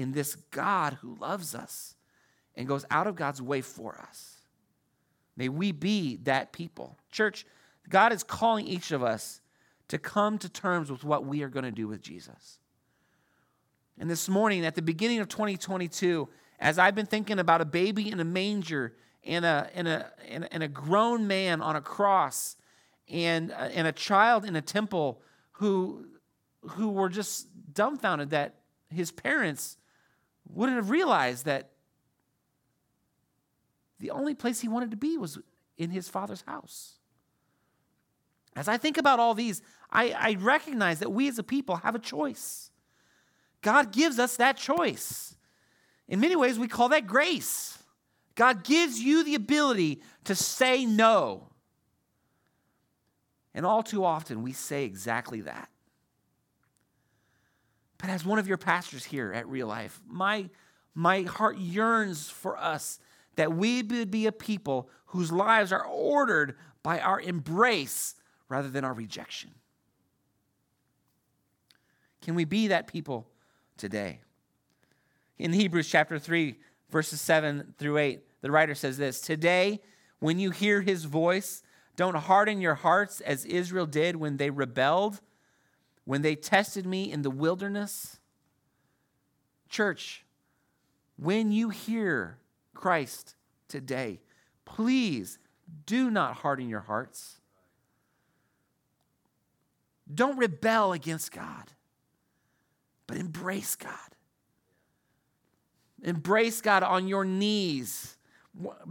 in 0.00 0.12
this 0.12 0.34
God 0.50 0.94
who 1.02 1.14
loves 1.16 1.54
us 1.54 1.94
and 2.56 2.66
goes 2.66 2.86
out 2.90 3.06
of 3.06 3.16
God's 3.16 3.42
way 3.42 3.60
for 3.60 3.98
us. 3.98 4.38
May 5.36 5.50
we 5.50 5.72
be 5.72 6.16
that 6.22 6.52
people. 6.52 6.96
Church, 7.12 7.44
God 7.86 8.10
is 8.10 8.22
calling 8.22 8.66
each 8.66 8.92
of 8.92 9.02
us 9.02 9.42
to 9.88 9.98
come 9.98 10.38
to 10.38 10.48
terms 10.48 10.90
with 10.90 11.04
what 11.04 11.26
we 11.26 11.42
are 11.42 11.50
going 11.50 11.66
to 11.66 11.70
do 11.70 11.86
with 11.86 12.00
Jesus. 12.00 12.60
And 13.98 14.08
this 14.08 14.26
morning, 14.26 14.64
at 14.64 14.74
the 14.74 14.80
beginning 14.80 15.20
of 15.20 15.28
2022, 15.28 16.26
as 16.58 16.78
I've 16.78 16.94
been 16.94 17.04
thinking 17.04 17.38
about 17.38 17.60
a 17.60 17.66
baby 17.66 18.10
in 18.10 18.20
a 18.20 18.24
manger 18.24 18.94
and 19.22 19.44
a, 19.44 19.68
and 19.74 19.86
a, 19.86 20.10
and 20.50 20.62
a 20.62 20.68
grown 20.68 21.26
man 21.26 21.60
on 21.60 21.76
a 21.76 21.82
cross 21.82 22.56
and, 23.06 23.52
uh, 23.52 23.68
and 23.74 23.86
a 23.86 23.92
child 23.92 24.46
in 24.46 24.56
a 24.56 24.62
temple 24.62 25.20
who, 25.52 26.06
who 26.62 26.88
were 26.88 27.10
just 27.10 27.48
dumbfounded 27.74 28.30
that 28.30 28.54
his 28.88 29.12
parents 29.12 29.76
wouldn't 30.54 30.76
have 30.76 30.90
realized 30.90 31.44
that 31.46 31.70
the 33.98 34.10
only 34.10 34.34
place 34.34 34.60
he 34.60 34.68
wanted 34.68 34.90
to 34.90 34.96
be 34.96 35.16
was 35.16 35.38
in 35.78 35.90
his 35.90 36.08
father's 36.08 36.42
house. 36.42 36.98
As 38.56 38.68
I 38.68 38.76
think 38.76 38.98
about 38.98 39.18
all 39.20 39.34
these, 39.34 39.62
I, 39.90 40.10
I, 40.10 40.36
recognize 40.40 40.98
that 40.98 41.10
we 41.10 41.28
as 41.28 41.38
a 41.38 41.42
people 41.42 41.76
have 41.76 41.94
a 41.94 41.98
choice. 41.98 42.70
God 43.62 43.92
gives 43.92 44.18
us 44.18 44.36
that 44.36 44.56
choice. 44.56 45.36
In 46.08 46.20
many 46.20 46.36
ways, 46.36 46.58
we 46.58 46.68
call 46.68 46.88
that 46.90 47.06
grace. 47.06 47.78
God 48.34 48.64
gives 48.64 49.00
you 49.00 49.24
the 49.24 49.34
ability 49.34 50.02
to 50.24 50.34
say 50.34 50.84
no. 50.84 51.48
And 53.54 53.64
all 53.64 53.82
too 53.82 54.04
often, 54.04 54.42
we 54.42 54.52
say 54.52 54.84
exactly 54.84 55.40
that. 55.42 55.69
But 58.00 58.10
as 58.10 58.24
one 58.24 58.38
of 58.38 58.48
your 58.48 58.56
pastors 58.56 59.04
here 59.04 59.32
at 59.32 59.46
Real 59.48 59.66
Life, 59.66 60.00
my, 60.06 60.48
my 60.94 61.22
heart 61.22 61.58
yearns 61.58 62.30
for 62.30 62.56
us 62.56 62.98
that 63.36 63.52
we 63.52 63.82
would 63.82 64.10
be 64.10 64.26
a 64.26 64.32
people 64.32 64.88
whose 65.06 65.30
lives 65.30 65.72
are 65.72 65.84
ordered 65.84 66.56
by 66.82 67.00
our 67.00 67.20
embrace 67.20 68.14
rather 68.48 68.68
than 68.68 68.84
our 68.84 68.94
rejection. 68.94 69.50
Can 72.22 72.34
we 72.34 72.44
be 72.44 72.68
that 72.68 72.86
people 72.86 73.28
today? 73.76 74.20
In 75.38 75.52
Hebrews 75.52 75.88
chapter 75.88 76.18
3, 76.18 76.56
verses 76.90 77.20
7 77.20 77.74
through 77.78 77.98
8, 77.98 78.20
the 78.42 78.50
writer 78.50 78.74
says 78.74 78.98
this 78.98 79.20
Today, 79.20 79.80
when 80.18 80.38
you 80.38 80.50
hear 80.50 80.80
his 80.80 81.04
voice, 81.04 81.62
don't 81.96 82.16
harden 82.16 82.60
your 82.60 82.74
hearts 82.74 83.20
as 83.20 83.44
Israel 83.44 83.86
did 83.86 84.16
when 84.16 84.36
they 84.36 84.50
rebelled 84.50 85.20
when 86.10 86.22
they 86.22 86.34
tested 86.34 86.84
me 86.84 87.12
in 87.12 87.22
the 87.22 87.30
wilderness. 87.30 88.18
Church, 89.68 90.24
when 91.16 91.52
you 91.52 91.68
hear 91.68 92.36
Christ 92.74 93.36
today, 93.68 94.18
please 94.64 95.38
do 95.86 96.10
not 96.10 96.34
harden 96.34 96.68
your 96.68 96.80
hearts. 96.80 97.40
Don't 100.12 100.36
rebel 100.36 100.92
against 100.92 101.30
God, 101.30 101.70
but 103.06 103.16
embrace 103.16 103.76
God. 103.76 103.92
Embrace 106.02 106.60
God 106.60 106.82
on 106.82 107.06
your 107.06 107.24
knees. 107.24 108.16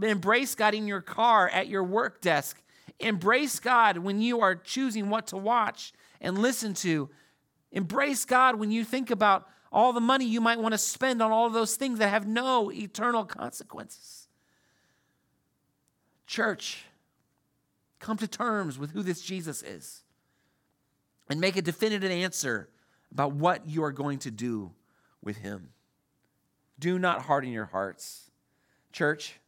Embrace 0.02 0.54
God 0.54 0.72
in 0.72 0.86
your 0.86 1.02
car, 1.02 1.50
at 1.50 1.68
your 1.68 1.84
work 1.84 2.22
desk. 2.22 2.62
Embrace 2.98 3.60
God 3.60 3.98
when 3.98 4.22
you 4.22 4.40
are 4.40 4.54
choosing 4.54 5.10
what 5.10 5.26
to 5.26 5.36
watch 5.36 5.92
and 6.20 6.38
listen 6.38 6.74
to. 6.74 7.10
Embrace 7.72 8.24
God 8.24 8.56
when 8.56 8.70
you 8.70 8.84
think 8.84 9.10
about 9.10 9.46
all 9.72 9.92
the 9.92 10.00
money 10.00 10.24
you 10.24 10.40
might 10.40 10.58
want 10.58 10.72
to 10.72 10.78
spend 10.78 11.22
on 11.22 11.30
all 11.30 11.48
those 11.48 11.76
things 11.76 11.98
that 12.00 12.08
have 12.08 12.26
no 12.26 12.72
eternal 12.72 13.24
consequences. 13.24 14.28
Church, 16.26 16.84
come 17.98 18.16
to 18.16 18.26
terms 18.26 18.78
with 18.78 18.92
who 18.92 19.02
this 19.02 19.20
Jesus 19.20 19.62
is 19.62 20.02
and 21.28 21.40
make 21.40 21.56
a 21.56 21.62
definitive 21.62 22.10
answer 22.10 22.68
about 23.12 23.32
what 23.32 23.68
you 23.68 23.84
are 23.84 23.92
going 23.92 24.18
to 24.20 24.30
do 24.30 24.72
with 25.22 25.38
him. 25.38 25.70
Do 26.78 26.98
not 26.98 27.22
harden 27.22 27.52
your 27.52 27.66
hearts. 27.66 28.30
Church, 28.92 29.38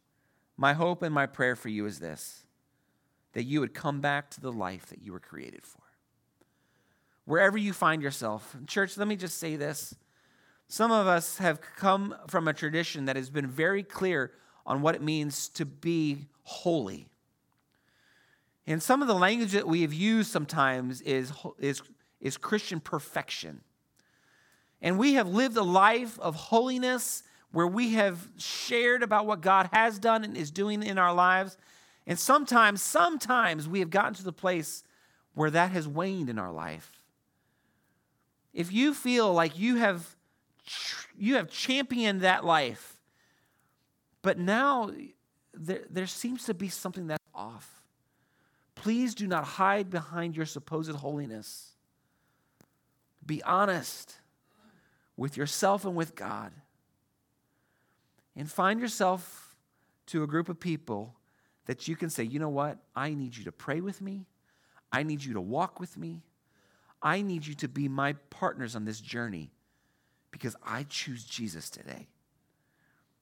my 0.55 0.73
hope 0.73 1.01
and 1.01 1.13
my 1.13 1.25
prayer 1.25 1.55
for 1.55 1.69
you 1.69 1.85
is 1.85 1.99
this 1.99 2.39
that 3.33 3.43
you 3.43 3.59
would 3.59 3.73
come 3.73 3.99
back 3.99 4.29
to 4.29 4.39
the 4.39 4.51
life 4.51 4.85
that 4.87 5.01
you 5.01 5.11
were 5.11 5.19
created 5.19 5.65
for 5.65 5.82
wherever 7.25 7.57
you 7.57 7.73
find 7.73 8.01
yourself. 8.01 8.55
Church, 8.67 8.97
let 8.97 9.07
me 9.07 9.15
just 9.15 9.37
say 9.37 9.55
this. 9.55 9.95
Some 10.67 10.91
of 10.91 11.07
us 11.07 11.37
have 11.37 11.61
come 11.61 12.15
from 12.27 12.47
a 12.47 12.53
tradition 12.53 13.05
that 13.05 13.15
has 13.15 13.29
been 13.29 13.47
very 13.47 13.83
clear 13.83 14.31
on 14.65 14.81
what 14.81 14.95
it 14.95 15.01
means 15.01 15.49
to 15.49 15.65
be 15.65 16.25
holy. 16.43 17.07
And 18.65 18.81
some 18.81 19.01
of 19.01 19.07
the 19.07 19.13
language 19.13 19.51
that 19.51 19.67
we 19.67 19.81
have 19.81 19.93
used 19.93 20.31
sometimes 20.31 21.01
is, 21.01 21.31
is, 21.59 21.81
is 22.21 22.37
Christian 22.37 22.79
perfection. 22.79 23.61
And 24.81 24.97
we 24.97 25.13
have 25.13 25.27
lived 25.27 25.57
a 25.57 25.63
life 25.63 26.19
of 26.19 26.35
holiness 26.35 27.23
where 27.51 27.67
we 27.67 27.93
have 27.93 28.29
shared 28.37 29.03
about 29.03 29.25
what 29.25 29.41
God 29.41 29.69
has 29.71 29.99
done 29.99 30.23
and 30.23 30.35
is 30.35 30.49
doing 30.49 30.81
in 30.81 30.97
our 30.97 31.13
lives. 31.13 31.57
And 32.07 32.17
sometimes, 32.17 32.81
sometimes 32.81 33.67
we 33.67 33.79
have 33.79 33.89
gotten 33.89 34.13
to 34.15 34.23
the 34.23 34.33
place 34.33 34.83
where 35.35 35.51
that 35.51 35.71
has 35.71 35.87
waned 35.87 36.29
in 36.29 36.39
our 36.39 36.51
life. 36.51 37.02
If 38.53 38.71
you 38.71 38.93
feel 38.93 39.33
like 39.33 39.57
you 39.57 39.77
have 39.77 40.15
you 41.17 41.35
have 41.35 41.49
championed 41.49 42.21
that 42.21 42.45
life, 42.45 42.99
but 44.21 44.37
now 44.37 44.91
there, 45.53 45.81
there 45.89 46.07
seems 46.07 46.45
to 46.45 46.53
be 46.53 46.69
something 46.69 47.07
that's 47.07 47.23
off. 47.33 47.83
Please 48.75 49.13
do 49.13 49.27
not 49.27 49.43
hide 49.43 49.89
behind 49.89 50.35
your 50.35 50.45
supposed 50.45 50.91
holiness. 50.91 51.73
Be 53.25 53.43
honest 53.43 54.19
with 55.15 55.37
yourself 55.37 55.85
and 55.85 55.95
with 55.95 56.15
God. 56.15 56.51
And 58.35 58.49
find 58.49 58.79
yourself 58.79 59.55
to 60.07 60.23
a 60.23 60.27
group 60.27 60.49
of 60.49 60.59
people 60.59 61.15
that 61.65 61.87
you 61.87 61.95
can 61.95 62.09
say, 62.09 62.23
you 62.23 62.39
know 62.39 62.49
what? 62.49 62.79
I 62.95 63.13
need 63.13 63.37
you 63.37 63.43
to 63.45 63.51
pray 63.51 63.79
with 63.79 64.01
me. 64.01 64.25
I 64.91 65.03
need 65.03 65.23
you 65.23 65.33
to 65.33 65.41
walk 65.41 65.79
with 65.79 65.97
me. 65.97 66.23
I 67.03 67.21
need 67.21 67.45
you 67.45 67.53
to 67.55 67.67
be 67.67 67.89
my 67.89 68.13
partners 68.29 68.75
on 68.75 68.85
this 68.85 69.01
journey 69.01 69.51
because 70.31 70.55
I 70.63 70.83
choose 70.83 71.25
Jesus 71.25 71.69
today. 71.69 72.07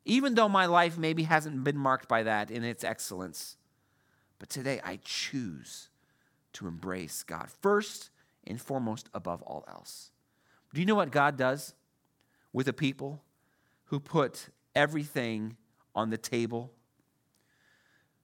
Even 0.06 0.36
though 0.36 0.48
my 0.48 0.68
life 0.68 0.98
maybe 0.98 1.24
hasn't 1.24 1.64
been 1.64 1.78
marked 1.78 2.08
by 2.08 2.24
that 2.24 2.52
in 2.52 2.64
its 2.64 2.84
excellence, 2.84 3.58
but 4.40 4.50
today 4.50 4.80
I 4.84 5.00
choose 5.04 5.90
to 6.54 6.68
embrace 6.68 7.24
God 7.24 7.50
first 7.62 8.12
and 8.46 8.62
foremost 8.62 9.10
above 9.14 9.42
all 9.42 9.64
else. 9.68 10.12
Do 10.74 10.80
you 10.80 10.86
know 10.86 10.96
what 10.96 11.12
God 11.12 11.36
does 11.36 11.74
with 12.54 12.68
a 12.68 12.74
people 12.74 13.24
who 13.86 14.00
put 14.00 14.50
everything 14.76 15.58
on 15.96 16.10
the 16.12 16.18
table? 16.18 16.72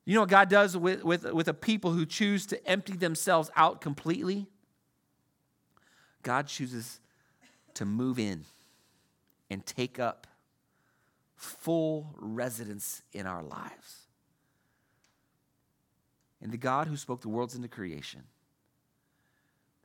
You 0.05 0.15
know 0.15 0.21
what 0.21 0.29
God 0.29 0.49
does 0.49 0.77
with, 0.77 1.03
with, 1.03 1.31
with 1.31 1.47
a 1.47 1.53
people 1.53 1.91
who 1.91 2.05
choose 2.05 2.45
to 2.47 2.67
empty 2.67 2.95
themselves 2.95 3.51
out 3.55 3.81
completely? 3.81 4.47
God 6.27 6.47
chooses 6.47 6.99
to 7.75 7.85
move 7.85 8.19
in 8.19 8.43
and 9.49 9.65
take 9.65 9.97
up 9.97 10.27
full 11.37 12.13
residence 12.17 13.01
in 13.13 13.25
our 13.25 13.41
lives 13.41 14.07
and 16.41 16.51
the 16.51 16.57
God 16.57 16.87
who 16.87 16.97
spoke 16.97 17.21
the 17.21 17.29
worlds 17.29 17.55
into 17.55 17.69
creation, 17.69 18.23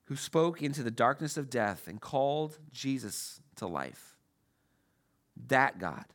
who 0.07 0.17
spoke 0.17 0.61
into 0.61 0.83
the 0.83 0.91
darkness 0.91 1.37
of 1.37 1.49
death 1.49 1.87
and 1.87 2.01
called 2.01 2.59
Jesus 2.73 3.41
to 3.55 3.69
life, 3.69 4.17
that 5.47 5.79
God 5.79 6.07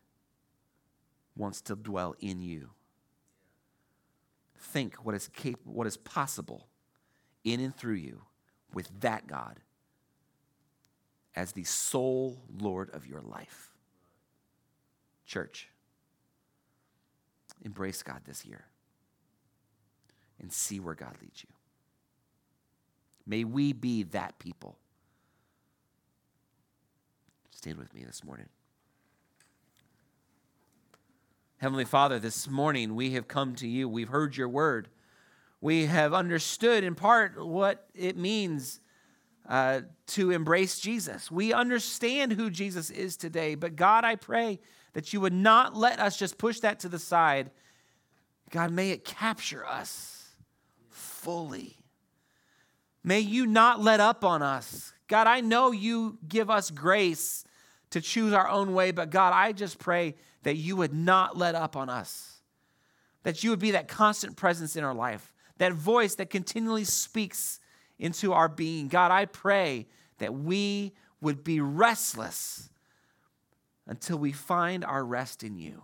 wants 1.37 1.61
to 1.61 1.75
dwell 1.77 2.15
in 2.19 2.41
you. 2.41 2.71
Think 4.59 4.95
what 4.95 5.15
is 5.15 5.29
capable, 5.29 5.71
what 5.71 5.87
is 5.87 5.95
possible 5.95 6.67
in 7.45 7.61
and 7.61 7.73
through 7.73 7.93
you 7.93 8.23
with 8.73 8.89
that 8.99 9.25
God 9.25 9.61
as 11.37 11.51
the 11.51 11.63
sole 11.63 12.35
Lord 12.59 12.89
of 12.95 13.05
your 13.05 13.21
life. 13.21 13.69
Church, 15.27 15.69
embrace 17.63 18.01
God 18.01 18.21
this 18.25 18.43
year 18.43 18.65
and 20.41 20.51
see 20.51 20.79
where 20.79 20.95
God 20.95 21.15
leads 21.21 21.43
you. 21.43 21.49
May 23.27 23.43
we 23.43 23.71
be 23.71 24.01
that 24.03 24.39
people. 24.39 24.77
Stand 27.51 27.77
with 27.77 27.93
me 27.93 28.03
this 28.03 28.23
morning. 28.23 28.47
Heavenly 31.57 31.85
Father, 31.85 32.17
this 32.17 32.49
morning 32.49 32.95
we 32.95 33.11
have 33.11 33.27
come 33.27 33.53
to 33.55 33.67
you. 33.67 33.87
We've 33.87 34.09
heard 34.09 34.35
your 34.35 34.49
word. 34.49 34.87
We 35.61 35.85
have 35.85 36.15
understood 36.15 36.83
in 36.83 36.95
part 36.95 37.45
what 37.45 37.85
it 37.93 38.17
means 38.17 38.79
uh, 39.47 39.81
to 40.07 40.31
embrace 40.31 40.79
Jesus. 40.79 41.31
We 41.31 41.53
understand 41.53 42.33
who 42.33 42.49
Jesus 42.49 42.89
is 42.89 43.15
today, 43.15 43.55
but 43.55 43.75
God, 43.75 44.03
I 44.03 44.15
pray 44.15 44.59
that 44.93 45.13
you 45.13 45.21
would 45.21 45.33
not 45.33 45.75
let 45.75 45.99
us 45.99 46.17
just 46.17 46.37
push 46.37 46.59
that 46.61 46.79
to 46.81 46.89
the 46.89 46.99
side. 46.99 47.51
God, 48.49 48.71
may 48.71 48.91
it 48.91 49.05
capture 49.05 49.65
us 49.65 50.35
fully. 50.89 51.77
May 53.03 53.19
you 53.19 53.45
not 53.45 53.81
let 53.81 53.99
up 53.99 54.25
on 54.25 54.41
us. 54.41 54.91
God, 55.07 55.27
I 55.27 55.39
know 55.39 55.71
you 55.71 56.17
give 56.27 56.49
us 56.49 56.69
grace 56.69 57.45
to 57.91 58.01
choose 58.01 58.33
our 58.33 58.49
own 58.49 58.73
way, 58.73 58.91
but 58.91 59.09
God, 59.09 59.31
I 59.33 59.53
just 59.53 59.79
pray 59.79 60.15
that 60.43 60.57
you 60.57 60.75
would 60.75 60.93
not 60.93 61.37
let 61.37 61.55
up 61.55 61.77
on 61.77 61.89
us. 61.89 62.41
That 63.23 63.43
you 63.43 63.49
would 63.51 63.59
be 63.59 63.71
that 63.71 63.87
constant 63.87 64.35
presence 64.35 64.75
in 64.75 64.83
our 64.83 64.93
life, 64.93 65.33
that 65.57 65.73
voice 65.73 66.15
that 66.15 66.29
continually 66.29 66.83
speaks 66.83 67.59
into 67.99 68.33
our 68.33 68.47
being. 68.47 68.87
God, 68.87 69.11
I 69.11 69.25
pray 69.25 69.87
that 70.19 70.33
we 70.33 70.93
would 71.21 71.43
be 71.43 71.59
restless 71.59 72.69
until 73.85 74.17
we 74.17 74.31
find 74.31 74.83
our 74.83 75.03
rest 75.03 75.43
in 75.43 75.57
you. 75.57 75.83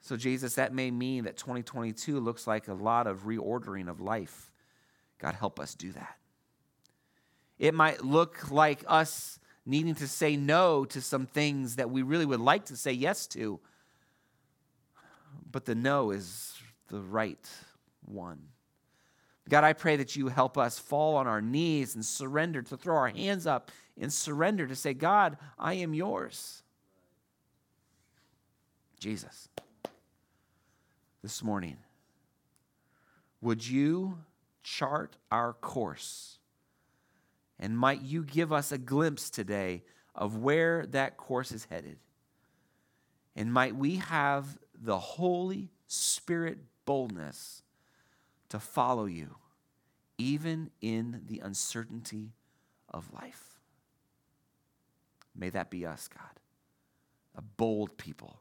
So, 0.00 0.16
Jesus, 0.16 0.56
that 0.56 0.74
may 0.74 0.90
mean 0.90 1.24
that 1.24 1.38
2022 1.38 2.20
looks 2.20 2.46
like 2.46 2.68
a 2.68 2.74
lot 2.74 3.06
of 3.06 3.24
reordering 3.24 3.88
of 3.88 4.00
life. 4.00 4.52
God, 5.18 5.34
help 5.34 5.58
us 5.58 5.74
do 5.74 5.92
that. 5.92 6.16
It 7.58 7.72
might 7.72 8.04
look 8.04 8.50
like 8.50 8.84
us 8.86 9.38
needing 9.64 9.94
to 9.94 10.06
say 10.06 10.36
no 10.36 10.84
to 10.84 11.00
some 11.00 11.26
things 11.26 11.76
that 11.76 11.88
we 11.88 12.02
really 12.02 12.26
would 12.26 12.40
like 12.40 12.66
to 12.66 12.76
say 12.76 12.92
yes 12.92 13.26
to, 13.28 13.58
but 15.50 15.64
the 15.64 15.74
no 15.74 16.10
is 16.10 16.54
the 16.88 17.00
right 17.00 17.48
one. 18.04 18.48
God, 19.48 19.64
I 19.64 19.74
pray 19.74 19.96
that 19.96 20.16
you 20.16 20.28
help 20.28 20.56
us 20.56 20.78
fall 20.78 21.16
on 21.16 21.26
our 21.26 21.42
knees 21.42 21.94
and 21.94 22.04
surrender, 22.04 22.62
to 22.62 22.76
throw 22.76 22.96
our 22.96 23.08
hands 23.08 23.46
up 23.46 23.70
and 24.00 24.12
surrender, 24.12 24.66
to 24.66 24.74
say, 24.74 24.94
God, 24.94 25.36
I 25.58 25.74
am 25.74 25.92
yours. 25.92 26.62
Jesus 28.98 29.48
this 31.22 31.42
morning. 31.42 31.76
Would 33.40 33.66
you 33.66 34.18
chart 34.62 35.16
our 35.30 35.52
course? 35.52 36.38
And 37.58 37.76
might 37.76 38.02
you 38.02 38.24
give 38.24 38.52
us 38.52 38.72
a 38.72 38.78
glimpse 38.78 39.28
today 39.28 39.82
of 40.14 40.38
where 40.38 40.86
that 40.86 41.16
course 41.16 41.52
is 41.52 41.66
headed? 41.70 41.98
And 43.36 43.52
might 43.52 43.76
we 43.76 43.96
have 43.96 44.58
the 44.74 44.98
Holy 44.98 45.70
Spirit 45.86 46.58
boldness 46.84 47.62
to 48.54 48.60
follow 48.60 49.04
you, 49.04 49.36
even 50.16 50.70
in 50.80 51.22
the 51.26 51.40
uncertainty 51.40 52.32
of 52.88 53.12
life? 53.12 53.58
May 55.36 55.50
that 55.50 55.70
be 55.70 55.84
us, 55.84 56.08
God, 56.08 56.40
a 57.36 57.42
bold 57.42 57.98
people 57.98 58.38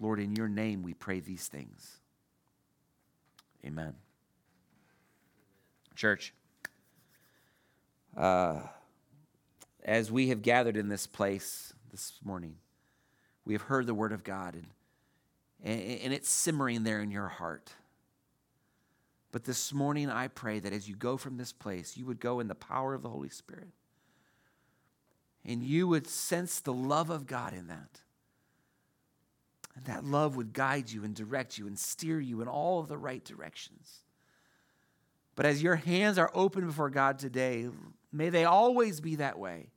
Lord, 0.00 0.20
in 0.20 0.36
your 0.36 0.48
name 0.48 0.82
we 0.82 0.94
pray 0.94 1.20
these 1.20 1.48
things. 1.48 1.98
Amen. 3.64 3.94
Church, 5.96 6.32
uh, 8.16 8.60
as 9.82 10.12
we 10.12 10.28
have 10.28 10.42
gathered 10.42 10.76
in 10.76 10.88
this 10.88 11.06
place 11.06 11.72
this 11.90 12.12
morning, 12.24 12.54
we 13.44 13.54
have 13.54 13.62
heard 13.62 13.86
the 13.86 13.94
word 13.94 14.12
of 14.12 14.22
God 14.22 14.54
and, 14.54 14.66
and 15.62 16.12
it's 16.12 16.30
simmering 16.30 16.84
there 16.84 17.00
in 17.00 17.10
your 17.10 17.28
heart. 17.28 17.72
But 19.30 19.44
this 19.44 19.72
morning, 19.72 20.08
I 20.08 20.28
pray 20.28 20.58
that 20.58 20.72
as 20.72 20.88
you 20.88 20.96
go 20.96 21.16
from 21.16 21.36
this 21.36 21.52
place, 21.52 21.96
you 21.96 22.06
would 22.06 22.20
go 22.20 22.40
in 22.40 22.48
the 22.48 22.54
power 22.54 22.94
of 22.94 23.02
the 23.02 23.10
Holy 23.10 23.28
Spirit. 23.28 23.68
And 25.44 25.62
you 25.62 25.86
would 25.88 26.06
sense 26.06 26.60
the 26.60 26.72
love 26.72 27.10
of 27.10 27.26
God 27.26 27.52
in 27.52 27.68
that. 27.68 28.00
And 29.76 29.84
that 29.86 30.04
love 30.04 30.36
would 30.36 30.52
guide 30.52 30.90
you 30.90 31.04
and 31.04 31.14
direct 31.14 31.58
you 31.58 31.66
and 31.66 31.78
steer 31.78 32.18
you 32.18 32.40
in 32.40 32.48
all 32.48 32.80
of 32.80 32.88
the 32.88 32.98
right 32.98 33.24
directions. 33.24 34.02
But 35.36 35.46
as 35.46 35.62
your 35.62 35.76
hands 35.76 36.18
are 36.18 36.30
open 36.34 36.66
before 36.66 36.90
God 36.90 37.18
today, 37.18 37.68
may 38.12 38.28
they 38.28 38.44
always 38.44 39.00
be 39.00 39.16
that 39.16 39.38
way, 39.38 39.70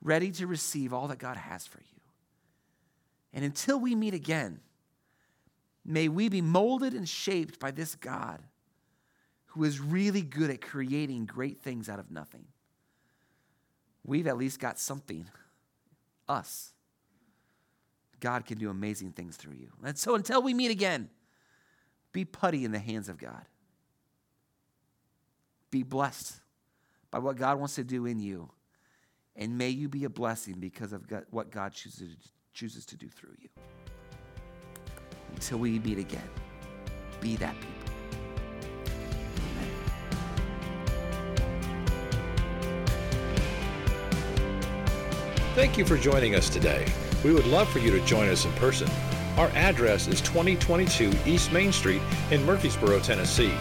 ready 0.00 0.30
to 0.32 0.46
receive 0.46 0.92
all 0.92 1.08
that 1.08 1.18
God 1.18 1.36
has 1.36 1.66
for 1.66 1.80
you. 1.80 1.95
And 3.36 3.44
until 3.44 3.78
we 3.78 3.94
meet 3.94 4.14
again, 4.14 4.60
may 5.84 6.08
we 6.08 6.30
be 6.30 6.40
molded 6.40 6.94
and 6.94 7.06
shaped 7.06 7.60
by 7.60 7.70
this 7.70 7.94
God 7.94 8.42
who 9.48 9.64
is 9.64 9.78
really 9.78 10.22
good 10.22 10.48
at 10.48 10.62
creating 10.62 11.26
great 11.26 11.60
things 11.60 11.90
out 11.90 11.98
of 11.98 12.10
nothing. 12.10 12.46
we've 14.02 14.26
at 14.26 14.38
least 14.38 14.58
got 14.58 14.78
something. 14.78 15.28
Us. 16.28 16.72
God 18.20 18.46
can 18.46 18.56
do 18.56 18.70
amazing 18.70 19.12
things 19.12 19.36
through 19.36 19.54
you. 19.54 19.68
And 19.84 19.98
so 19.98 20.14
until 20.14 20.42
we 20.42 20.54
meet 20.54 20.70
again, 20.70 21.10
be 22.12 22.24
putty 22.24 22.64
in 22.64 22.72
the 22.72 22.78
hands 22.78 23.10
of 23.10 23.18
God. 23.18 23.44
Be 25.70 25.82
blessed 25.82 26.40
by 27.10 27.18
what 27.18 27.36
God 27.36 27.58
wants 27.58 27.74
to 27.74 27.84
do 27.84 28.06
in 28.06 28.18
you. 28.18 28.48
And 29.36 29.58
may 29.58 29.68
you 29.68 29.90
be 29.90 30.04
a 30.04 30.10
blessing 30.10 30.54
because 30.58 30.94
of 30.94 31.04
what 31.30 31.50
God 31.50 31.74
chooses, 31.74 32.16
chooses 32.56 32.86
to 32.86 32.96
do 32.96 33.06
through 33.06 33.36
you. 33.38 33.50
Until 35.34 35.58
we 35.58 35.78
meet 35.78 35.98
again, 35.98 36.28
be 37.20 37.36
that 37.36 37.54
people. 37.60 37.72
Thank 45.54 45.76
you 45.76 45.84
for 45.84 45.98
joining 45.98 46.34
us 46.34 46.48
today. 46.48 46.86
We 47.22 47.34
would 47.34 47.46
love 47.46 47.68
for 47.68 47.78
you 47.78 47.90
to 47.90 48.00
join 48.06 48.28
us 48.28 48.46
in 48.46 48.52
person. 48.52 48.88
Our 49.36 49.48
address 49.48 50.08
is 50.08 50.22
2022 50.22 51.12
East 51.26 51.52
Main 51.52 51.72
Street 51.72 52.00
in 52.30 52.42
Murfreesboro, 52.46 53.00
Tennessee. 53.00 53.52